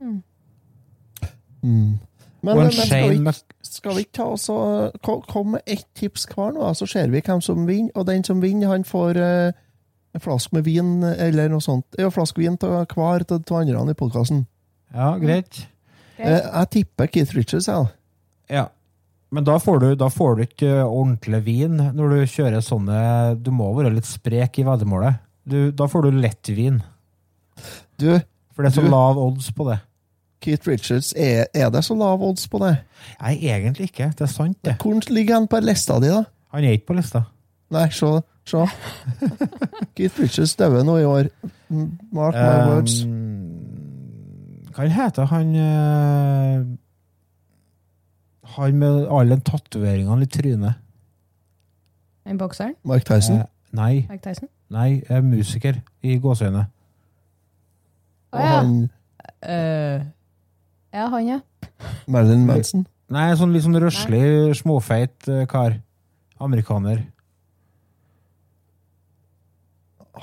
Mm. 0.00 0.22
Men, 2.40 2.56
men 2.56 2.70
skal, 2.72 3.10
vi, 3.12 3.32
skal 3.68 3.96
vi 3.98 4.04
ikke 4.06 4.16
ta 4.16 4.26
oss 4.32 4.46
og 4.52 4.96
komme 5.28 5.58
med 5.58 5.66
ett 5.68 5.84
tips 5.98 6.24
hver 6.32 6.54
nå, 6.56 6.70
så 6.76 6.88
ser 6.88 7.10
vi 7.12 7.20
hvem 7.20 7.42
som 7.44 7.66
vinner. 7.68 7.92
Og 8.00 8.06
den 8.08 8.24
som 8.24 8.40
vinner, 8.40 8.70
han 8.72 8.86
får 8.88 9.20
eh, 9.20 9.58
en 10.16 10.24
flaske 10.24 10.56
med 10.56 10.64
vin 10.64 10.94
eller 11.04 11.52
noe 11.52 11.60
sånt. 11.64 11.86
Ja, 12.00 12.08
flaske 12.12 12.40
vin 12.40 12.56
til 12.60 12.72
hver 12.72 13.26
av 13.28 13.42
de 13.44 13.58
andre 13.60 13.92
i 13.92 13.98
podkasten. 13.98 14.46
Ja, 14.94 15.12
greit. 15.20 15.66
Eh, 16.16 16.40
jeg 16.40 16.70
tipper 16.74 17.10
Keith 17.12 17.36
Richards, 17.36 17.68
jeg. 17.68 17.90
Ja. 18.50 18.66
Men 19.30 19.44
da 19.46 19.60
får, 19.62 19.78
du, 19.78 19.90
da 19.94 20.08
får 20.10 20.32
du 20.36 20.40
ikke 20.48 20.70
ordentlig 20.82 21.38
vin 21.46 21.76
når 21.78 22.16
du 22.16 22.32
kjører 22.32 22.64
sånne 22.66 22.96
Du 23.38 23.52
må 23.54 23.68
være 23.76 23.92
litt 23.94 24.08
sprek 24.08 24.58
i 24.58 24.64
veddemålet. 24.66 25.20
Da 25.78 25.86
får 25.86 26.08
du 26.08 26.18
lettvin. 26.18 26.80
Du, 28.00 28.08
For 28.56 28.64
det 28.64 28.72
er 28.72 28.74
så 28.80 28.82
Du- 28.82 28.90
lav 28.90 29.20
odds 29.20 29.52
på 29.54 29.68
det. 29.70 29.78
Keith 30.40 30.68
Richards, 30.68 31.12
er, 31.16 31.44
er 31.54 31.70
det 31.70 31.84
så 31.84 31.94
lav 31.94 32.22
odds 32.24 32.48
på 32.48 32.58
det? 32.62 32.76
Nei, 33.20 33.34
egentlig 33.52 33.90
ikke. 33.90 34.08
Det 34.16 34.24
er 34.24 34.32
sant, 34.32 34.56
det. 34.64 34.76
Hvor 34.80 35.00
ligger 35.12 35.34
han 35.34 35.48
på 35.50 35.60
lista 35.60 35.98
di, 36.00 36.08
da? 36.08 36.22
Han 36.54 36.64
er 36.64 36.76
ikke 36.78 36.86
på 36.90 36.96
lista. 36.96 37.22
Nei, 37.70 37.86
se. 37.94 38.10
se. 38.48 38.64
Keith 39.96 40.20
Richards 40.20 40.56
døde 40.56 40.84
nå 40.84 40.96
i 40.98 41.04
år. 41.04 41.28
Mark 42.12 42.34
my 42.34 42.72
words. 42.72 43.02
Um, 43.04 44.70
hva 44.74 44.86
heter 44.90 45.26
han 45.30 45.50
uh, 45.54 46.64
Han 48.56 48.78
med 48.80 49.06
alle 49.12 49.36
tatoveringene 49.44 50.24
i 50.24 50.30
trynet? 50.30 50.78
En 52.26 52.38
bokseren? 52.38 52.74
Mark 52.84 53.04
Tyson. 53.04 53.42
Eh, 53.42 53.50
nei, 53.76 54.06
Mark 54.08 54.22
Tyson? 54.24 54.48
nei, 54.70 55.02
musiker 55.26 55.80
i 56.02 56.16
gåseøyne. 56.22 56.64
Å 58.30 58.38
og 58.38 58.42
ja. 58.44 58.56
han 58.56 58.74
Eh, 59.40 60.00
ja, 60.92 61.06
han, 61.12 61.26
ja. 61.26 61.38
Marilyn 62.10 62.46
Manson. 62.48 62.84
Nei, 63.10 63.30
sånn 63.38 63.54
litt 63.54 63.64
sånn 63.64 63.78
røslig, 63.82 64.22
småfeit 64.58 65.26
eh, 65.30 65.46
kar. 65.50 65.80
Amerikaner. 66.40 67.02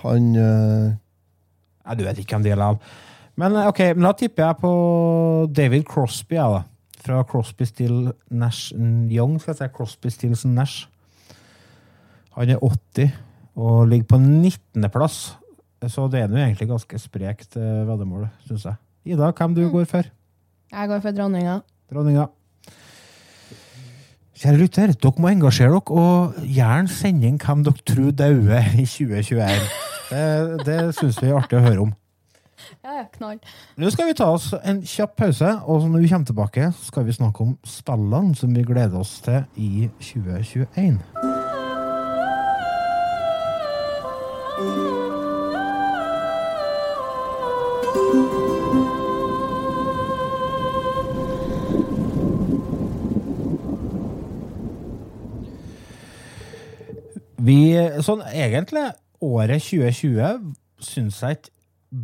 Han 0.04 0.32
eh, 0.38 0.96
Nei, 1.88 1.96
du 1.96 2.04
vet 2.04 2.20
ikke 2.20 2.36
hvem 2.36 2.46
det 2.46 2.54
er. 2.56 2.64
av. 2.64 2.80
Men 3.40 3.56
eh, 3.56 3.70
ok, 3.70 3.84
men 3.96 4.08
da 4.08 4.14
tipper 4.18 4.48
jeg 4.48 4.60
på 4.64 4.72
David 5.56 5.88
Crosby, 5.90 6.40
jeg, 6.40 6.58
da. 6.58 6.64
Fra 7.08 7.22
Crosby 7.28 7.68
Still 7.70 8.10
Nash 8.36 8.74
Young, 8.76 9.38
skal 9.40 9.54
jeg 9.54 9.62
si. 9.62 9.74
Crosby 9.76 10.12
Stills 10.12 10.44
Nash. 10.50 10.88
Han 12.36 12.52
er 12.54 12.64
80 12.64 13.14
og 13.58 13.88
ligger 13.90 14.12
på 14.12 14.20
19. 14.22 14.90
plass. 14.94 15.38
Så 15.88 16.08
det 16.12 16.24
er 16.24 16.32
nå 16.32 16.40
egentlig 16.42 16.68
ganske 16.72 17.00
sprekt 17.00 17.56
eh, 17.60 17.84
veddemål, 17.88 18.28
syns 18.48 18.66
jeg. 18.68 18.80
Ida, 19.14 19.32
hvem 19.32 19.56
du 19.56 19.64
går 19.72 19.86
for? 19.90 20.10
Jeg 20.72 20.90
går 20.90 21.00
for 21.00 21.12
dronninga. 21.16 21.60
Dronninga. 21.92 22.26
Kjære 24.38 24.58
lytter, 24.62 24.92
dere 24.94 25.22
må 25.24 25.32
engasjere 25.32 25.72
dere, 25.74 25.82
og 25.98 26.42
gjerne 26.46 26.92
sende 26.94 27.26
inn 27.30 27.40
hvem 27.42 27.64
dere 27.66 27.86
tror 27.88 28.12
dauer 28.12 28.68
i 28.78 28.86
2021. 28.86 29.72
Det, 30.12 30.66
det 30.68 30.78
syns 30.96 31.18
vi 31.24 31.32
er 31.32 31.40
artig 31.40 31.58
å 31.58 31.64
høre 31.66 31.88
om. 31.88 31.96
Ja, 32.84 33.00
ja, 33.00 33.06
knall. 33.16 33.40
Nå 33.80 33.90
skal 33.94 34.10
vi 34.10 34.18
ta 34.18 34.28
oss 34.34 34.52
en 34.60 34.84
kjapp 34.86 35.16
pause, 35.18 35.56
og 35.66 35.88
når 35.90 36.06
vi 36.06 36.12
kommer 36.12 36.30
tilbake, 36.30 36.70
skal 36.84 37.08
vi 37.08 37.18
snakke 37.18 37.48
om 37.48 37.58
spillene 37.66 38.36
som 38.38 38.54
vi 38.56 38.66
gleder 38.68 39.00
oss 39.02 39.18
til 39.26 39.42
i 39.56 39.90
2021. 40.04 41.02
Vi, 57.48 57.60
sånn 58.04 58.24
egentlig, 58.34 58.86
året 59.24 59.64
2020 59.64 60.52
syns 60.84 61.22
jeg 61.24 61.38
ikke 61.40 61.54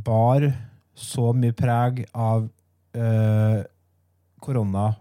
bar 0.06 0.46
så 0.98 1.32
mye 1.36 1.56
preg 1.58 2.04
av 2.14 2.46
øh, 2.96 3.60
korona 4.44 4.92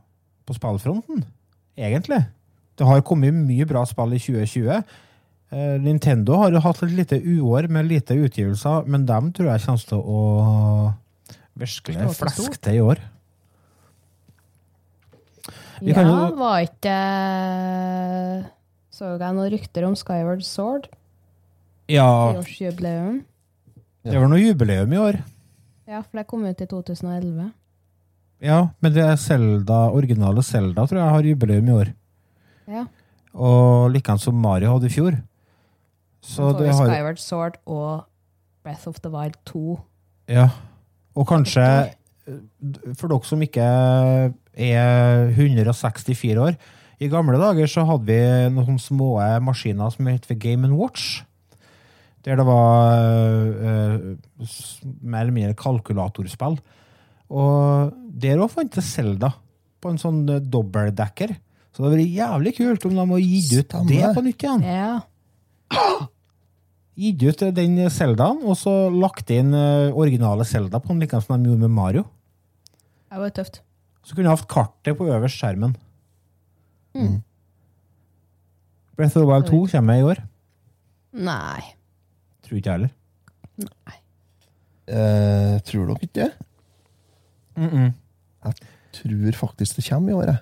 på 0.48 0.56
spillfronten, 0.56 1.22
egentlig. 1.78 2.22
Det 2.78 2.88
har 2.88 3.04
kommet 3.06 3.36
mye 3.36 3.66
bra 3.68 3.84
spill 3.86 4.16
i 4.16 4.20
2020. 4.22 4.82
Uh, 5.52 5.76
Nintendo 5.84 6.38
har 6.40 6.54
jo 6.54 6.62
hatt 6.64 6.80
et 6.86 6.94
lite 6.96 7.18
uår 7.20 7.66
med 7.68 7.90
lite 7.90 8.16
utgivelser, 8.16 8.86
men 8.88 9.04
dem 9.06 9.28
tror 9.36 9.50
jeg 9.52 9.64
kommer 9.66 9.90
til 9.90 10.00
å 10.00 10.22
virkelig 11.60 12.06
fleske 12.16 12.56
til 12.64 12.78
i 12.78 12.80
år. 12.80 13.02
Vi 15.82 15.92
Ja, 15.92 16.02
jo- 16.06 16.36
var 16.38 16.62
ikke 16.64 16.96
Så 19.02 19.16
jeg 19.18 19.34
noen 19.34 19.48
rykter 19.50 19.82
om 19.82 19.94
Skyward 19.98 20.44
Sword? 20.46 20.84
Ja, 21.90 22.06
Tiårsjubileum. 22.36 23.16
det 24.06 24.14
var 24.14 24.28
noe 24.30 24.38
jubileum 24.38 24.92
i 24.94 24.98
år. 25.02 25.16
Ja, 25.90 26.04
for 26.04 26.20
det 26.20 26.22
kom 26.30 26.44
ut 26.46 26.60
i 26.62 26.66
2011. 26.70 27.48
Ja, 28.46 28.58
men 28.78 28.92
det 28.94 29.02
er 29.02 29.18
Zelda, 29.18 29.88
originale 29.90 30.44
Zelda 30.46 30.84
tror 30.86 31.00
jeg 31.00 31.14
har 31.16 31.26
jubileum 31.26 31.66
i 31.66 31.74
år. 31.74 31.90
Ja. 32.70 32.84
Og 33.34 33.90
likeens 33.90 34.22
som 34.28 34.38
Mario 34.38 34.70
hadde 34.70 34.86
i 34.86 34.94
fjor. 34.94 35.16
Så 36.22 36.52
det 36.60 36.68
har 36.70 36.86
Skyward 36.86 37.18
Sword 37.18 37.56
og 37.66 38.04
Breath 38.62 38.86
of 38.86 39.00
the 39.02 39.10
Wild 39.10 39.34
2. 39.50 39.80
Ja. 40.30 40.44
Og 41.18 41.26
kanskje, 41.26 41.66
eh, 41.90 42.38
for 42.94 43.10
dere 43.10 43.26
som 43.26 43.42
ikke 43.42 43.66
er 43.66 45.26
164 45.34 46.38
år 46.38 46.54
I 47.02 47.10
gamle 47.10 47.38
dager 47.40 47.70
så 47.70 47.84
hadde 47.88 48.06
vi 48.06 48.54
noen 48.54 48.78
små 48.78 49.16
maskiner 49.42 49.90
som 49.90 50.08
het 50.10 50.26
for 50.28 50.38
Game 50.38 50.68
Watch. 50.76 51.22
Der 52.22 52.38
det 52.38 52.46
var 52.46 53.02
uh, 53.50 54.12
mer 55.02 55.24
eller 55.24 55.34
mindre 55.34 55.58
kalkulatorspill. 55.58 56.60
Og 57.32 57.96
der 58.22 58.42
òg 58.42 58.52
fantes 58.52 58.92
Selda 58.94 59.32
på 59.82 59.90
en 59.90 59.98
sånn 59.98 60.20
dobbeldekker, 60.26 60.52
dobbeltdekker. 60.52 61.34
Så 61.72 61.80
det 61.80 61.86
hadde 61.86 61.98
vært 61.98 62.16
jævlig 62.20 62.52
kult 62.58 62.82
om 62.86 62.92
de 62.92 63.00
hadde 63.00 63.20
gitt 63.24 63.52
ut 63.56 63.76
det 63.88 64.08
på 64.12 64.24
nytt 64.26 64.44
igjen. 64.44 64.64
Ja. 64.68 64.96
Gitt 67.02 67.22
ut 67.24 67.44
den 67.56 67.78
Zeldaen, 67.88 68.42
og 68.44 68.58
så 68.60 68.90
lagt 68.92 69.30
inn 69.32 69.54
eh, 69.56 69.94
originale 69.96 70.44
Zelda 70.44 70.76
på 70.82 70.92
den, 70.92 71.00
like 71.00 71.22
som 71.24 71.40
de 71.40 71.48
gjorde 71.48 71.64
med 71.64 71.72
Mario. 71.72 72.02
Det 73.08 73.22
var 73.22 73.32
tøft. 73.32 73.62
Så 74.04 74.12
kunne 74.12 74.28
jeg 74.28 74.36
hatt 74.36 74.50
kartet 74.52 74.98
på 74.98 75.08
øverst 75.08 75.40
skjermen. 75.40 75.72
Mm. 76.94 77.22
Breath 78.96 79.16
of 79.16 79.22
the 79.22 79.28
Wild 79.28 79.48
2 79.48 79.66
kommer 79.72 79.98
i 79.98 80.06
år. 80.06 80.22
Nei. 81.12 81.62
Tror 82.44 82.58
ikke 82.58 82.70
jeg 82.70 82.78
heller. 82.78 82.92
Eh, 84.92 85.58
tror 85.64 85.86
dere 85.86 86.02
ikke 86.02 86.20
det? 86.20 86.30
Mm 87.56 87.70
-mm. 87.70 87.92
Tror 88.92 89.32
faktisk 89.32 89.76
det 89.76 89.88
kommer 89.88 90.10
i 90.10 90.14
året. 90.14 90.38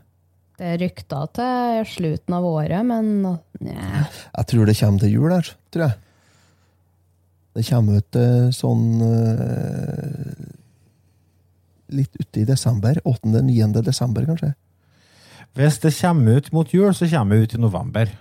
Det 0.59 0.67
er 0.67 0.79
rykter 0.79 1.27
til 1.33 1.85
slutten 1.87 2.35
av 2.35 2.45
året, 2.45 2.87
men 2.87 3.23
Nei. 3.61 4.05
Jeg 4.37 4.47
tror 4.47 4.67
det 4.67 4.79
kommer 4.79 5.01
til 5.01 5.13
jul 5.13 5.33
her, 5.33 5.57
tror 5.71 5.83
jeg. 5.83 5.93
Det 7.55 7.67
kommer 7.67 7.97
ut 7.97 8.17
eh, 8.17 8.51
sånn 8.55 9.03
uh, 9.03 10.47
Litt 11.91 12.15
ute 12.21 12.41
i 12.41 12.45
desember. 12.45 13.01
8.-9. 13.05 13.83
desember, 13.83 14.25
kanskje. 14.25 14.55
Hvis 15.59 15.79
det 15.83 15.93
kommer 16.01 16.37
ut 16.39 16.53
mot 16.53 16.71
jul, 16.75 16.93
så 16.95 17.09
kommer 17.11 17.37
det 17.37 17.43
ut 17.51 17.55
i 17.59 17.61
november. 17.61 18.13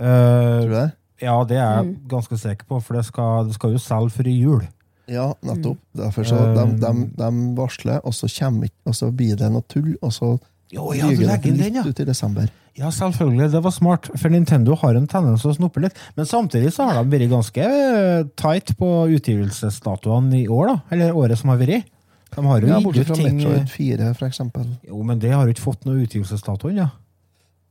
Uh, 0.00 0.06
Tror 0.06 0.68
du 0.70 0.74
det? 0.74 0.86
ja, 1.22 1.36
det 1.48 1.56
er 1.56 1.76
jeg 1.76 1.84
Mm. 1.86 1.94
ganske 2.08 2.38
sikker 2.38 2.64
på, 2.68 2.80
for 2.82 2.94
det 2.96 3.04
skal, 3.04 3.46
det 3.46 3.54
skal 3.54 3.72
jo 3.72 3.78
selge 3.78 4.10
før 4.10 4.26
i 4.28 4.36
jul. 4.40 4.66
Ja, 5.08 5.32
nettopp. 5.42 5.78
Derfor 5.96 6.24
så 6.26 6.36
de, 6.54 6.62
Um, 6.66 6.76
de, 6.80 7.10
de 7.16 7.56
varsler, 7.56 8.00
og 8.04 8.12
så, 8.14 8.26
kommer, 8.38 8.68
og 8.84 8.94
så 8.94 9.10
blir 9.14 9.36
det 9.36 9.50
noe 9.52 9.62
tull, 9.68 9.96
og 10.02 10.12
så 10.12 10.38
Jo, 10.72 10.92
ja, 10.92 11.06
du 11.06 11.12
ryker 11.12 11.20
det 11.22 11.26
legger 11.30 11.48
inn 11.52 11.58
den, 11.62 11.74
ja. 11.76 11.82
ut 11.86 12.00
i 12.00 12.04
desember. 12.04 12.48
Ja, 12.76 12.90
selvfølgelig. 12.90 13.52
Det 13.52 13.62
var 13.64 13.70
smart, 13.70 14.10
for 14.18 14.28
Nintendo 14.28 14.74
har 14.74 14.96
en 14.98 15.06
tendens 15.06 15.40
til 15.42 15.50
å 15.52 15.54
snoppe 15.56 15.80
litt. 15.80 15.94
Men 16.16 16.26
samtidig 16.26 16.72
så 16.74 16.84
har 16.90 16.98
de 17.04 17.08
vært 17.18 17.30
ganske 17.30 17.62
eh, 17.62 18.24
tight 18.36 18.74
på 18.76 18.88
utgivelsesdatoene 19.16 20.42
i 20.42 20.48
år, 20.48 20.66
da. 20.72 20.76
Eller 20.90 21.14
året 21.16 21.38
som 21.38 21.50
har 21.54 21.58
vært. 21.62 21.86
De 22.34 22.44
har 22.44 22.60
jo 22.60 22.66
Ja, 22.68 22.80
Bortsett 22.82 23.06
fra 23.06 23.14
ting 23.16 23.36
Metroid 23.38 23.70
4, 23.70 24.14
for 24.18 24.26
eksempel. 24.28 24.66
Jo, 24.88 25.02
men 25.02 25.18
det 25.22 25.30
har 25.32 25.46
jo 25.46 25.52
ikke 25.54 25.62
fått 25.72 25.84
noe 25.86 26.02
utgivelsesdato 26.04 26.68
ennå. 26.72 26.88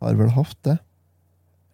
Har 0.01 0.15
vel 0.15 0.29
hatt 0.29 0.55
det. 0.63 0.77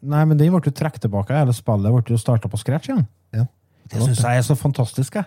Nei, 0.01 0.23
men 0.25 0.37
den 0.37 0.49
ble 0.51 0.61
jo 0.65 0.71
trukket 0.73 1.01
tilbake. 1.05 1.35
Hele 1.37 1.53
spillet 1.53 1.93
ble 1.93 2.15
jo 2.15 2.17
starta 2.17 2.49
på 2.49 2.57
scratch 2.57 2.89
igjen. 2.89 3.05
Ja. 3.33 3.45
Det 3.91 4.01
syns 4.01 4.21
jeg 4.23 4.37
er 4.37 4.41
så 4.47 4.55
fantastisk. 4.57 5.13
jeg. 5.19 5.25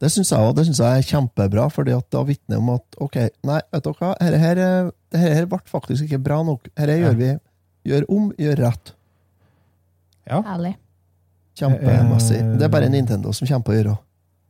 Det 0.00 0.10
syns 0.12 0.30
jeg 0.30 0.38
òg. 0.38 0.54
Det 0.56 0.64
synes 0.66 0.78
jeg 0.82 0.98
er 0.98 1.06
kjempebra, 1.08 1.66
fordi 1.72 1.92
at 1.96 2.06
da 2.12 2.22
vitner 2.28 2.58
om 2.60 2.70
at 2.74 2.98
ok, 3.00 3.16
nei, 3.46 3.60
vet 3.72 3.84
dere 3.84 3.94
hva, 4.00 4.14
dette 4.20 4.38
her, 4.42 4.56
her, 4.60 4.90
dette 5.14 5.34
her 5.34 5.46
ble 5.50 5.58
faktisk 5.70 6.04
ikke 6.06 6.22
bra 6.22 6.42
nok. 6.46 6.68
Dette 6.74 6.90
Ja. 6.98 7.08
gjør 7.08 7.16
vi 7.16 7.30
gjør 7.90 8.04
om, 8.08 8.32
gjør 8.38 8.56
rett. 8.64 8.92
Ja. 10.26 10.42
Herlig. 10.42 10.74
Kjempemessig. 11.56 12.38
Eh, 12.40 12.56
Det 12.58 12.62
er 12.66 12.68
bare 12.72 12.88
Nintendo 12.88 13.32
som 13.32 13.46
kommer 13.48 13.64
på 13.64 13.72
å 13.72 13.76
gjøre. 13.82 13.98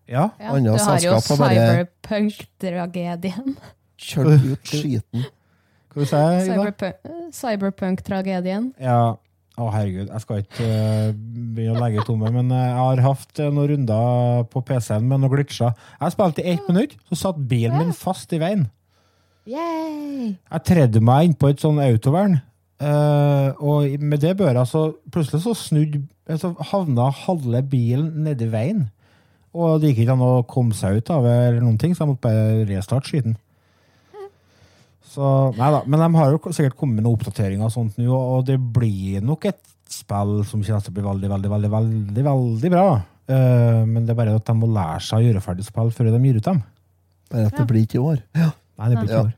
Ja. 0.09 0.29
Ja, 0.41 0.51
Andre 0.53 0.75
du 0.75 0.79
har 0.85 0.99
jo 1.01 1.15
selskap 1.15 1.39
har 1.39 1.39
bare- 1.47 1.69
cyberpunk-tragedien. 1.71 3.55
Kjørt 4.05 4.45
ut 4.53 4.69
skiten. 4.69 5.25
Hva 5.95 6.07
sa 6.11 6.23
jeg, 6.35 6.49
Ida? 6.49 6.57
Cyberpunk- 6.57 7.35
Cyberpunk-tragedien. 7.41 8.73
Ja. 8.83 9.17
Å, 9.55 9.69
herregud. 9.71 10.09
Jeg 10.11 10.23
skal 10.25 10.41
ikke 10.43 10.67
uh, 10.67 11.13
begynne 11.55 11.77
å 11.77 11.83
legge 11.85 12.03
ut 12.03 12.09
om 12.11 12.25
det, 12.25 12.33
men 12.35 12.49
eh, 12.51 12.63
jeg 12.65 12.79
har 12.81 13.03
hatt 13.05 13.39
eh, 13.39 13.53
noen 13.55 13.69
runder 13.71 14.47
på 14.51 14.63
PC-en 14.67 15.05
med 15.07 15.21
noen 15.23 15.31
glitcher. 15.31 15.77
Jeg 16.01 16.15
spilte 16.17 16.43
i 16.43 16.57
ett 16.57 16.65
minutt, 16.67 16.97
så 17.07 17.19
satt 17.21 17.39
bilen 17.53 17.79
min 17.79 17.93
fast 17.95 18.35
i 18.35 18.41
veien. 18.43 18.65
Yay! 19.47 20.33
Jeg 20.41 20.65
tredde 20.67 20.99
meg 21.07 21.29
innpå 21.29 21.53
et 21.53 21.63
sånn 21.63 21.79
autovern, 21.85 22.41
uh, 22.83 23.55
og 23.63 23.95
med 24.03 24.25
det 24.27 24.33
børa 24.43 24.65
så 24.67 24.89
plutselig 25.15 25.45
så 25.47 25.55
snudde 25.55 26.03
så 26.41 26.51
havna 26.73 27.13
halve 27.23 27.63
bilen 27.71 28.11
nedi 28.27 28.51
veien. 28.51 28.89
Og 29.55 29.81
det 29.81 29.93
gikk 29.93 30.03
ikke 30.05 30.17
an 30.17 30.25
å 30.27 30.33
komme 30.51 30.75
seg 30.75 30.99
ut 30.99 31.11
av 31.15 31.23
det, 31.29 31.35
eller 31.49 31.61
noen 31.63 31.79
ting, 31.79 31.95
så 31.95 32.03
jeg 32.03 32.11
måtte 32.11 32.27
bare 32.27 32.65
restarte 32.67 33.07
skiten. 33.11 33.37
Så, 35.15 35.23
nei 35.55 35.69
da, 35.71 35.83
Men 35.87 36.01
de 36.03 36.09
har 36.19 36.33
jo 36.33 36.41
sikkert 36.51 36.75
kommet 36.79 36.99
med 36.99 37.05
noen 37.07 37.15
oppdateringer 37.21 37.69
og 37.69 37.71
sånt 37.75 37.99
nå, 38.01 38.11
og 38.11 38.47
det 38.49 38.57
blir 38.59 39.23
nok 39.23 39.47
et 39.47 39.61
spill 39.95 40.41
som 40.49 40.63
kommer 40.65 40.83
til 40.83 40.91
å 40.91 40.97
bli 40.97 41.05
veldig, 41.07 41.31
veldig, 41.31 41.51
veldig, 41.53 41.71
veldig, 41.77 42.25
veldig 42.27 42.71
bra. 42.73 42.87
Uh, 43.31 43.85
men 43.87 44.03
det 44.05 44.13
er 44.13 44.19
bare 44.19 44.35
at 44.37 44.49
de 44.49 44.57
må 44.59 44.67
lære 44.75 44.99
seg 45.07 45.21
å 45.23 45.25
gjøre 45.29 45.45
ferdig 45.45 45.69
spill 45.69 45.93
før 45.95 46.11
de 46.11 46.19
gir 46.27 46.41
ut 46.41 46.49
dem. 46.51 46.59
Bare 47.31 47.47
at 47.47 47.55
Ja. 47.55 47.59
det 47.63 47.69
blir 47.71 47.87
ikke 47.87 48.01
i 48.01 48.05
år. 48.11 48.19
Nei, 48.35 48.89
det 48.91 48.99
blir 48.99 49.07
ikke 49.07 49.15
Ja. 49.15 49.23
år. 49.23 49.35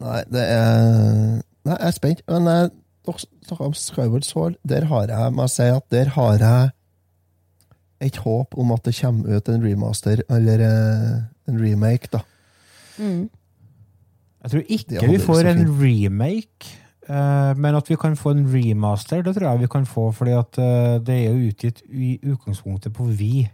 Nei, 0.00 0.24
det 0.32 0.46
er 0.48 1.42
Nei, 1.68 1.76
jeg 1.76 1.86
er 1.86 1.92
spent. 1.92 2.22
Men 2.26 2.48
eh, 2.48 2.68
dere 3.04 3.20
snakka 3.44 3.66
om 3.66 3.74
Skyward 3.76 4.24
Sword. 4.24 4.56
Der 4.64 4.86
har 4.88 5.06
jeg 5.12 5.32
må 5.36 5.44
jeg 5.44 5.50
si 5.50 5.68
at 5.68 5.84
der 5.92 6.08
har 6.16 6.38
jeg 6.40 6.70
et 8.00 8.16
håp 8.16 8.56
om 8.58 8.72
at 8.72 8.84
det 8.84 8.94
kommer 8.96 9.36
ut 9.36 9.48
en 9.48 9.64
remaster, 9.64 10.22
eller 10.30 10.64
eh, 10.66 11.16
en 11.48 11.60
remake, 11.60 12.08
da. 12.12 12.22
Mm. 12.98 13.28
Jeg 14.42 14.50
tror 14.50 14.62
ikke 14.68 15.08
vi 15.08 15.18
får 15.20 15.50
en 15.50 15.64
remake, 15.82 16.74
eh, 17.08 17.52
men 17.56 17.74
at 17.76 17.90
vi 17.90 17.96
kan 18.00 18.16
få 18.16 18.30
en 18.30 18.46
remaster, 18.54 19.22
det 19.22 19.34
tror 19.36 19.50
jeg 19.50 19.60
vi 19.60 19.72
kan 19.72 19.86
få, 19.86 20.10
fordi 20.12 20.30
at 20.30 20.58
eh, 20.58 20.98
det 21.06 21.16
er 21.16 21.30
jo 21.30 21.48
utgitt 21.50 21.82
i 21.88 22.18
utgangspunktet 22.22 22.92
på 22.92 23.04
Vi. 23.04 23.48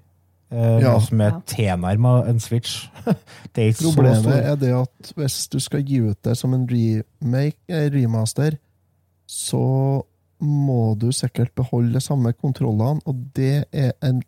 Uh, 0.47 0.79
Ja. 0.79 0.93
Noe 0.93 1.03
som 1.03 1.21
er 1.21 1.33
temaer 1.43 1.97
tilnærma 1.97 2.11
en 2.31 2.39
Switch. 2.39 2.87
det 3.55 3.63
er 3.63 3.73
ikke 3.73 3.83
så 3.83 3.95
Problemet 3.97 4.23
stor. 4.23 4.33
er 4.33 4.55
det 4.61 4.69
at 4.79 5.11
hvis 5.17 5.49
du 5.49 5.59
skal 5.59 5.83
gi 5.83 5.99
ut 6.07 6.19
det 6.25 6.37
som 6.39 6.55
en 6.55 6.69
remake, 6.71 7.59
eh, 7.69 7.91
remaster, 7.91 8.55
så 9.27 10.05
må 10.39 10.95
du 10.95 11.11
sikkert 11.13 11.51
beholde 11.57 11.95
de 11.95 12.01
samme 12.01 12.33
kontrollene, 12.33 13.01
og 13.05 13.27
det 13.37 13.65
er 13.73 13.93
en, 14.05 14.23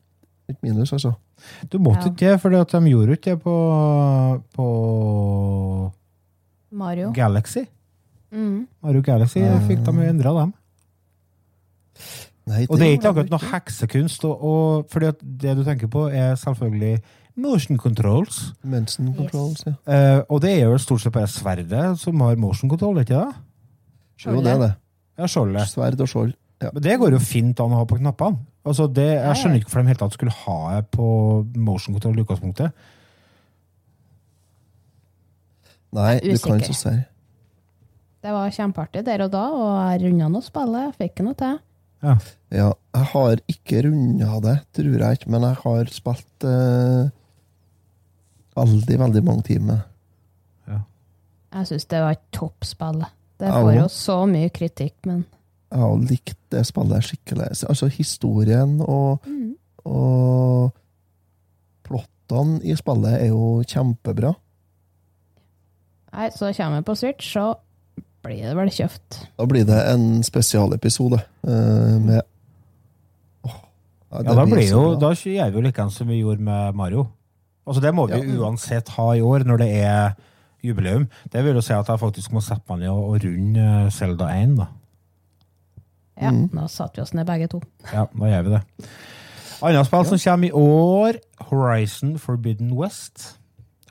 et 0.48 0.62
minus, 0.64 0.92
altså. 0.96 1.12
Du 1.70 1.78
måtte 1.78 2.06
Ja. 2.06 2.12
ikke 2.12 2.32
det, 2.32 2.40
for 2.40 2.50
de 2.50 2.90
gjorde 2.90 3.16
ikke 3.16 3.30
det 3.34 3.40
på, 3.42 3.56
på 4.56 5.92
Mario. 6.72 7.12
Galaxy. 7.12 7.66
Mm. 8.32 8.66
Mario 8.82 9.02
Galaxy 9.02 9.40
fikk 9.68 9.84
de 9.84 10.08
endra 10.08 10.32
dem. 10.40 10.52
Nei, 12.48 12.64
Og 12.70 12.78
det 12.78 12.86
er 12.86 12.94
ikke 12.96 13.10
akkurat 13.10 13.32
noe 13.32 13.50
heksekunst, 13.50 14.24
og, 14.24 14.44
og, 14.44 14.86
fordi 14.92 15.10
at 15.10 15.22
det 15.42 15.56
du 15.58 15.64
tenker 15.66 15.90
på, 15.92 16.06
er 16.08 16.36
selvfølgelig 16.40 17.02
motion 17.38 17.78
controls. 17.78 18.54
Mensen 18.64 19.12
controls, 19.16 19.66
ja. 19.66 19.74
Eh, 19.84 20.20
og 20.28 20.40
det 20.42 20.54
er 20.56 20.64
jo 20.64 20.78
stort 20.80 21.04
sett 21.04 21.12
bare 21.14 21.28
sverdet 21.30 21.98
som 22.00 22.24
har 22.24 22.40
motion 22.40 22.70
control, 22.72 23.02
ikke 23.02 23.18
det? 23.20 23.34
Jo, 24.24 24.40
det 24.42 24.54
er 24.54 24.62
det. 24.64 24.72
Ja, 25.18 25.28
skjoldet. 25.30 25.68
Sverd 25.70 26.00
og 26.00 26.08
skjold. 26.10 26.32
Ja. 26.62 26.72
Men 26.72 26.82
det 26.82 26.96
går 26.98 27.14
jo 27.14 27.20
fint 27.22 27.60
an 27.62 27.74
å 27.74 27.82
ha 27.82 27.86
på 27.86 27.98
knappene. 28.00 28.40
Altså 28.68 28.86
det, 28.92 29.06
Ja, 29.08 29.18
ja. 29.18 29.26
jeg 29.30 29.40
skjønner 29.40 29.60
ikke 29.60 29.70
hvorfor 29.70 29.82
de 29.84 29.92
helt 29.92 30.02
tatt 30.04 30.16
skulle 30.16 30.34
ha 30.44 30.56
det 30.76 30.82
på 30.94 31.06
motion 31.56 31.96
control 31.96 32.18
i 32.18 32.24
utgangspunktet. 32.24 32.72
Nei, 35.96 36.18
du 36.20 36.36
kan 36.42 36.60
ikke 36.60 36.74
så 36.76 36.90
si. 36.90 36.96
Det 38.18 38.34
var 38.34 38.50
kjempeartig 38.52 39.04
der 39.06 39.22
og 39.24 39.30
da, 39.32 39.44
og 39.56 39.68
jeg 39.78 40.02
runda 40.04 40.28
nå 40.32 40.42
spillet. 40.44 40.88
Jeg 40.90 40.96
fikk 40.98 41.22
noe 41.24 41.38
til. 41.38 41.60
Ja. 42.04 42.16
Ja, 42.54 42.66
jeg 42.94 43.06
har 43.12 43.40
ikke 43.50 43.84
runda 43.88 44.40
det, 44.44 44.56
tror 44.76 44.98
jeg 45.00 45.18
ikke, 45.18 45.30
men 45.34 45.46
jeg 45.48 45.58
har 45.62 45.92
spilt 45.92 46.46
eh, 46.46 47.08
veldig, 48.58 48.98
veldig 49.06 49.22
mange 49.26 49.46
timer. 49.48 49.86
Jeg 51.48 51.64
syns 51.70 51.86
det 51.88 52.00
var 52.04 52.12
et 52.12 52.26
toppspill. 52.36 52.98
Det 53.40 53.48
får 53.48 53.70
jo 53.78 53.86
så 53.88 54.18
mye 54.28 54.50
kritikk, 54.52 54.98
men 55.08 55.22
Jeg 55.68 55.80
har 55.84 55.96
likt 56.08 56.38
det 56.52 56.64
spillet 56.64 57.04
skikkelig. 57.04 57.48
Altså 57.68 57.88
historien 57.92 58.78
og, 58.80 59.26
mm. 59.26 59.54
og 59.84 60.70
plottene 61.84 62.60
i 62.64 62.76
spillet 62.78 63.18
er 63.18 63.32
jo 63.32 63.58
kjempebra. 63.68 64.32
Nei, 66.14 66.30
så 66.32 66.48
kommer 66.56 66.80
vi 66.80 66.88
på 66.88 66.96
Switch, 66.96 67.34
så 67.36 67.50
blir 68.24 68.48
det 68.48 68.54
vel 68.56 68.72
kjøpt. 68.72 69.20
Da 69.38 69.46
blir 69.48 69.66
det 69.68 69.78
en 69.92 70.24
spesialepisode 70.26 71.20
uh, 71.20 71.98
med 72.00 72.22
oh, 73.44 73.60
Ja, 74.08 74.24
det 74.24 74.32
da, 74.32 74.46
blir 74.46 74.54
blir 74.56 74.72
jo, 74.72 74.82
da 74.98 75.12
gjør 75.12 75.52
vi 75.52 75.60
jo 75.60 75.66
likeens 75.68 76.00
som 76.00 76.08
vi 76.08 76.22
gjorde 76.22 76.42
med 76.48 76.80
Mario. 76.80 77.06
Altså 77.68 77.84
Det 77.84 77.92
må 77.94 78.08
vi 78.08 78.22
Ja. 78.22 78.40
uansett 78.40 78.88
ha 78.96 79.12
i 79.12 79.20
år, 79.20 79.44
når 79.44 79.60
det 79.60 79.68
er 79.84 80.16
jubileum. 80.64 81.06
Det 81.30 81.44
vil 81.44 81.54
jo 81.54 81.60
si 81.60 81.72
at 81.76 81.88
jeg 81.88 82.00
faktisk 82.00 82.32
må 82.32 82.40
sette 82.40 82.64
meg 82.70 82.80
ned 82.80 82.88
og, 82.88 83.12
og 83.12 83.24
runde 83.24 83.90
Selda 83.94 84.32
1. 84.32 84.56
da. 84.56 84.66
Ja, 86.20 86.30
Mm. 86.30 86.48
nå 86.52 86.68
satte 86.68 86.96
vi 86.96 87.02
oss 87.02 87.14
ned 87.14 87.26
begge 87.26 87.48
to. 87.48 87.60
Ja, 87.92 88.06
da 88.12 88.26
gjør 88.26 88.44
vi 88.44 88.50
det. 88.56 88.62
Annet 89.62 89.86
spill 89.86 90.04
som 90.04 90.18
kommer 90.18 90.48
i 90.48 90.50
år, 90.52 91.18
Horizon 91.50 92.18
Forbidden 92.18 92.72
West. 92.76 93.36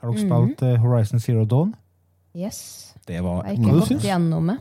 Har 0.00 0.10
dere 0.12 0.20
Mhm. 0.24 0.28
spilt 0.28 0.60
mm. 0.60 0.78
Horizon 0.80 1.20
Zero 1.20 1.44
Dawn? 1.44 1.74
Yes. 2.36 2.94
Det 3.06 3.22
var 3.22 3.44
Jeg 3.46 3.56
har 3.58 3.64
ikke 3.64 3.80
gått 3.80 4.02
gjennom 4.04 4.46
det. 4.46 4.58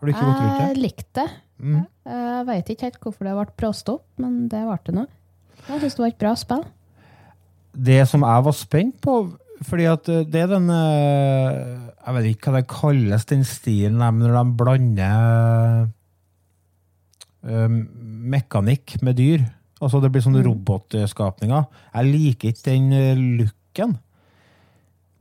Har 0.00 0.06
du 0.06 0.12
ikke 0.12 0.24
gått 0.24 0.40
rundt 0.42 0.60
Jeg 0.68 0.76
likte 0.82 1.14
det. 1.14 1.30
Mm. 1.62 1.86
Jeg 2.06 2.46
vet 2.46 2.66
ikke 2.68 2.82
helt 2.82 3.00
hvorfor 3.00 3.24
det 3.24 3.34
ble 3.34 3.46
blåst 3.56 3.88
opp, 3.88 4.04
men 4.18 4.48
det 4.48 4.60
ble 4.66 4.78
det 4.84 4.94
nå. 4.94 5.06
Jeg 5.68 5.80
syns 5.80 5.94
det 5.94 5.98
var 5.98 6.06
et 6.08 6.18
bra 6.18 6.34
spill. 6.34 6.64
Det 7.76 8.08
som 8.08 8.20
jeg 8.20 8.44
var 8.44 8.52
spent 8.52 9.00
på 9.00 9.16
fordi 9.64 9.84
at 9.90 10.08
eh, 10.08 10.24
det 10.24 10.42
er 10.42 10.46
den 10.48 10.68
eh, 10.68 11.78
Jeg 12.04 12.14
vet 12.14 12.24
ikke 12.36 12.50
hva 12.52 12.58
det 12.60 12.68
kalles, 12.68 13.24
den 13.24 13.44
stilen 13.44 13.98
når 14.18 14.34
de 14.34 14.56
blander 14.58 15.84
eh, 15.84 15.86
mekanikk 17.44 18.96
med 19.02 19.16
dyr. 19.16 19.44
Altså 19.82 20.00
Det 20.00 20.10
blir 20.12 20.22
sånne 20.22 20.40
Mm. 20.42 20.46
robotskapninger. 20.48 21.64
Jeg 21.94 22.04
liker 22.12 22.48
ikke 22.48 22.64
den 22.70 22.92
eh, 22.92 23.14
looken. 23.16 23.98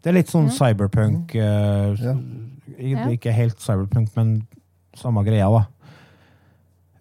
Det 0.03 0.07
er 0.09 0.13
litt 0.13 0.28
sånn 0.32 0.47
Ja. 0.47 0.51
cyberpunk 0.51 1.36
eh, 1.36 1.95
Ja. 2.80 3.07
ikke, 3.09 3.32
helt 3.34 3.59
cyberpunk, 3.59 4.09
men 4.15 4.47
samme 4.95 5.24
greia, 5.26 5.49
da. 5.49 5.65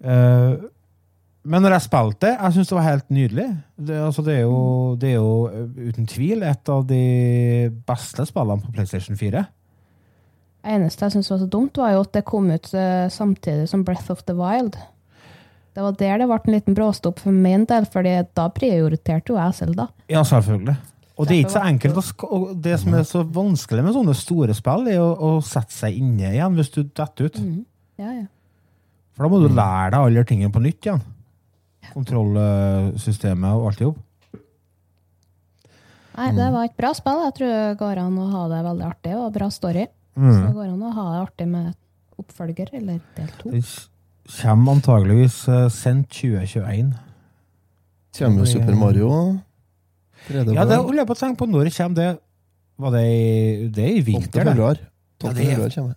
Eh, 0.04 0.56
men 1.44 1.62
når 1.62 1.70
jeg 1.70 1.82
spilte 1.82 2.20
det, 2.20 2.38
jeg 2.40 2.52
syns 2.52 2.68
det 2.68 2.76
var 2.76 2.82
helt 2.86 3.08
nydelig. 3.10 3.48
Det, 3.78 3.96
altså, 3.96 4.22
det, 4.24 4.36
er 4.38 4.42
jo, 4.42 4.96
det 4.96 5.08
er 5.10 5.14
jo 5.18 5.48
uten 5.88 6.06
tvil 6.06 6.42
et 6.46 6.68
av 6.68 6.86
de 6.86 7.70
beste 7.86 8.26
spillene 8.26 8.62
på 8.62 8.72
PlayStation 8.72 9.16
4. 9.16 9.46
Det 10.62 10.70
eneste 10.76 11.02
jeg 11.04 11.12
syntes 11.16 11.30
var 11.30 11.38
så 11.42 11.48
dumt, 11.50 11.76
var 11.76 11.90
jo 11.92 12.00
at 12.00 12.12
det 12.14 12.24
kom 12.24 12.50
ut 12.50 12.62
samtidig 13.10 13.68
som 13.68 13.82
Breath 13.84 14.10
of 14.10 14.22
the 14.22 14.34
Wild. 14.38 14.76
Det 15.72 15.80
var 15.82 15.92
der 15.96 16.18
det 16.20 16.26
ble 16.28 16.38
en 16.44 16.52
liten 16.54 16.74
bråstopp 16.76 17.18
for 17.22 17.32
min 17.32 17.64
del, 17.64 17.86
fordi 17.88 18.10
da 18.36 18.48
prioriterte 18.52 19.32
jo 19.32 19.38
jeg 19.40 19.54
selv, 19.56 19.74
da. 19.78 19.86
Ja, 20.12 20.20
selvfølgelig. 20.22 20.76
Og 21.16 21.26
det 21.28 21.34
er 21.36 21.40
ikke 21.44 21.54
så 21.54 21.62
enkelt 21.68 21.98
å 22.00 22.28
og 22.32 22.62
Det 22.64 22.78
som 22.80 22.94
er 22.94 23.02
så 23.04 23.22
vanskelig 23.24 23.82
med 23.84 23.94
sånne 23.94 24.14
store 24.16 24.54
spill, 24.56 24.86
er 24.88 24.98
å, 25.00 25.10
å 25.16 25.30
sette 25.44 25.72
seg 25.72 25.96
inne 26.00 26.32
igjen 26.32 26.54
hvis 26.58 26.70
du 26.74 26.82
detter 26.82 27.28
ut. 27.28 27.40
Mm. 27.40 27.64
Ja, 28.00 28.12
ja. 28.22 28.26
For 29.12 29.24
da 29.24 29.28
må 29.32 29.40
du 29.42 29.48
lære 29.52 29.90
deg 29.92 30.00
alle 30.00 30.24
tingene 30.28 30.52
på 30.52 30.62
nytt 30.64 30.88
igjen. 30.88 31.02
Kontrollsystemet 31.92 33.52
og 33.58 33.66
alt 33.70 33.80
i 33.84 33.88
hop. 33.90 33.98
Nei, 36.12 36.28
Mm. 36.30 36.36
det 36.36 36.48
var 36.52 36.64
et 36.64 36.76
bra 36.76 36.90
spill. 36.92 37.22
Jeg 37.24 37.34
tror 37.38 37.48
det 37.52 37.78
går 37.80 37.98
an 38.02 38.18
å 38.20 38.30
ha 38.30 38.42
det 38.48 38.64
veldig 38.66 38.84
artig, 38.88 39.14
og 39.16 39.32
bra 39.32 39.48
story. 39.48 39.86
Så 40.14 40.20
Mm. 40.20 40.46
det 40.46 40.54
går 40.54 40.66
an 40.72 40.82
å 40.82 40.92
ha 40.92 41.04
det 41.12 41.22
artig 41.28 41.48
med 41.48 41.74
oppfølger, 42.18 42.68
eller 42.74 43.00
del 43.16 43.28
to. 43.38 43.50
Det 44.32 44.46
kommer 44.48 44.72
antageligvis 44.72 45.48
eh, 45.48 45.68
sendt 45.70 46.08
2021. 46.08 46.92
Kommer 48.18 48.38
jo 48.38 48.46
Super 48.46 48.74
Mario. 48.74 49.08
3D 50.28 50.54
Ja, 50.54 50.64
det 50.64 50.78
holder 50.78 51.02
jeg 51.02 51.06
på 51.10 51.16
å 51.16 51.20
tenke 51.20 51.38
på. 51.42 51.48
Når 51.50 51.70
kommer 51.76 51.98
det? 51.98 52.10
Var 52.82 52.90
det 52.94 53.02
i, 53.06 53.68
det 53.68 53.84
er 53.84 53.90
i 53.92 54.00
12. 54.00 54.06
vinter, 54.06 54.32
det? 54.32 54.46
februar. 54.52 54.80
12. 55.20 55.28
Ja, 55.28 55.56
det 55.66 55.76
er- 55.76 55.94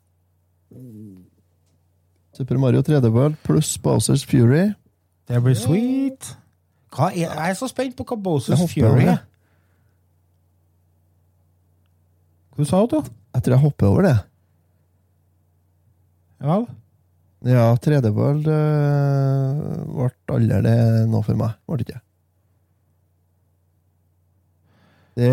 Super 2.36 2.58
Mario 2.60 2.82
3D 2.84 3.08
World 3.12 3.36
pluss 3.44 3.78
Bowsers 3.78 4.26
Fury. 4.26 4.74
Det 5.28 5.44
blir 5.44 5.56
sweet. 5.56 6.36
Er, 7.00 7.12
jeg 7.16 7.50
er 7.50 7.54
så 7.56 7.68
spent 7.72 7.96
på 7.96 8.04
hva 8.04 8.18
Bowsers 8.22 8.60
Fury 8.74 9.06
er. 9.06 9.06
det. 9.06 9.20
Hva 12.56 12.66
sa 12.68 12.86
du? 12.92 12.98
Jeg 13.36 13.44
tror 13.44 13.56
jeg 13.56 13.64
hopper 13.64 13.88
over 13.88 14.02
det. 14.02 14.18
Ja, 16.44 16.60
Ja, 17.46 17.66
3D 17.78 18.10
World 18.16 18.48
øh, 18.50 19.86
ble 19.94 20.10
aldri 20.34 20.62
det 20.66 20.78
nå 21.12 21.20
for 21.26 21.38
meg. 21.38 21.54
Ble 21.70 21.78
det 21.78 21.86
ikke. 21.90 22.02
Det 25.16 25.30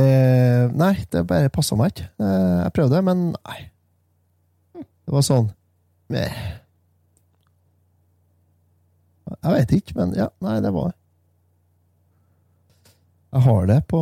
Nei, 0.78 0.92
det 1.10 1.24
bare 1.26 1.50
passa 1.52 1.74
meg 1.78 1.94
ikke. 1.94 2.08
Eh, 2.22 2.58
Jeg 2.66 2.74
prøvde, 2.76 3.00
men 3.02 3.22
nei. 3.34 3.60
Det 4.76 5.14
var 5.16 5.24
sånn 5.26 5.48
Meh. 6.12 6.36
Jeg 9.32 9.54
vet 9.56 9.72
ikke, 9.78 9.96
men 9.96 10.12
ja, 10.14 10.28
nei, 10.44 10.58
det 10.62 10.70
var 10.74 10.92
Jeg 13.32 13.42
har 13.46 13.66
det 13.70 13.78
på 13.88 14.00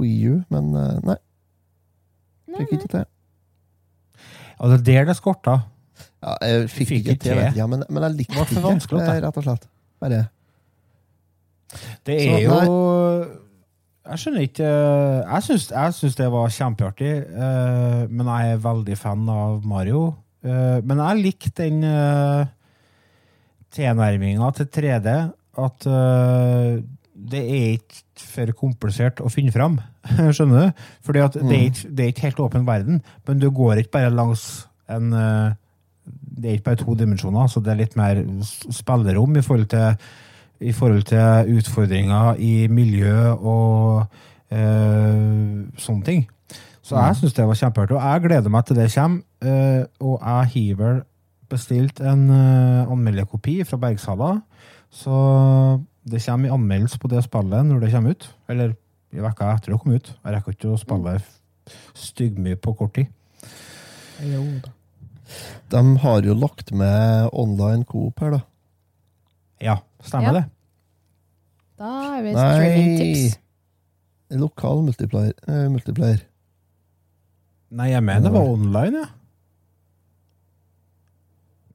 Wii 0.00 0.30
U, 0.32 0.36
men 0.50 0.72
eh, 0.80 0.96
nei, 1.04 1.18
Nei, 2.48 2.62
fikk 2.64 2.78
ikke 2.78 2.92
til. 2.94 3.06
ja, 4.56 4.68
det 4.72 4.78
er 4.80 4.84
der 4.88 5.10
det 5.10 5.16
skorta. 5.18 5.58
Ja, 6.26 6.34
jeg 6.42 6.70
fikk, 6.72 6.88
Fikk 6.90 7.10
ikke 7.12 7.22
til, 7.22 7.40
Ja, 7.54 7.66
men, 7.70 7.84
men 7.86 8.06
jeg 8.08 8.20
likte 8.22 8.42
Det 8.50 8.58
ikke, 8.58 8.98
eh, 8.98 9.18
rett 9.22 9.38
og 9.38 9.46
slett. 9.46 9.66
Bare 10.02 10.22
Det 12.06 12.16
Så, 12.18 12.32
er 12.32 12.40
jo 12.42 12.56
Jeg 14.06 14.22
skjønner 14.22 14.46
ikke 14.48 14.70
Jeg 14.72 15.46
syns, 16.00 16.18
det 16.18 16.28
var 16.34 16.52
kjempeartig, 16.56 17.12
eh, 17.30 18.02
men 18.10 18.32
jeg 18.32 18.56
er 18.56 18.62
veldig 18.64 18.98
fan 18.98 19.24
av 19.30 19.64
Mario. 19.66 20.02
Eh, 20.42 20.78
men 20.82 21.02
jeg 21.02 21.22
likte 21.22 21.54
den 21.62 21.80
tilnærminga 23.76 24.50
til 24.56 24.70
3D 24.72 25.16
at 25.56 25.84
det 27.16 27.40
er 27.40 27.68
ikke 27.78 28.24
for 28.28 28.50
komplisert 28.60 29.20
å 29.24 29.30
finne 29.32 29.52
fram. 29.54 29.78
Skjønner 30.36 30.66
du? 30.66 30.82
Fordi 31.06 31.22
det, 31.36 31.44
er 31.46 31.62
ikke, 31.70 31.90
det 31.90 32.04
er 32.04 32.10
ikke 32.12 32.26
helt 32.26 32.42
åpen 32.44 32.66
verden, 32.68 33.00
men 33.26 33.40
du 33.42 33.48
går 33.54 33.82
ikke 33.82 33.94
bare 33.98 34.12
langs 34.14 34.66
en 34.92 35.14
Det 36.36 36.50
er 36.50 36.58
ikke 36.58 36.70
bare 36.70 36.82
to 36.84 36.94
dimensjoner, 36.94 37.48
så 37.48 37.60
det 37.64 37.72
er 37.72 37.80
litt 37.80 37.96
mer 37.96 38.22
spillerom 38.70 39.36
i 39.36 39.44
forhold 39.44 39.68
til 39.72 39.96
i 40.60 40.72
forhold 40.72 41.02
til 41.10 41.58
utfordringer 41.58 42.38
i 42.40 42.66
miljø 42.72 43.16
og 43.34 44.06
eh, 44.48 45.66
sånne 45.76 46.06
ting. 46.06 46.22
Så 46.86 46.96
jeg 46.96 47.18
syns 47.18 47.34
det 47.34 47.44
var 47.48 47.58
kjempeartig, 47.58 47.96
og 47.98 48.04
jeg 48.06 48.22
gleder 48.24 48.52
meg 48.54 48.64
til 48.64 48.78
det 48.78 48.86
kommer. 48.94 49.20
eh, 49.42 49.84
og 50.00 50.20
jeg 50.22 50.48
har 50.54 50.78
vel 50.80 51.02
bestilt 51.50 52.00
en 52.00 52.30
uh, 52.30 52.90
anmelderkopi 52.90 53.60
fra 53.64 53.78
Bergsala, 53.78 54.40
så 54.90 55.16
det 56.06 56.22
kommer 56.24 56.48
i 56.48 56.54
anmeldelse 56.54 56.98
på 56.98 57.10
det 57.10 57.24
spillet 57.24 57.66
når 57.66 57.80
det 57.80 57.92
kommer 57.92 58.10
ut. 58.10 58.28
Eller 58.48 58.74
i 59.14 59.22
vekka 59.22 59.50
etter 59.54 59.72
det 59.72 59.80
kom 59.82 59.94
ut. 59.94 60.12
Jeg 60.24 60.34
rekker 60.34 60.56
ikke 60.56 60.72
å 60.72 60.80
spille 60.80 61.18
styggmye 61.94 62.58
på 62.62 62.74
kort 62.78 62.94
tid. 62.98 63.12
Jo 64.26 64.42
da. 64.64 64.72
De 65.70 65.82
har 66.02 66.22
jo 66.22 66.34
lagt 66.34 66.72
med 66.72 67.28
online 67.32 67.84
coop 67.84 68.20
her, 68.20 68.30
da. 68.30 68.40
Ja, 69.60 69.78
stemmer 70.02 70.32
Ja. 70.32 70.32
det. 70.40 70.44
Da 71.78 71.90
er 72.16 72.22
vi 72.22 72.32
Nei. 72.32 72.46
streamingtips. 72.56 73.38
Lokal 74.30 74.82
multiplayer. 74.82 75.32
eh, 75.48 75.68
multiplayer. 75.70 76.20
Nei, 77.70 77.90
jeg 77.90 78.02
mener 78.02 78.22
det 78.22 78.32
var 78.32 78.46
online, 78.48 78.94
ja. 79.02 79.06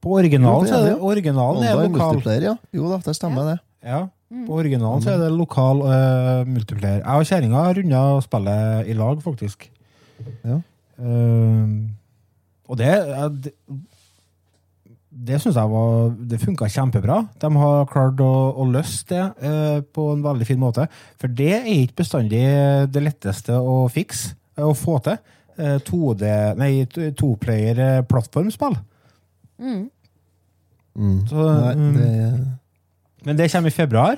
På 0.02 0.16
originalen, 0.18 0.64
Jo, 0.66 0.66
det 0.66 0.70
så 0.72 0.74
er 0.74 0.80
er 0.80 0.84
det, 0.84 0.92
det, 0.92 0.98
ja. 0.98 1.06
originalen 1.12 1.62
er 1.62 1.76
Online 1.76 1.92
lokal. 1.92 2.14
multiplayer, 2.16 2.42
ja. 2.48 2.56
Jo 2.74 2.88
da, 2.90 2.98
det 3.06 3.14
stemmer, 3.16 3.44
det. 3.52 3.58
Ja, 3.84 4.00
Mm. 4.32 4.46
på 4.48 4.52
originalen 4.56 5.02
så 5.04 5.10
er 5.12 5.18
det 5.18 5.32
lokal 5.36 5.82
eh, 5.84 6.44
multiplayer. 6.48 7.02
Jeg 7.04 7.06
og 7.06 7.26
kjerringa 7.28 7.62
runda 7.76 8.20
spillet 8.24 8.88
i 8.88 8.92
lag, 8.94 9.18
faktisk. 9.22 9.68
Ja. 10.44 10.56
Eh, 10.98 11.66
og 12.72 12.78
det 12.80 12.92
Det, 13.44 13.52
det 15.12 15.38
syns 15.42 15.58
jeg 15.60 15.68
var 15.68 16.14
Det 16.16 16.40
funka 16.40 16.68
kjempebra. 16.72 17.18
De 17.40 17.50
har 17.60 17.88
klart 17.90 18.20
å, 18.24 18.32
å 18.56 18.64
løse 18.72 19.04
det 19.10 19.22
eh, 19.44 19.80
på 19.84 20.08
en 20.14 20.24
veldig 20.24 20.48
fin 20.48 20.60
måte. 20.60 20.86
For 21.20 21.28
det 21.28 21.52
er 21.60 21.68
ikke 21.68 22.00
bestandig 22.00 22.42
det 22.88 23.02
letteste 23.04 23.58
å 23.60 23.84
fikse, 23.92 24.32
eh, 24.56 24.64
å 24.64 24.72
få 24.76 24.98
til. 25.04 25.20
Eh, 25.60 25.76
2D 25.84 26.30
Nei, 26.56 26.70
toplayer 27.18 27.82
eh, 27.84 28.04
plattformspill. 28.08 28.78
Mm. 29.60 29.82
Mm. 30.96 31.18
Så, 31.28 31.44
Nei, 31.44 31.74
mm. 31.76 31.92
det 31.96 33.26
Men 33.26 33.38
det 33.38 33.50
kommer 33.52 33.70
i 33.70 33.76
februar, 33.76 34.16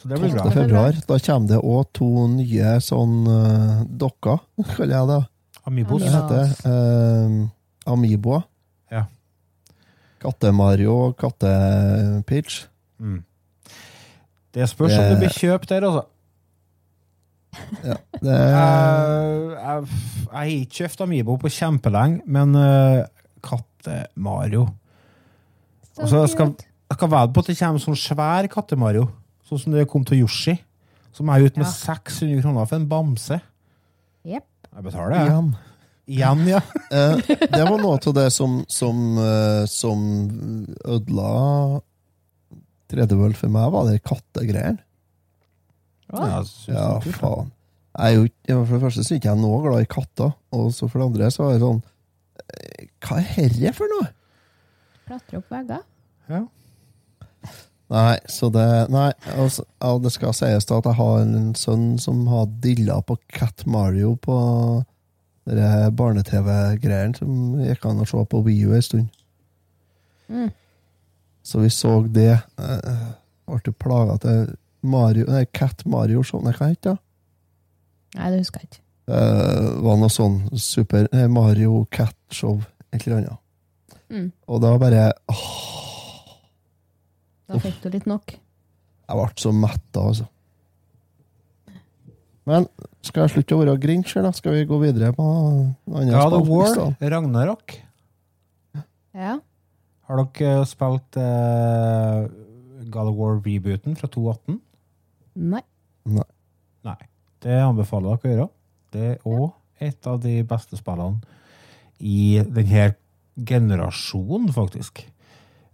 så 0.00 0.08
det 0.08 0.18
blir 0.18 0.32
12. 0.32 0.40
bra. 0.40 0.50
februar. 0.50 0.96
Da 1.06 1.18
kommer 1.26 1.52
det 1.52 1.60
òg 1.60 1.92
to 1.94 2.08
nye 2.32 2.72
sånn 2.82 3.20
uh, 3.28 3.84
dokker, 3.86 4.40
kaller 4.74 4.96
jeg 4.96 5.10
det. 5.12 5.20
Amibos. 5.68 6.02
Det 6.02 6.16
heter 6.16 6.50
uh, 6.64 7.46
Amiboa. 7.88 8.42
Ja. 8.92 9.04
Katte-Mario 10.22 10.92
og 11.08 11.16
Katte-Peach. 11.20 12.66
Mm. 12.98 13.22
Det 14.54 14.68
spørs 14.68 14.92
om 14.96 15.04
Det- 15.04 15.10
det 15.10 15.18
blir 15.22 15.34
kjøpt 15.38 15.68
der, 15.68 15.84
altså. 15.86 16.06
Det 18.22 18.34
Jeg 18.34 19.86
har 20.32 20.44
ikke 20.52 20.74
kjøpt 20.82 21.00
Amibo 21.04 21.36
på 21.40 21.48
kjempelenge, 21.52 22.20
men 22.26 22.54
uh, 22.54 23.04
Katte-Mario 23.42 24.66
Så 25.96 26.02
Og 26.02 26.08
så 26.12 26.26
skal, 26.30 26.52
jeg 26.90 26.94
skal 26.98 27.10
vedde 27.10 27.32
på 27.34 27.40
at 27.42 27.46
det 27.50 27.58
kommer 27.58 27.82
sånn 27.82 27.96
svær 27.98 28.46
Katte-Mario, 28.52 29.08
sånn 29.48 29.58
som 29.62 29.72
det 29.74 29.88
kom 29.90 30.04
til 30.06 30.20
Yoshi, 30.22 30.54
som 31.12 31.28
er 31.32 31.42
ute 31.48 31.58
med 31.58 31.66
Ja. 31.66 31.72
600 31.72 32.42
kroner 32.44 32.66
for 32.68 32.76
en 32.76 32.86
bamse. 32.88 33.40
Yep. 34.24 34.44
Jeg 34.76 34.84
betaler 34.84 35.08
det. 35.10 35.18
jeg. 35.18 35.26
igjen. 35.32 35.56
Igjen, 36.08 36.46
ja. 36.48 36.60
Eh, 36.88 37.18
det 37.52 37.64
var 37.68 37.76
noe 37.82 37.98
av 38.00 38.14
det 38.16 38.30
som, 38.32 38.62
som, 38.72 39.00
eh, 39.20 39.66
som 39.68 39.98
ødela 40.88 41.80
3D-World 42.88 43.36
for 43.36 43.52
meg, 43.52 43.66
var 43.74 43.90
det 43.90 43.98
kattegreiene. 44.08 44.80
Ja, 46.08 46.40
Ja, 46.72 46.86
var 46.96 47.04
faen. 47.20 47.50
Jeg 47.98 48.06
er 48.06 48.14
jo, 48.16 48.24
ikke- 48.30 48.56
for 48.64 48.72
det 48.78 48.82
første 48.86 49.04
så 49.04 49.12
er 49.14 49.18
ikke 49.20 49.32
jeg 49.34 49.42
noe 49.42 49.60
glad 49.66 49.82
i 49.84 49.90
katter, 49.92 50.32
og 50.56 50.70
så 50.72 50.88
for 50.88 50.98
det 51.02 51.08
andre 51.10 51.28
så 51.34 51.44
er 51.50 51.52
det 51.58 51.62
sånn 51.66 51.82
eh, 52.40 52.86
Hva 53.04 53.18
er 53.20 53.28
herre 53.34 53.72
for 53.76 53.92
noe? 53.92 54.08
Klatre 55.08 55.38
opp 55.42 55.50
vegger. 55.52 55.82
Ja. 56.32 56.40
Nei, 57.90 58.18
så 58.28 58.50
det 58.52 58.64
Nei, 58.92 59.10
altså, 59.36 59.64
ja, 59.80 59.92
det 59.98 60.12
skal 60.12 60.32
sies 60.36 60.64
da 60.68 60.78
at 60.80 60.88
jeg 60.88 60.98
har 60.98 61.20
en 61.24 61.54
sønn 61.56 61.86
som 62.00 62.26
har 62.32 62.46
dilla 62.64 62.98
på 63.04 63.16
Cat 63.32 63.64
Mario 63.66 64.14
på 64.16 64.36
de 65.56 65.90
barne-TV-greiene 65.96 67.16
som 67.16 67.60
gikk 67.62 67.86
an 67.88 68.02
å 68.02 68.08
se 68.08 68.24
på 68.30 68.42
WiiU 68.44 68.74
en 68.76 68.84
stund. 68.84 69.20
Mm. 70.28 70.50
Så 71.42 71.62
vi 71.62 71.70
så 71.72 72.00
det. 72.12 72.34
Uh, 72.60 73.14
ble 73.48 73.60
jo 73.64 73.76
plaga 73.80 74.18
til 74.20 74.50
Mario 74.84 75.28
Nei, 75.30 75.46
Cat 75.52 75.84
Mario 75.88 76.22
Show. 76.22 76.42
Nei, 76.44 76.52
hva 76.56 76.68
het 76.70 76.82
det? 76.84 76.96
Nei, 78.18 78.30
det 78.32 78.42
husker 78.42 78.62
jeg 78.62 78.70
ikke. 78.70 78.82
Det 79.08 79.20
var 79.86 79.96
noe 79.96 80.12
sånn 80.12 80.42
Super 80.60 81.06
nei, 81.14 81.24
Mario 81.32 81.86
Cat 81.92 82.16
Show, 82.34 82.60
et 82.92 83.06
eller 83.06 83.22
annet. 83.22 83.44
Mm. 84.12 84.28
Og 84.48 84.60
da 84.64 84.74
bare 84.80 85.06
åh, 85.32 85.46
Da 87.48 87.60
fikk 87.64 87.80
du 87.84 87.88
litt 87.92 88.08
nok. 88.08 88.34
Jeg 89.08 89.16
ble 89.16 89.40
så 89.40 89.52
metta, 89.56 90.04
altså. 90.04 90.28
Men 92.48 92.66
skal 93.06 93.24
jeg 93.24 93.34
slutte 93.36 93.56
å 93.56 93.60
være 93.62 93.76
Grinch, 93.80 94.14
eller 94.18 94.34
skal 94.36 94.56
vi 94.56 94.64
gå 94.68 94.78
videre 94.82 95.12
på 95.14 95.24
andre? 95.24 96.08
God 96.12 96.36
of 96.40 96.48
War. 96.50 96.80
Ragnarok. 97.14 97.76
Ja. 99.14 99.38
Har 100.08 100.22
dere 100.34 100.64
spilt 100.68 101.18
uh, 101.20 102.26
God 102.88 103.12
of 103.12 103.18
War-rebooten 103.18 103.96
fra 103.98 104.10
2018? 104.10 104.58
Nei. 105.38 105.62
Nei. 106.08 106.28
Nei. 106.88 107.00
Det 107.44 107.60
anbefaler 107.62 108.16
dere 108.16 108.18
å 108.18 108.32
gjøre. 108.32 108.48
Det 108.94 109.04
er 109.12 109.28
òg 109.28 109.84
et 109.84 110.10
av 110.10 110.18
de 110.22 110.40
beste 110.48 110.78
spillene 110.80 111.20
i 111.98 112.40
denne 112.42 112.90
generasjonen, 113.48 114.50
faktisk. 114.54 115.04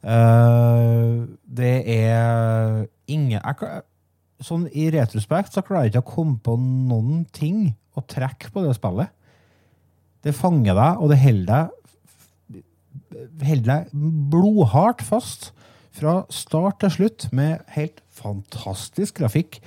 Uh, 0.04 1.24
det 1.48 1.76
er 1.88 2.84
ingen 3.08 3.38
jeg, 3.38 3.84
Sånn 4.44 4.66
i 4.76 4.90
retrospekt 4.92 5.54
så 5.54 5.64
klarer 5.64 5.88
jeg 5.88 5.94
ikke 5.94 6.04
å 6.04 6.14
komme 6.16 6.36
på 6.44 6.56
noen 6.60 7.24
ting 7.32 7.70
å 7.96 8.04
trekke 8.04 8.50
på 8.52 8.64
det 8.64 8.74
spillet. 8.76 9.12
Det 10.24 10.34
fanger 10.36 10.76
deg, 10.76 11.00
og 11.00 11.10
det 11.12 11.20
holder 11.22 11.48
deg 11.48 11.80
holder 13.44 13.64
deg 13.68 13.94
blodhardt 14.30 15.02
fast 15.04 15.50
fra 15.94 16.22
start 16.32 16.80
til 16.82 16.92
slutt 16.96 17.26
med 17.34 17.62
helt 17.74 18.02
fantastisk 18.14 19.20
grafikk 19.20 19.60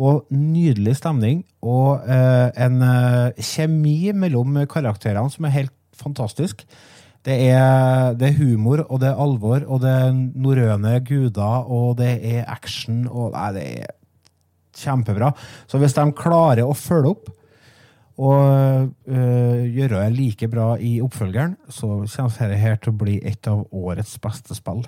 og 0.00 0.28
nydelig 0.32 0.96
stemning 1.00 1.42
og 1.60 2.06
eh, 2.08 2.48
en 2.64 2.80
eh, 2.84 3.42
kjemi 3.44 4.12
mellom 4.16 4.62
karakterene 4.70 5.32
som 5.32 5.48
er 5.48 5.56
helt 5.56 5.76
fantastisk. 5.96 6.64
Det 7.26 7.36
er, 7.50 8.14
det 8.16 8.30
er 8.30 8.38
humor, 8.38 8.80
og 8.88 9.02
det 9.02 9.10
er 9.10 9.18
alvor, 9.20 9.60
og 9.68 9.82
det 9.82 9.90
er 9.92 10.14
norrøne 10.16 10.94
guder, 11.04 11.66
og 11.68 11.98
det 11.98 12.14
er 12.24 12.46
action, 12.48 13.02
og 13.12 13.34
nei, 13.34 13.48
det 13.58 13.64
er 13.82 13.90
kjempebra. 14.76 15.32
Så 15.70 15.80
hvis 15.80 15.96
de 15.96 16.06
klarer 16.16 16.66
å 16.66 16.76
følge 16.76 17.14
opp 17.14 17.30
og 18.20 18.90
øh, 19.08 19.62
gjøre 19.72 20.02
det 20.02 20.16
like 20.18 20.48
bra 20.52 20.74
i 20.76 20.98
oppfølgeren, 21.00 21.56
så 21.72 22.02
kommer 22.04 22.34
dette 22.36 22.60
her 22.60 22.76
til 22.76 22.92
å 22.92 23.00
bli 23.00 23.16
et 23.24 23.48
av 23.48 23.64
årets 23.72 24.18
beste 24.20 24.56
spill. 24.56 24.84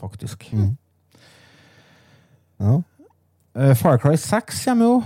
Faktisk. 0.00 0.48
Mm. 0.56 0.72
Ja. 2.60 2.80
Eh, 3.54 3.74
Far 3.78 4.00
Cry 4.02 4.16
6 4.18 4.64
kommer 4.64 4.88
jo. 4.88 5.00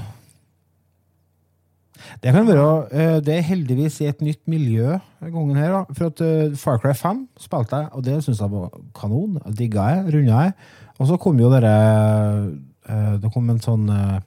Det 2.20 2.34
kan 2.34 2.46
være 2.46 2.64
eh, 2.92 3.18
Det 3.24 3.32
er 3.32 3.46
heldigvis 3.48 4.00
i 4.02 4.08
et 4.10 4.20
nytt 4.24 4.42
miljø 4.48 4.96
gangen 5.20 5.56
her. 5.60 5.74
Da. 5.76 5.84
For 5.98 6.08
at 6.08 6.56
Far 6.60 6.80
Cry 6.80 6.94
5 6.96 7.26
spilte 7.40 7.82
jeg, 7.82 7.92
og 7.92 8.04
det 8.06 8.20
syns 8.24 8.40
jeg 8.40 8.54
var 8.54 8.72
kanon. 8.96 9.42
Digga 9.52 9.90
jeg, 9.92 10.14
runda 10.14 10.46
jeg. 10.46 10.56
Og 10.98 11.10
så 11.10 11.20
kom 11.20 11.40
jo 11.42 11.52
dere 11.52 11.74
Det 12.86 13.30
kom 13.32 13.48
en 13.50 13.60
sånn 13.64 13.88
eh, 13.90 14.20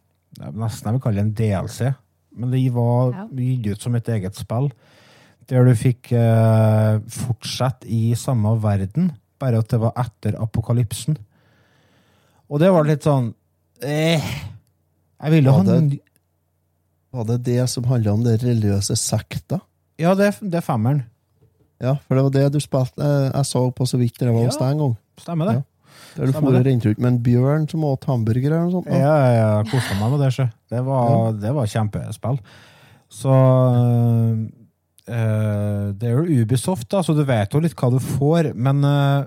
Nesten 0.53 0.88
jeg 0.89 0.93
vil 0.97 1.01
kalle 1.01 1.18
det 1.22 1.26
en 1.26 1.34
DLC. 1.38 1.91
Men 2.38 2.51
det 2.53 2.62
var 2.74 3.12
Ja. 3.14 3.28
gitt 3.34 3.68
ut 3.72 3.82
som 3.82 3.95
et 3.95 4.08
eget 4.14 4.36
spill. 4.38 4.72
Der 5.47 5.64
du 5.66 5.72
fikk 5.76 6.12
eh, 6.12 6.99
fortsette 7.08 7.88
i 7.88 8.14
samme 8.20 8.51
verden, 8.62 9.12
bare 9.39 9.60
at 9.64 9.70
det 9.70 9.80
var 9.80 9.93
etter 9.97 10.36
apokalypsen. 10.41 11.18
Og 12.49 12.60
det 12.60 12.70
var 12.72 12.84
litt 12.86 13.03
sånn 13.03 13.34
eh, 13.82 14.22
Jeg 15.22 15.32
ville 15.34 15.51
ha 15.51 15.60
en 15.76 15.89
Var 17.14 17.24
det 17.32 17.38
det 17.43 17.70
som 17.70 17.84
handla 17.89 18.14
om 18.14 18.24
det 18.24 18.38
religiøse 18.43 18.95
sekta? 18.99 19.60
Ja, 19.99 20.14
det, 20.16 20.36
det 20.41 20.60
er 20.60 20.66
femmeren. 20.66 21.03
Ja, 21.82 21.95
for 22.08 22.16
det 22.16 22.24
var 22.24 22.34
det 22.38 22.45
du 22.53 22.60
spilte 22.64 23.01
eh, 23.01 23.32
Jeg 23.34 23.45
så 23.49 23.66
på 23.74 23.88
så 23.89 23.97
vidt 23.97 24.18
da 24.20 24.26
jeg 24.30 24.36
var 24.38 24.45
hos 24.45 24.55
Ja. 24.60 24.68
deg 24.68 24.72
en 24.76 24.84
gang. 24.84 24.95
Stemmer 25.18 25.45
det? 25.49 25.55
Ja. 25.58 25.64
Og 26.20 26.53
det. 26.53 26.63
rente 26.65 26.91
ut 26.91 26.99
med 26.99 27.11
en 27.11 27.20
bjørn 27.24 27.68
som 27.70 27.86
åt 27.88 28.07
hamburger 28.09 28.49
eller 28.49 28.65
noe 28.65 28.76
sånt. 28.80 28.89
Ja, 28.89 28.97
da. 28.97 29.05
ja, 29.05 29.32
ja, 29.38 29.63
kosa 29.70 29.97
meg 29.99 30.13
med 30.13 30.24
det. 30.26 30.32
sjø. 30.36 30.47
Det 30.74 30.84
var, 30.88 31.32
det 31.38 31.53
var 31.55 31.70
kjempespill. 31.72 32.41
Så 33.07 33.34
øh, 35.07 35.95
Det 35.95 36.09
er 36.09 36.13
jo 36.18 36.41
Ubisoft, 36.41 36.89
da, 36.91 37.01
så 37.03 37.15
du 37.15 37.24
vet 37.28 37.53
jo 37.53 37.63
litt 37.63 37.78
hva 37.80 37.91
du 37.93 37.99
får. 38.03 38.51
Men 38.55 38.84
øh, 38.84 39.26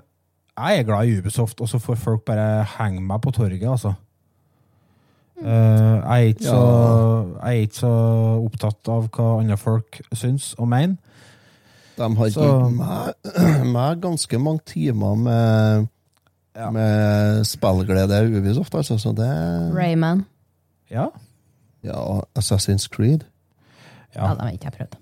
jeg 0.57 0.79
er 0.79 0.87
glad 0.87 1.07
i 1.07 1.19
Ubisoft, 1.19 1.61
og 1.61 1.69
så 1.69 1.79
får 1.79 1.95
folk 1.95 2.25
bare 2.27 2.65
henge 2.77 3.01
meg 3.01 3.21
på 3.23 3.31
torget, 3.31 3.69
altså. 3.69 3.93
Uh, 5.41 5.47
jeg, 5.49 6.03
er 6.05 6.17
ikke 6.17 6.43
så, 6.43 6.57
jeg 7.43 7.57
er 7.57 7.61
ikke 7.65 7.75
så 7.79 7.93
opptatt 8.45 8.89
av 8.93 9.07
hva 9.09 9.29
andre 9.39 9.55
folk 9.57 9.97
syns 10.13 10.51
og 10.61 10.67
mener. 10.69 10.99
De 11.97 12.09
har 12.17 12.29
gitt 12.29 12.75
meg, 12.75 13.31
meg 13.75 14.03
ganske 14.03 14.39
mange 14.41 14.61
timer 14.69 15.17
med, 15.17 15.87
Ja. 16.55 16.69
med 16.71 17.45
spillglede 17.47 18.17
i 18.27 18.37
Ubisoft, 18.37 18.75
altså. 18.75 18.97
Så 18.97 19.13
det 19.15 19.29
Rayman. 19.75 20.25
Ja. 20.91 21.05
Ja, 21.83 22.19
Assassin's 22.39 22.87
Creed. 22.91 23.23
Ja, 24.15 24.27
ja. 24.27 24.33
de 24.33 24.41
har 24.41 24.49
ikke 24.51 24.65
jeg 24.65 24.73
prøvd. 24.73 24.97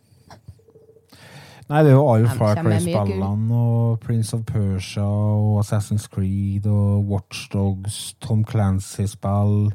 Nei, 1.69 1.83
det 1.85 1.91
er 1.91 1.95
jo 1.99 2.05
alle 2.09 2.29
Far 2.33 2.55
Cry-spillene 2.57 3.53
og 3.55 3.99
Prince 4.01 4.33
of 4.33 4.41
Persia 4.47 5.03
og 5.05 5.59
Assassin's 5.61 6.07
Creed 6.09 6.65
og 6.65 7.05
Watchdogs, 7.05 8.15
Tom 8.21 8.41
Clancy-spill 8.45 9.69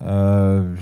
uh, 0.00 0.76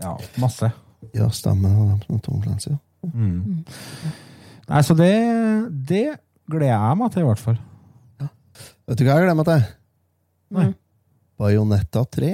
Ja, 0.00 0.14
masse. 0.42 0.70
Ja, 1.14 1.28
stemmer. 1.28 1.68
det 1.68 1.78
dem 1.90 2.00
som 2.06 2.20
Tom 2.20 2.42
Clancy. 2.42 2.68
ja. 2.68 2.76
Mm. 3.14 3.64
Nei, 4.68 4.82
så 4.82 4.94
det, 4.94 5.14
det 5.88 6.06
gleder 6.50 6.74
jeg 6.74 6.98
meg 6.98 7.12
til, 7.12 7.22
i 7.22 7.24
hvert 7.30 7.38
fall. 7.38 7.58
Vet 8.90 8.98
du 8.98 9.04
hva 9.06 9.20
jeg 9.20 9.28
glemmer 9.28 9.46
til? 9.46 9.60
Nei. 10.56 10.64
Mm. 10.66 10.70
Bajonetta 11.38 12.00
3. 12.10 12.30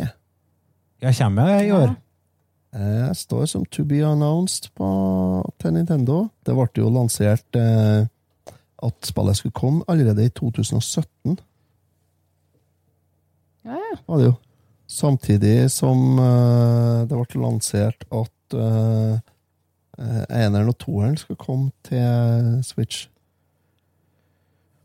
Jeg 1.05 1.17
kommer 1.19 1.51
i 1.61 1.73
år. 1.77 1.91
Jeg 2.73 3.17
står 3.21 3.43
som 3.51 3.67
to 3.69 3.85
be 3.85 3.99
announced 4.01 4.71
på, 4.73 4.87
til 5.61 5.75
Nintendo. 5.77 6.31
Det 6.49 6.57
ble 6.57 6.67
jo 6.81 6.89
lansert 6.95 7.61
eh, 7.61 8.09
at 8.89 9.11
spillet 9.11 9.37
skulle 9.37 9.57
komme 9.61 9.85
allerede 9.85 10.25
i 10.25 10.33
2017. 10.33 11.37
Ja, 13.69 13.77
ja. 13.77 14.01
var 14.09 14.25
det 14.25 14.31
jo. 14.31 14.35
Samtidig 14.89 15.71
som 15.77 16.19
eh, 16.25 17.05
det 17.05 17.21
ble 17.21 17.45
lansert 17.45 18.09
at 18.09 18.59
eh, 18.65 19.15
eneren 20.01 20.73
og 20.73 20.81
toeren 20.81 21.21
skal 21.21 21.37
komme 21.37 21.69
til 21.85 22.61
Switch. 22.65 23.11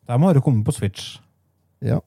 De 0.04 0.24
har 0.28 0.36
jo 0.36 0.44
kommet 0.44 0.68
på 0.68 0.76
Switch. 0.76 1.22
Ja. 1.82 2.00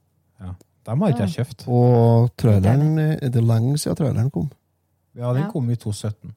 Dem 0.85 1.01
har 1.01 1.15
ikke 1.15 1.25
jeg 1.25 1.37
kjøpt. 1.39 1.63
Og 1.73 2.29
traileren 2.37 2.99
er 3.01 3.31
det 3.33 3.43
lenge 3.43 3.79
siden 3.81 3.97
traileren 3.97 4.31
kom. 4.31 4.51
Ja, 5.17 5.33
den 5.33 5.49
kom 5.53 5.71
i 5.71 5.77
2017. 5.77 6.35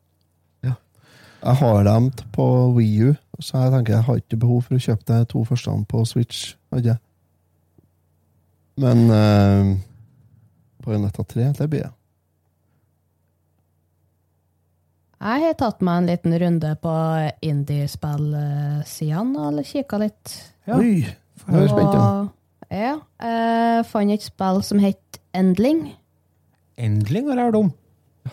Jeg 1.38 1.56
har 1.60 1.84
dem 1.86 2.08
på 2.34 2.46
Wii 2.74 3.10
U, 3.10 3.12
så 3.40 3.58
jeg 3.62 3.72
tenker 3.72 3.94
jeg 3.94 4.04
har 4.08 4.16
ikke 4.20 4.40
behov 4.42 4.62
for 4.66 4.76
å 4.76 4.80
kjøpe 4.82 5.06
de 5.12 5.26
to 5.30 5.44
første 5.46 5.76
på 5.88 6.06
Switch. 6.10 6.56
Jeg. 6.74 6.98
Men 8.78 9.08
På 10.82 10.90
Bayonetta 10.90 11.24
3, 11.24 11.54
det 11.60 11.70
blir 11.70 11.82
jeg. 11.86 11.94
Jeg 15.18 15.46
har 15.46 15.54
tatt 15.58 15.82
meg 15.82 15.98
en 15.98 16.10
liten 16.12 16.34
runde 16.42 16.76
på 16.82 16.96
indiespill-sidene 17.42 19.48
og 19.50 19.64
kikka 19.66 19.98
litt. 20.02 20.36
Ja. 20.70 20.78
Oi! 20.78 21.06
Nå 21.48 21.58
er 21.58 21.66
jeg 21.66 21.74
spent. 21.74 22.37
Ja. 22.72 22.98
Jeg 23.24 23.86
fant 23.88 24.12
et 24.12 24.24
spill 24.24 24.64
som 24.66 24.80
het 24.84 25.20
Endling. 25.38 25.92
Endling, 26.78 27.30
har 27.30 27.40
er 27.48 27.52
det 27.52 27.60
om. 27.66 27.74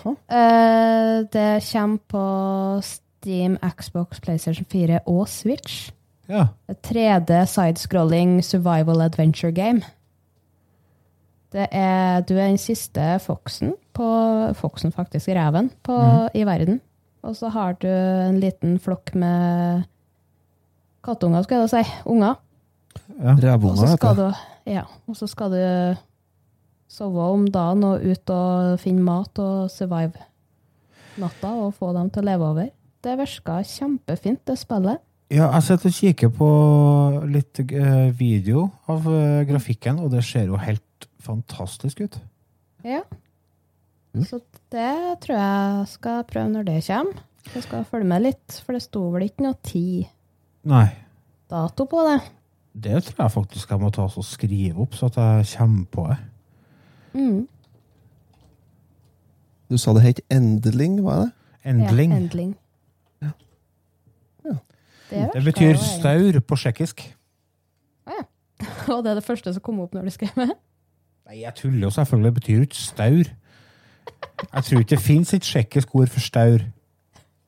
Eh, 0.05 1.25
det 1.33 1.65
kommer 1.73 1.99
på 2.09 2.25
Steam, 2.83 3.59
Xbox, 3.79 4.21
PlayStation 4.21 4.67
4 4.71 5.01
og 5.07 5.29
Switch. 5.29 5.93
Ja. 6.29 6.47
Et 6.69 6.79
3D 6.83 7.45
sidescrolling 7.47 8.45
survival 8.45 9.01
adventure 9.01 9.53
game. 9.53 9.83
Det 11.53 11.69
er, 11.71 12.21
du 12.21 12.35
er 12.35 12.49
den 12.49 12.59
siste 12.59 13.19
foksen, 13.23 13.75
på, 13.95 14.07
foksen 14.59 14.93
faktisk, 14.93 15.29
reven, 15.29 15.71
på, 15.83 15.99
i 16.35 16.43
verden. 16.47 16.81
Og 17.23 17.37
så 17.37 17.49
har 17.49 17.77
du 17.81 17.89
en 17.89 18.41
liten 18.41 18.79
flokk 18.83 19.15
med 19.15 19.85
kattunger, 21.05 21.43
skal 21.43 21.61
jeg 21.61 21.69
da 21.69 21.77
si. 21.77 21.93
Unger. 22.11 22.41
Ja. 23.19 23.35
Så 23.37 23.89
skal 23.95 24.15
heter 24.15 24.21
det. 24.21 24.75
ja, 24.75 24.85
og 25.09 25.17
så 25.19 25.29
skal 25.31 25.55
du 25.55 25.63
sove 26.95 27.27
om 27.35 27.49
dagen 27.51 27.85
og 27.89 28.05
ut 28.05 28.31
og 28.31 28.79
finne 28.83 29.03
mat 29.05 29.43
og 29.43 29.71
survive 29.73 30.21
natta 31.21 31.51
og 31.63 31.75
få 31.79 31.93
dem 31.97 32.11
til 32.13 32.25
å 32.25 32.29
leve 32.29 32.47
over. 32.53 32.71
Det 33.05 33.17
virka 33.21 33.59
kjempefint, 33.69 34.43
det 34.49 34.57
spillet. 34.59 35.03
Ja, 35.33 35.49
jeg 35.57 35.67
sitter 35.67 35.91
og 35.91 35.99
kikker 35.99 36.33
på 36.37 36.49
litt 37.33 37.61
eh, 37.65 38.11
video 38.15 38.69
av 38.91 39.07
eh, 39.09 39.43
grafikken, 39.49 40.01
og 40.03 40.13
det 40.13 40.23
ser 40.27 40.51
jo 40.51 40.61
helt 40.61 41.09
fantastisk 41.25 42.05
ut. 42.05 42.19
Ja. 42.85 43.03
Mm. 44.15 44.27
Så 44.29 44.41
det 44.73 44.93
tror 45.25 45.39
jeg 45.39 45.89
skal 45.95 46.27
prøve 46.29 46.53
når 46.53 46.69
det 46.69 46.81
kommer. 46.87 47.25
Jeg 47.55 47.67
skal 47.67 47.89
følge 47.89 48.09
med 48.09 48.25
litt, 48.25 48.61
for 48.65 48.77
det 48.77 48.85
sto 48.85 49.03
vel 49.13 49.27
ikke 49.27 49.45
noe 49.45 49.57
tid 49.61 50.07
Nei, 50.65 50.87
dato 51.53 51.85
på 51.91 52.01
det. 52.07 52.21
Det 52.75 53.05
tror 53.05 53.23
jeg 53.23 53.31
faktisk 53.31 53.71
jeg 53.71 53.81
må 53.81 53.91
ta 53.95 54.03
og 54.03 54.25
skrive 54.27 54.83
opp, 54.83 54.95
så 54.95 55.07
at 55.07 55.17
jeg 55.17 55.47
kommer 55.59 55.85
på 55.93 56.07
det. 56.11 56.17
Mm. 57.15 57.47
Du 59.71 59.79
sa 59.79 59.95
det 59.95 60.03
het 60.03 60.21
Endling, 60.31 61.05
var 61.05 61.25
det? 61.25 61.31
Endling. 61.65 62.11
Ja, 62.13 62.17
endling. 62.17 62.57
Ja. 63.23 63.31
Det, 65.11 65.31
Det 65.35 65.45
betyr 65.45 65.75
staur 65.77 66.41
på 66.41 66.57
tsjekkisk. 66.57 67.15
Og 68.93 69.05
det 69.05 69.11
er 69.11 69.15
det 69.15 69.25
første 69.25 69.53
som 69.55 69.63
kom 69.63 69.81
opp 69.81 69.95
når 69.95 70.09
du 70.09 70.15
skrev 70.15 70.35
det. 70.37 70.51
Nei, 71.25 71.41
jeg 71.41 71.55
tuller 71.57 71.87
jo 71.87 71.91
selvfølgelig. 71.91 72.31
Det 72.31 72.35
betyr 72.35 72.55
jo 72.57 72.69
ikke 72.69 72.77
staur. 72.77 73.31
Jeg 74.55 74.65
tror 74.65 74.81
ikke 74.81 74.91
det 74.91 75.01
fins 75.01 75.35
et 75.35 75.43
tsjekkisk 75.43 75.95
ord 75.95 76.13
for 76.13 76.21
staur. 76.21 76.67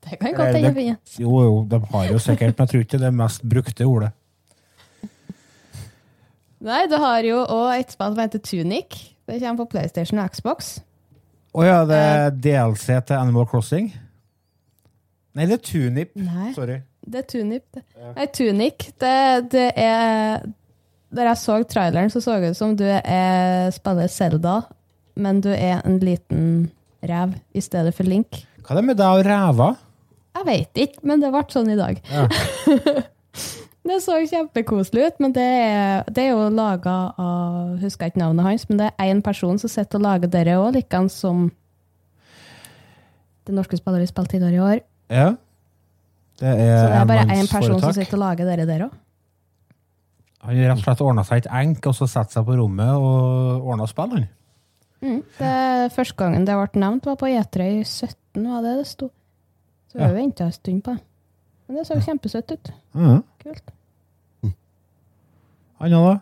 Det 0.07 0.19
kan 0.21 0.33
godt 0.33 0.55
hende 0.55 0.73
finnes. 0.73 1.19
Jo, 1.19 1.41
jo, 1.43 1.67
de 1.69 1.79
har 1.91 2.05
jo 2.11 2.19
sikkert, 2.19 2.57
men 2.57 2.63
jeg 2.63 2.69
tror 2.69 2.79
ikke 2.85 2.97
det 2.97 3.07
er 3.07 3.17
mest 3.21 3.49
brukte 3.49 3.85
ordet. 3.85 4.11
Nei, 6.63 6.83
du 6.89 6.95
har 6.97 7.21
jo 7.27 7.43
òg 7.43 7.69
et 7.75 7.91
spill 7.93 8.13
som 8.15 8.23
heter 8.23 8.41
Tunic. 8.41 8.97
Det 9.27 9.39
kommer 9.41 9.65
på 9.65 9.71
PlayStation 9.75 10.19
og 10.21 10.31
Xbox. 10.33 10.77
Å 11.57 11.63
ja, 11.65 11.79
det 11.89 11.97
er 11.97 12.35
DLC 12.43 12.97
til 13.07 13.17
Animal 13.17 13.47
Crossing? 13.49 13.89
Nei, 15.37 15.45
det 15.45 15.57
er 15.59 15.63
Tunip. 15.65 16.13
Nei, 16.17 16.51
Sorry. 16.55 16.79
det 17.05 17.19
er 17.21 17.27
Tunip. 17.29 17.81
Nei, 18.15 18.27
Tunic, 18.33 18.87
det, 19.01 19.15
det 19.53 19.67
er 19.77 20.47
Da 21.13 21.27
jeg 21.29 21.39
så 21.39 21.59
traileren, 21.69 22.09
så 22.11 22.21
så 22.25 22.39
det 22.41 22.51
ut 22.55 22.59
som 22.59 22.73
du 22.77 22.83
er, 22.87 23.69
spiller 23.75 24.09
Zelda, 24.11 24.55
men 25.15 25.39
du 25.45 25.51
er 25.53 25.79
en 25.85 25.99
liten 26.03 26.47
rev 27.05 27.35
i 27.55 27.61
stedet 27.63 27.93
for 27.95 28.09
Link. 28.09 28.41
Hva 28.65 28.73
er 28.75 28.81
det 28.81 28.87
med 28.89 28.99
deg 28.99 29.21
og 29.21 29.27
ræva? 29.29 29.69
Jeg 30.37 30.45
veit 30.49 30.81
ikke, 30.83 31.05
men 31.07 31.21
det 31.23 31.29
ble 31.33 31.45
sånn 31.53 31.71
i 31.73 31.77
dag. 31.79 32.01
Ja. 32.11 32.25
Det 33.87 33.97
så 34.03 34.17
kjempekoselig 34.27 35.05
ut, 35.07 35.19
men 35.23 35.33
det 35.35 35.43
er, 35.47 36.03
det 36.11 36.25
er 36.25 36.33
jo 36.33 36.49
laga 36.51 36.95
av 37.21 37.77
Husker 37.81 38.09
ikke 38.11 38.19
navnet 38.19 38.43
hans, 38.45 38.65
men 38.69 38.81
det 38.81 38.89
er 38.89 39.11
én 39.13 39.21
person 39.23 39.59
som 39.61 39.71
sitter 39.71 39.99
og 40.01 40.03
lager 40.03 40.31
dere 40.33 40.57
òg, 40.59 40.73
likeens 40.75 41.15
som 41.23 41.45
det 43.47 43.55
norske 43.55 43.77
spiller 43.79 44.03
vi 44.03 44.09
spilte 44.09 44.35
tidligere 44.35 44.55
i 44.57 44.63
år. 44.75 44.81
ja. 45.13 45.27
Det 46.37 46.45
er, 46.45 46.57
Så 46.77 46.89
det 46.91 46.97
er 46.99 47.05
bare 47.09 47.23
én 47.33 47.47
person 47.49 47.79
som 47.81 47.93
sitter 47.95 48.13
og 48.13 48.19
lager 48.21 48.45
dere 48.45 48.65
der 48.69 48.81
òg. 48.85 48.91
Han 50.43 50.55
har 50.55 50.67
rett 50.69 50.77
og 50.77 50.83
slett 50.83 51.01
ordna 51.01 51.23
seg 51.25 51.39
et 51.41 51.47
enk, 51.49 51.87
og 51.89 51.95
så 51.97 52.05
satt 52.07 52.29
seg 52.35 52.45
på 52.45 52.57
rommet 52.59 52.91
og 52.93 53.65
ordna 53.71 53.87
spill, 53.89 54.11
han. 54.13 54.27
Mm. 55.01 55.23
Det 55.39 55.55
Første 55.95 56.15
gangen 56.19 56.45
det 56.45 56.53
ble 56.59 56.81
nevnt, 56.83 57.05
var 57.09 57.17
på 57.17 57.25
E3 57.31 57.65
i 57.79 57.81
17, 57.81 58.45
var 58.45 58.61
det 58.61 58.75
det 58.83 58.85
sto. 58.91 59.09
Så 59.89 59.97
vi 59.97 60.03
Ja. 60.03 60.11
venta 60.13 60.45
en 60.45 60.51
stund 60.51 60.83
på 60.83 60.93
det. 60.93 61.01
Men 61.67 61.77
det 61.77 61.87
så 61.87 61.97
kjempesøtt 62.05 62.51
ut. 62.53 62.71
Mm. 62.93 63.23
Kult. 63.43 63.71
Anna, 65.79 65.99
da? 66.01 66.19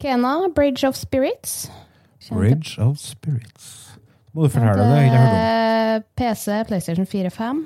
Kena, 0.00 0.48
Bridge 0.54 0.84
of 0.88 0.96
Spirits. 0.96 1.70
Kjente- 2.20 2.38
Bridge 2.38 2.78
of 2.82 2.98
Spirits. 2.98 3.98
Må 4.34 4.42
du 4.44 4.48
fortelle 4.52 4.84
det? 4.84 5.02
Jeg 5.02 5.10
har 5.10 5.26
hørt 5.26 5.34
om. 5.34 5.42
Eh, 5.96 6.02
PC, 6.16 6.64
PlayStation 6.68 7.06
4-5. 7.06 7.62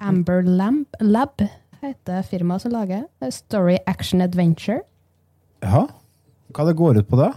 Amber 0.00 0.42
Lamp, 0.42 0.88
Lab 1.00 1.42
heter 1.82 2.22
firmaet 2.26 2.60
som 2.62 2.72
lager. 2.72 3.04
Er 3.20 3.30
Story 3.30 3.76
Action 3.86 4.20
Adventure. 4.20 4.80
Ja. 5.62 5.84
Hva 6.52 6.66
det 6.66 6.76
går 6.76 6.98
ut 6.98 7.08
på 7.08 7.16
da? 7.20 7.30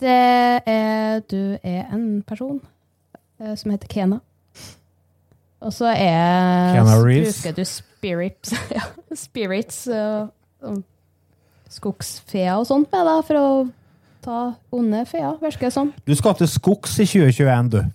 Det 0.00 0.62
er 0.66 1.20
Du 1.30 1.56
er 1.62 1.86
en 1.94 2.22
person 2.22 2.60
eh, 3.40 3.54
som 3.56 3.70
heter 3.70 3.88
Kena. 3.88 4.20
Og 5.64 5.72
så 5.72 5.86
er 5.96 6.74
Kena 6.76 6.98
Reeves. 7.00 7.40
Bruker 7.42 7.56
du 7.56 7.64
spirits, 7.64 8.52
ja, 8.76 8.82
spirits 9.16 9.86
og, 9.88 10.28
og 10.62 10.82
skogsfeer 11.74 12.54
og 12.60 12.66
sånt 12.68 12.90
med, 12.94 13.04
da, 13.08 13.16
for 13.26 13.40
å 13.40 13.48
ta 14.24 14.38
onde 14.72 15.02
feer, 15.10 15.34
virker 15.42 15.68
det 15.68 15.74
som. 15.74 15.92
Du 16.08 16.14
skal 16.16 16.34
til 16.38 16.48
skogs 16.48 16.96
i 17.02 17.06
2021, 17.10 17.70
du. 17.74 17.82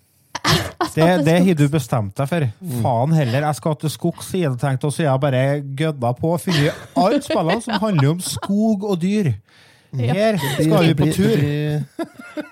Det, 0.95 1.05
det 1.27 1.34
har 1.45 1.57
du 1.59 1.65
bestemt 1.69 2.15
deg 2.17 2.27
for. 2.32 2.43
Faen 2.82 3.11
heller, 3.13 3.43
jeg 3.45 3.57
skal 3.59 3.75
til 3.82 3.91
skogs, 3.93 4.30
sier 4.32 4.47
jeg 4.47 4.57
tenkt, 4.61 4.86
og 4.88 4.93
så 4.95 5.03
har 5.03 5.09
jeg 5.11 5.21
bare 5.21 5.41
gødda 5.77 6.11
på 6.17 6.32
og 6.34 6.39
funnet 6.41 6.80
alle 6.97 7.19
spillene 7.21 7.59
som 7.65 7.82
handler 7.84 8.13
om 8.15 8.21
skog 8.23 8.86
og 8.88 8.95
dyr. 9.01 9.30
Her 9.99 10.39
skal 10.39 10.88
vi 10.88 10.95
på 10.97 11.09
tur. 11.13 11.43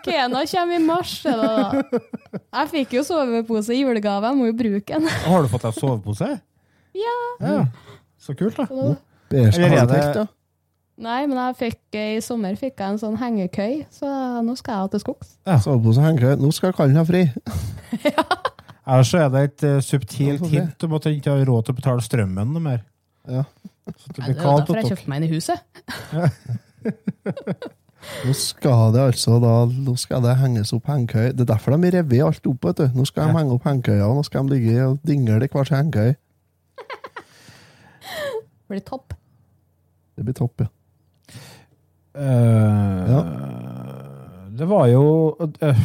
Kena 0.06 0.44
kommer 0.52 0.76
i 0.76 0.84
mars. 0.84 1.16
da. 1.26 1.82
Jeg 2.60 2.70
fikk 2.76 2.96
jo 3.00 3.04
sovepose 3.08 3.74
i 3.76 3.82
julegave, 3.82 4.30
jeg 4.30 4.40
må 4.40 4.50
jo 4.52 4.56
bruke 4.60 5.00
den. 5.00 5.10
Har 5.26 5.46
du 5.48 5.52
fått 5.56 5.66
deg 5.70 5.80
sovepose? 5.80 6.30
Ja. 6.98 7.18
Ja. 7.42 7.58
Så 8.22 8.36
kult, 8.38 8.58
da. 8.60 8.68
Beige 9.32 9.54
Eller 9.56 9.66
er 9.66 9.70
det- 9.70 9.80
halvtelt, 9.80 10.16
ja. 10.22 10.28
Nei, 10.98 11.28
men 11.30 11.38
jeg 11.38 11.54
fikk, 11.60 11.82
i 11.94 12.18
sommer 12.26 12.56
fikk 12.58 12.80
jeg 12.82 12.90
en 12.96 12.98
sånn 12.98 13.20
hengekøy, 13.22 13.84
så 13.94 14.08
nå 14.42 14.56
skal 14.58 14.88
jeg 14.88 14.92
til 14.96 15.02
skogs. 15.04 15.36
Sovepose 15.62 16.02
og 16.02 16.08
hengekøy. 16.08 16.32
Nå 16.42 16.50
skal 16.56 16.72
Kallen 16.74 16.98
ha 16.98 17.04
fri. 17.06 17.22
Ellers 18.88 19.12
er 19.20 19.28
det 19.30 19.42
et 19.46 19.64
uh, 19.68 19.76
subtilt 19.84 20.48
hint 20.50 20.84
om 20.88 20.94
at 20.98 21.06
jeg 21.06 21.20
ikke 21.20 21.34
har 21.36 21.44
råd 21.46 21.64
til 21.68 21.74
å 21.76 21.78
betale 21.82 22.02
strømmen 22.06 22.48
noe 22.56 22.64
mer. 22.64 22.82
Ja. 23.30 23.44
Så 24.00 24.06
det 24.16 24.24
blir 24.24 24.32
ja, 24.32 24.36
Det 24.38 24.46
var 24.48 24.64
derfor 24.64 24.78
jeg 24.80 24.88
kjøpte 24.94 25.10
meg 25.12 25.18
inn 25.20 25.28
i 25.28 25.34
huset. 25.36 25.60
Nå 28.24 28.32
skal 28.40 28.94
det 28.96 29.02
altså 29.04 29.36
da 29.44 29.52
Nå 29.68 29.94
skal 30.00 30.24
det 30.24 30.38
henges 30.40 30.72
opp 30.76 30.88
hengekøy. 30.88 31.34
Det 31.36 31.44
er 31.44 31.50
derfor 31.52 31.76
de 31.76 31.92
rever 31.98 32.24
alt 32.26 32.48
opp. 32.48 32.64
vet 32.70 32.80
du. 32.80 32.86
Nå 32.96 33.04
skal 33.10 33.22
de 33.28 33.32
Ja. 33.34 33.38
henge 33.42 33.54
opp 33.58 33.66
hengekøya, 33.68 34.06
nå 34.18 34.24
skal 34.26 34.42
de 34.48 34.52
ligge 34.56 34.76
og 34.88 34.94
dingle 35.06 35.36
i 35.44 35.48
hver 35.52 35.66
sin 35.68 35.78
hengekøy. 35.78 36.12
Det 38.08 38.72
blir 38.74 38.84
topp. 38.88 39.08
Det 40.18 40.24
blir 40.26 40.34
topp, 40.36 40.56
ja. 40.64 40.68
Eh, 42.18 43.26
Det 44.58 44.66
var 44.70 44.88
jo 44.90 45.36
uh, 45.38 45.78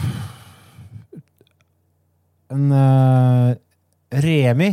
en 2.52 2.72
uh, 2.72 3.52
Remi 4.24 4.70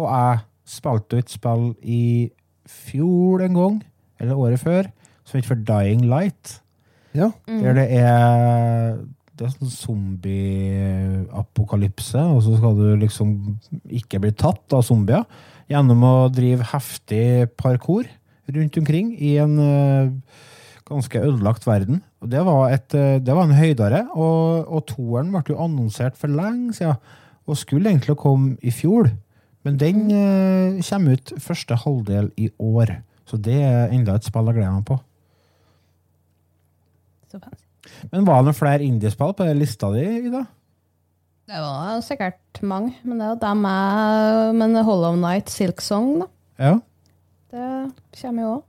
og 0.00 0.06
jeg 0.08 0.38
spilte 0.70 1.16
ut 1.18 1.24
et 1.24 1.30
spill 1.30 1.64
i 1.82 2.30
fjor 2.70 3.42
en 3.44 3.54
gang, 3.58 3.76
eller 4.22 4.38
året 4.38 4.60
før, 4.62 4.82
som 5.26 5.36
heter 5.38 5.48
for 5.50 5.60
Dying 5.66 6.02
Light. 6.10 6.44
Ja, 7.14 7.28
Mm. 7.46 7.62
Der 7.62 7.72
det 7.74 7.86
er 7.98 8.98
det 9.40 9.46
er 9.46 9.52
sånn 9.56 9.72
zombie-apokalypse, 9.72 12.20
og 12.20 12.42
så 12.44 12.58
skal 12.58 12.74
du 12.76 12.92
liksom 13.00 13.56
ikke 13.88 14.20
bli 14.20 14.32
tatt 14.36 14.68
av 14.76 14.84
zombier 14.84 15.24
gjennom 15.70 16.02
å 16.04 16.28
drive 16.28 16.60
heftig 16.74 17.48
parkour 17.56 18.04
rundt 18.56 18.78
omkring 18.80 19.12
i 19.16 19.36
en 19.42 19.56
eh, 19.62 20.12
ganske 20.90 21.22
ødelagt 21.22 21.66
verden. 21.66 22.02
Og 22.20 22.30
det 22.32 22.42
var, 22.46 22.74
et, 22.74 22.94
eh, 22.94 23.18
det 23.22 23.36
var 23.36 23.46
en 23.46 23.56
høydare, 23.56 24.04
og, 24.14 24.68
og 24.68 24.86
toeren 24.90 25.32
ble 25.34 25.42
jo 25.52 25.60
annonsert 25.62 26.18
for 26.18 26.32
lenge 26.32 26.74
siden, 26.76 26.98
og 27.46 27.58
skulle 27.58 27.90
egentlig 27.90 28.18
komme 28.20 28.56
i 28.62 28.72
fjor. 28.74 29.10
Men 29.66 29.78
den 29.80 30.10
eh, 30.14 30.80
kommer 30.88 31.18
ut 31.18 31.34
første 31.42 31.78
halvdel 31.84 32.30
i 32.40 32.50
år. 32.58 33.00
Så 33.28 33.38
det 33.38 33.60
er 33.62 33.92
enda 33.94 34.16
et 34.16 34.26
spill 34.26 34.48
jeg 34.50 34.58
gleder 34.58 34.78
meg 34.78 34.86
på. 34.88 34.98
Så 37.30 37.38
fancy. 37.38 37.66
Men 38.12 38.26
var 38.26 38.40
det 38.40 38.50
noen 38.50 38.58
flere 38.58 38.86
indiespill 38.86 39.34
på 39.36 39.46
den 39.46 39.60
lista 39.60 39.90
di, 39.94 40.04
Ida? 40.28 40.44
Det 41.50 41.58
var 41.58 42.02
sikkert 42.06 42.60
mange, 42.62 42.94
men 43.02 43.18
det 43.18 43.26
er 43.26 43.32
jo 43.32 43.40
dem 43.42 43.64
jeg 43.66 44.54
Men 44.60 44.76
Hollow 44.86 45.16
Night, 45.18 45.50
Silk 45.50 45.82
Song, 45.82 46.20
da. 46.22 46.28
Ja. 46.60 46.74
Det 47.50 48.20
kommer 48.20 48.42
jo 48.46 48.50
òg. 48.56 48.66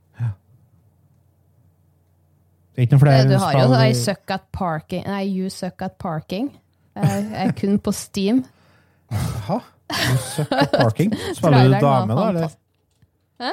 Det 2.72 2.80
er 2.80 2.86
ikke 2.86 2.96
noen 2.96 3.02
flere 3.02 3.24
Du 3.28 3.34
har 3.36 3.56
jo 3.58 3.80
I 3.84 3.92
suck 3.96 4.32
at 4.32 4.44
parking 4.56 5.02
Nei, 5.04 5.22
You 5.28 5.50
suck 5.52 5.82
at 5.84 5.98
parking. 6.00 6.48
Jeg 6.96 7.24
jeg 7.28 7.48
er 7.48 7.52
kun 7.56 7.78
på 7.80 7.92
Steam. 7.96 8.42
Jaha? 9.12 9.58
You 9.92 10.16
Suck 10.24 10.52
At 10.56 10.72
parking. 10.72 11.12
Spiller 11.36 11.68
du 11.68 11.74
dame, 11.80 12.16
da? 12.16 12.28
eller? 12.28 12.54
Hæ? 13.40 13.52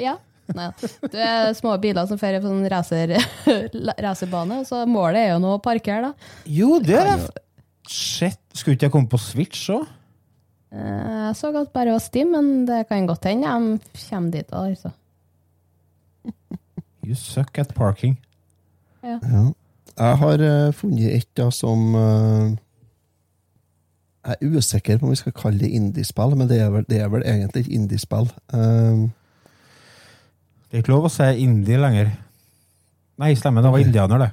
Ja. 0.00 0.14
Nei, 0.56 0.66
det 1.12 1.20
er 1.22 1.52
små 1.54 1.76
biler 1.80 2.08
som 2.10 2.18
fører 2.18 2.42
på 2.42 2.50
sånn 2.50 2.66
racer, 2.72 3.12
racerbane, 4.06 4.64
så 4.66 4.82
målet 4.88 5.20
er 5.20 5.28
jo 5.34 5.42
nå 5.44 5.52
å 5.58 5.60
parkere, 5.62 6.10
da. 6.10 6.32
Jo, 6.50 6.80
det 6.82 6.96
er 6.98 7.10
det. 7.12 7.44
Shit. 7.86 8.40
Skulle 8.56 8.74
ikke 8.74 8.88
jeg 8.88 8.94
komme 8.96 9.10
på 9.12 9.20
Switch 9.22 9.68
òg? 9.72 9.86
Eh, 10.72 11.26
Jeg 11.26 11.36
så 11.36 11.50
at 11.60 11.72
bare 11.74 11.92
var 11.92 11.98
Steam, 11.98 12.30
men 12.34 12.66
det 12.66 12.84
kan 12.88 13.06
godt 13.06 13.24
hende 13.26 13.50
de 13.50 13.78
kommer 14.10 14.30
dit 14.30 14.52
òg, 14.52 14.68
altså. 14.70 14.90
You 17.06 17.14
suck 17.14 17.58
at 17.58 17.74
parking. 17.74 18.18
Ja. 19.02 19.18
Jeg 19.98 20.16
har 20.18 20.42
uh, 20.68 20.72
funnet 20.74 21.14
et 21.16 21.28
da 21.36 21.50
som 21.50 21.94
uh, 21.94 22.50
Jeg 24.26 24.36
er 24.40 24.58
usikker 24.58 24.98
på 24.98 25.06
om 25.06 25.10
vi 25.10 25.16
skal 25.16 25.32
kalle 25.32 25.58
det 25.58 25.70
indiespill, 25.70 26.36
men 26.36 26.48
det 26.48 26.60
er 26.60 26.68
vel, 26.70 26.84
det 26.90 27.00
er 27.00 27.08
vel 27.08 27.22
egentlig 27.24 27.64
et 27.66 27.72
indiespill. 27.72 28.30
Uh, 28.52 29.08
Det 30.70 30.76
er 30.78 30.84
ikke 30.84 30.92
lov 30.92 31.08
å 31.08 31.10
si 31.10 31.24
indie 31.42 31.80
lenger. 31.80 32.12
Nei, 33.18 33.32
stemmer. 33.34 33.64
Det 33.64 33.72
var 33.72 33.82
indianer, 33.82 34.18
det. 34.22 34.30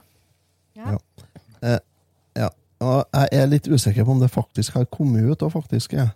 ja. 2.38 2.50
Og 2.80 3.00
jeg 3.18 3.28
er 3.32 3.48
litt 3.50 3.68
usikker 3.68 4.06
på 4.06 4.12
om 4.14 4.20
det 4.22 4.30
faktisk 4.30 4.74
har 4.78 4.86
kommet 4.86 5.26
ut, 5.26 5.42
og 5.42 5.52
faktisk 5.56 5.94
er. 5.98 6.12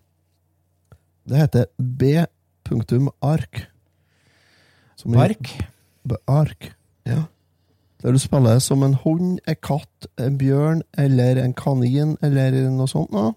Det 1.27 1.37
heter 1.37 1.65
B.ark. 1.77 3.65
Som 4.95 5.11
Bark. 5.17 5.51
Ark. 6.27 6.71
Ja. 7.05 7.23
Der 8.01 8.15
du 8.15 8.19
spiller 8.19 8.59
som 8.59 8.83
en 8.83 8.95
hund, 9.03 9.39
en 9.47 9.59
katt, 9.61 10.07
en 10.17 10.37
bjørn 10.37 10.81
eller 10.97 11.37
en 11.43 11.53
kanin 11.53 12.15
eller 12.21 12.57
noe 12.73 12.89
sånt. 12.89 13.11
nå. 13.13 13.31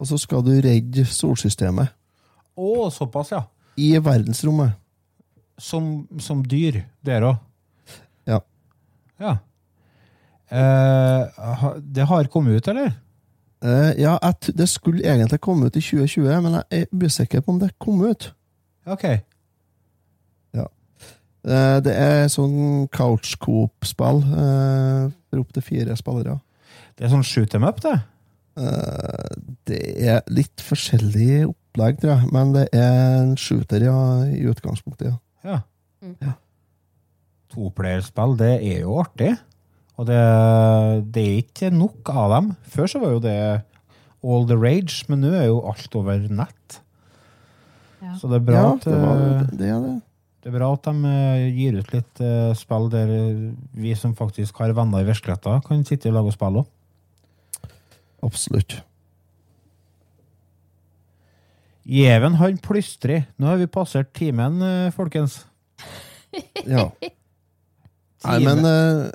Og 0.00 0.08
så 0.08 0.18
skal 0.20 0.44
du 0.44 0.52
redde 0.60 1.06
solsystemet 1.08 1.92
Å, 2.56 2.88
såpass, 2.92 3.32
ja. 3.32 3.42
i 3.80 3.94
verdensrommet. 4.00 4.76
Som, 5.60 6.06
som 6.20 6.42
dyr, 6.44 6.82
dere 7.04 7.30
òg. 7.30 7.36
Ja. 8.28 8.40
Ja. 9.20 9.38
Eh, 10.52 11.66
det 11.80 12.04
har 12.08 12.28
kommet 12.32 12.60
ut, 12.60 12.68
eller? 12.68 12.92
Eh, 13.66 13.92
ja, 13.98 14.16
det 14.46 14.68
skulle 14.70 15.02
egentlig 15.02 15.40
komme 15.42 15.66
ut 15.66 15.76
i 15.76 15.82
2020, 15.82 16.42
men 16.44 16.60
jeg 16.60 16.86
er 16.86 17.06
usikker 17.06 17.42
på 17.42 17.56
om 17.56 17.62
det 17.62 17.74
kom 17.82 18.04
ut. 18.06 18.30
Ok. 18.86 19.08
Eh, 21.46 21.78
det 21.84 21.94
er 21.94 22.26
sånn 22.32 22.88
couch 22.94 23.36
coop-spill 23.42 24.18
uh, 24.32 25.06
for 25.30 25.44
opptil 25.44 25.62
fire 25.62 25.94
spillere. 25.98 26.40
Det 26.98 27.06
er 27.06 27.12
sånn 27.12 27.26
shoot 27.26 27.52
them 27.52 27.66
up, 27.66 27.78
det. 27.84 27.94
Eh, 28.58 29.36
det 29.68 29.82
er 30.08 30.24
litt 30.32 30.64
forskjellig 30.64 31.44
opplegg, 31.46 32.00
tror 32.02 32.16
jeg, 32.16 32.32
men 32.34 32.54
det 32.56 32.66
er 32.74 33.20
en 33.20 33.36
shooter 33.38 33.84
ja, 33.86 34.00
i 34.26 34.42
utgangspunktet. 34.50 35.12
ja. 35.12 35.20
Ja. 35.46 35.60
Mm. 36.02 36.16
Ja. 36.24 36.34
Toplayerspill, 37.54 38.34
det 38.40 38.54
er 38.56 38.80
jo 38.82 38.98
artig. 39.04 39.36
Og 39.96 40.08
det, 40.08 40.18
det 41.14 41.22
er 41.22 41.38
ikke 41.40 41.70
nok 41.72 42.10
av 42.12 42.34
dem. 42.34 42.50
Før 42.68 42.90
så 42.90 43.00
var 43.00 43.14
jo 43.14 43.22
det 43.24 43.38
all 44.26 44.44
the 44.48 44.56
rage, 44.58 45.06
men 45.08 45.22
nå 45.24 45.30
er 45.36 45.48
jo 45.48 45.62
alt 45.70 45.96
over 45.96 46.26
nett. 46.28 46.80
Ja. 48.02 48.16
Så 48.20 48.28
det 48.28 48.40
er 48.40 48.44
bra 48.50 48.58
ja, 48.58 48.74
at 48.74 48.84
det, 48.84 48.98
var, 49.00 49.22
eh, 49.22 49.46
det 49.56 49.70
er 49.72 49.80
det. 49.86 49.94
Det 50.44 50.50
er 50.50 50.56
bra 50.58 50.68
at 50.76 50.86
de 50.86 51.12
eh, 51.12 51.46
gir 51.56 51.78
ut 51.80 51.94
litt 51.94 52.20
eh, 52.22 52.50
spill 52.58 52.90
der 52.92 53.14
vi 53.74 53.94
som 53.98 54.12
faktisk 54.18 54.60
har 54.62 54.74
venner 54.76 55.02
i 55.02 55.08
virkeligheten, 55.08 55.64
kan 55.64 55.86
sitte 55.88 56.12
og 56.12 56.18
lage 56.18 56.36
spill 56.36 56.60
òg. 56.60 56.68
Absolutt. 58.26 58.78
Gjeven, 61.86 62.36
han 62.40 62.56
plystrer. 62.58 63.28
Nå 63.38 63.48
har 63.48 63.60
vi 63.60 63.68
passert 63.70 64.10
timen, 64.18 64.58
folkens. 64.96 65.44
Ja. 66.66 66.88
Nei, 68.26 68.38
men 68.42 68.66
eh, 68.66 69.06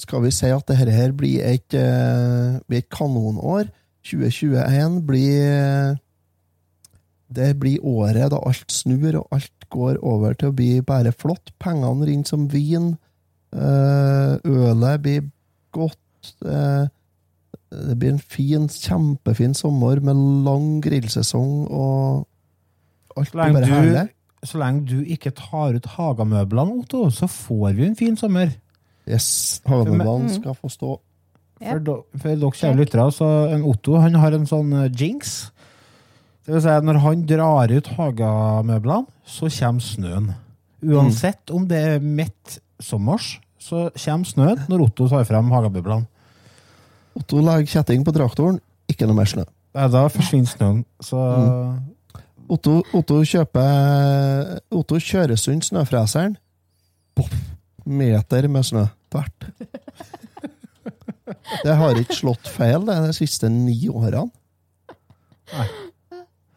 skal 0.00 0.24
vi 0.24 0.32
si 0.34 0.48
at 0.52 0.66
dette 0.68 0.88
her 0.88 1.12
blir 1.16 1.42
et, 1.44 1.74
eh, 1.76 2.58
blir 2.68 2.82
et 2.82 2.90
kanonår? 2.92 3.68
2021 4.06 5.02
blir 5.06 5.42
eh, 5.44 5.96
Det 7.30 7.52
blir 7.60 7.84
året 7.86 8.32
da 8.32 8.40
alt 8.42 8.72
snur, 8.72 9.20
og 9.20 9.28
alt 9.30 9.68
går 9.70 10.00
over 10.02 10.32
til 10.34 10.50
å 10.50 10.54
bli 10.56 10.80
bare 10.82 11.12
flott. 11.14 11.52
Pengene 11.62 12.08
renner 12.08 12.26
som 12.26 12.48
vin. 12.50 12.96
eh, 13.52 14.38
ølet 14.44 15.02
blir 15.02 15.30
godt. 15.72 15.98
det 17.70 17.98
blir 17.98 18.10
en 18.10 18.18
fin, 18.18 18.66
kjempefin 18.68 19.54
sommer 19.54 20.00
med 20.00 20.16
lang 20.44 20.82
grillsesong, 20.82 21.68
og 21.70 22.26
alt 23.16 23.30
blir 23.32 23.54
bare 23.54 23.66
herlig. 23.66 24.08
Så 24.44 24.58
lenge 24.58 24.86
du 24.88 25.04
ikke 25.04 25.30
tar 25.30 25.76
ut 25.76 25.86
hagemøblene, 25.86 26.80
Otto, 26.82 27.10
så 27.10 27.26
får 27.28 27.76
vi 27.76 27.86
en 27.86 27.96
fin 27.96 28.16
sommer. 28.16 28.50
Yes, 29.08 29.60
hagemøblene 29.66 30.28
Mm. 30.28 30.34
skal 30.42 30.54
få 30.54 30.68
stå. 30.70 30.98
For, 31.60 31.78
do, 31.84 31.94
for 32.16 32.28
dere 32.36 32.50
kjære 32.56 32.76
lyttere, 32.78 33.06
så 33.12 33.26
en 33.52 33.62
Otto 33.68 33.98
han 34.00 34.14
har 34.14 34.32
en 34.32 34.46
sånn 34.46 34.72
eh, 34.84 34.90
jinx. 34.96 35.50
Det 36.46 36.54
vil 36.54 36.62
si, 36.62 36.68
at 36.68 36.84
når 36.84 36.98
han 37.02 37.26
drar 37.28 37.68
ut 37.70 37.86
hagemøblene, 37.98 39.06
så 39.26 39.50
kommer 39.58 39.80
snøen. 39.84 40.30
Uansett 40.82 41.50
om 41.52 41.66
det 41.68 41.76
er 41.76 42.00
midtsommers, 42.00 43.38
så 43.60 43.90
kommer 43.92 44.24
snøen 44.26 44.62
når 44.70 44.86
Otto 44.88 45.08
tar 45.08 45.24
frem 45.28 45.50
hagemøblene. 45.52 46.06
Otto 47.16 47.42
legger 47.44 47.66
kjetting 47.68 48.04
på 48.06 48.12
traktoren, 48.16 48.60
ikke 48.88 49.06
noe 49.06 49.16
mer 49.20 49.28
snø. 49.28 49.44
Nei, 49.74 49.88
Da 49.92 50.06
forsvinner 50.08 50.48
snøen. 50.48 50.84
Så 51.04 51.18
Otto, 52.50 52.80
Otto 52.96 53.20
kjøper 53.22 54.60
Otto 54.74 54.96
kjører 54.98 55.36
sund 55.38 55.62
snøfreseren. 55.62 56.36
Poff! 57.14 57.30
Meter 57.90 58.46
med 58.52 58.66
snø. 58.68 58.86
Tvert. 59.10 59.48
Det 61.64 61.74
har 61.74 61.98
ikke 61.98 62.16
slått 62.16 62.50
feil 62.50 62.84
det 62.86 62.96
de 63.08 63.14
siste 63.16 63.50
ni 63.50 63.76
årene. 63.90 64.28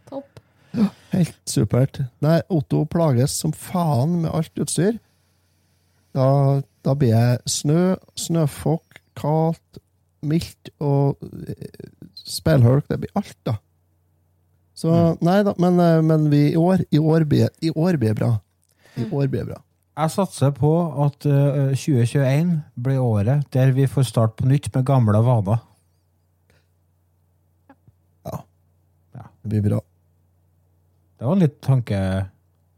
Topp. 0.10 0.42
Helt 1.14 1.40
supert. 1.50 2.02
Nei, 2.24 2.40
Otto 2.54 2.84
plages 2.90 3.36
som 3.42 3.54
faen 3.58 4.22
med 4.24 4.32
alt 4.34 4.62
utstyr. 4.62 5.00
Da, 6.14 6.62
da 6.86 6.94
blir 6.98 7.16
jeg 7.16 7.42
snø, 7.50 7.96
snøfokk, 8.20 9.02
kaldt, 9.18 9.82
mildt 10.24 10.70
og 10.84 11.18
spelhulk. 12.14 12.86
Det 12.90 13.02
blir 13.02 13.18
alt, 13.18 13.38
da. 13.50 13.58
Så 14.78 14.94
nei 15.24 15.40
da, 15.46 15.54
men, 15.62 15.78
eh, 15.80 16.00
men 16.06 16.30
vi, 16.32 16.48
i, 16.52 16.58
år, 16.58 16.82
i, 16.90 17.00
år 17.00 17.26
blir, 17.30 17.50
det 17.62 18.16
bra. 18.18 18.32
I 18.98 19.06
år 19.06 19.28
blir 19.30 19.44
det 19.46 19.50
bra. 19.52 19.62
Jeg 19.94 20.12
satser 20.14 20.54
på 20.58 20.72
at 21.06 21.28
eh, 21.30 21.76
2021 21.78 22.56
blir 22.86 23.02
året 23.04 23.46
der 23.54 23.74
vi 23.76 23.86
får 23.90 24.10
starte 24.10 24.42
på 24.42 24.50
nytt 24.50 24.72
med 24.74 24.86
gamle 24.88 25.22
vaner. 25.26 25.62
Det 29.44 29.50
blir 29.52 29.62
bra. 29.62 29.80
Det 31.20 31.26
var 31.28 31.36
en 31.36 31.44
liten 31.44 31.64
tanke 31.64 31.98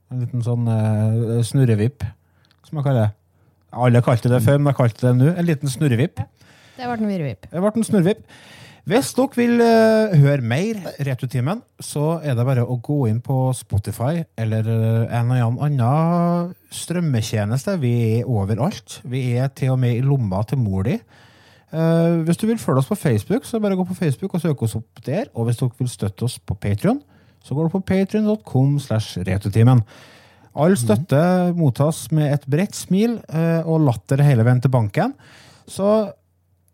En 0.10 0.22
liten 0.22 0.42
sånn 0.46 0.66
uh, 0.70 1.42
snurrevipp, 1.46 2.04
som 2.66 2.80
jeg 2.80 2.86
kaller 2.86 3.08
det. 3.08 3.14
Alle 3.86 4.02
kalte 4.06 4.30
det 4.32 4.40
før, 4.46 4.60
men 4.62 4.70
jeg 4.72 4.78
kalte 4.78 5.02
det 5.04 5.14
nå. 5.18 5.32
En 5.34 5.48
liten 5.48 5.72
snurrevipp. 5.72 6.22
Det 6.76 6.86
ble 6.86 6.96
en 6.96 7.10
virrevipp. 7.10 7.48
Det 7.52 7.64
ble 7.64 7.72
en 7.74 7.88
snurrevipp. 7.88 8.22
Hvis 8.86 9.16
dere 9.18 9.34
vil 9.34 9.62
uh, 9.66 10.12
høre 10.14 10.46
mer 10.46 10.78
Returtimen, 11.08 11.64
så 11.82 12.20
er 12.22 12.36
det 12.38 12.44
bare 12.46 12.62
å 12.70 12.76
gå 12.86 13.08
inn 13.10 13.18
på 13.26 13.50
Spotify 13.58 14.20
eller 14.38 14.68
eh, 14.70 15.16
en 15.18 15.32
eller 15.34 15.48
annen 15.66 16.52
strømmetjeneste. 16.70 17.80
Vi 17.82 17.94
er 18.20 18.28
overalt. 18.30 19.00
Vi 19.10 19.24
er 19.42 19.50
til 19.58 19.72
og 19.74 19.80
med 19.82 19.98
i 19.98 20.04
lomma 20.06 20.44
til 20.46 20.62
mor 20.62 20.86
di. 20.86 21.00
Uh, 21.74 22.22
hvis 22.28 22.38
du 22.38 22.46
vil 22.46 22.62
følge 22.62 22.84
oss 22.84 22.92
på 22.92 23.00
Facebook, 23.00 23.48
så 23.50 23.58
bare 23.64 23.78
gå 23.80 23.88
på 23.90 23.98
Facebook 23.98 24.38
og 24.38 24.44
søk 24.44 24.62
oss 24.68 24.78
opp 24.78 25.02
der. 25.08 25.32
Og 25.34 25.48
hvis 25.48 25.58
dere 25.64 25.74
vil 25.80 25.90
støtte 25.90 26.28
oss 26.28 26.38
på 26.38 26.54
Patreon, 26.54 27.00
så 27.42 27.58
går 27.58 27.66
du 27.66 27.74
på 27.74 27.82
patreon.com 27.90 28.78
slash 28.86 29.18
returtimen. 29.26 29.82
All 30.54 30.78
støtte 30.78 31.24
mottas 31.58 32.06
med 32.14 32.38
et 32.38 32.46
bredt 32.46 32.78
smil 32.78 33.18
uh, 33.34 33.66
og 33.66 33.82
latter 33.90 34.22
hele 34.30 34.46
veien 34.46 34.62
til 34.62 34.74
banken. 34.78 35.18
Så 35.66 35.90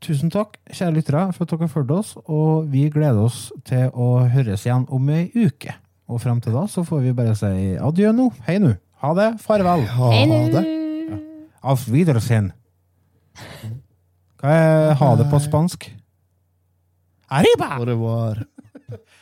tusen 0.02 0.32
takk, 0.34 0.58
kjære 0.74 0.96
lyttere, 0.96 1.24
for 1.36 1.46
at 1.46 1.54
dere 1.54 1.70
fulgte 1.72 1.98
oss, 2.02 2.14
og 2.26 2.68
vi 2.72 2.88
gleder 2.94 3.22
oss 3.22 3.52
til 3.68 3.90
å 3.94 4.12
høres 4.32 4.66
igjen 4.66 4.88
om 4.90 5.10
ei 5.14 5.28
uke. 5.36 5.76
Og 6.12 6.20
frem 6.24 6.42
til 6.44 6.56
da 6.58 6.66
så 6.68 6.84
får 6.88 7.04
vi 7.06 7.14
bare 7.16 7.36
si 7.40 7.76
adjø 7.80 8.12
nå. 8.16 8.30
Hei 8.48 8.58
nå. 8.60 8.74
Ha 9.02 9.14
det. 9.18 9.30
Farvel. 9.42 9.86
Ha 9.96 10.10
Hei 10.12 10.26
det. 10.52 10.64
nå! 10.66 11.20
Auf 11.62 11.86
Wiedersehen. 11.90 12.52
Hva 14.42 14.52
er 14.58 14.94
ha 14.98 15.12
det 15.20 15.28
på 15.32 15.40
spansk? 15.42 15.88
Arriba! 17.32 17.78
Au 17.78 17.86
revoir. 17.88 18.42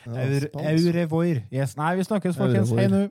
Ja, 0.08 0.24
Au 0.56 0.92
revoir. 0.96 1.42
Yes. 1.52 1.76
Nei, 1.78 1.92
vi 2.00 2.04
snakkes, 2.08 2.36
folkens. 2.40 2.72
Hei 2.74 2.88
nå. 2.90 3.04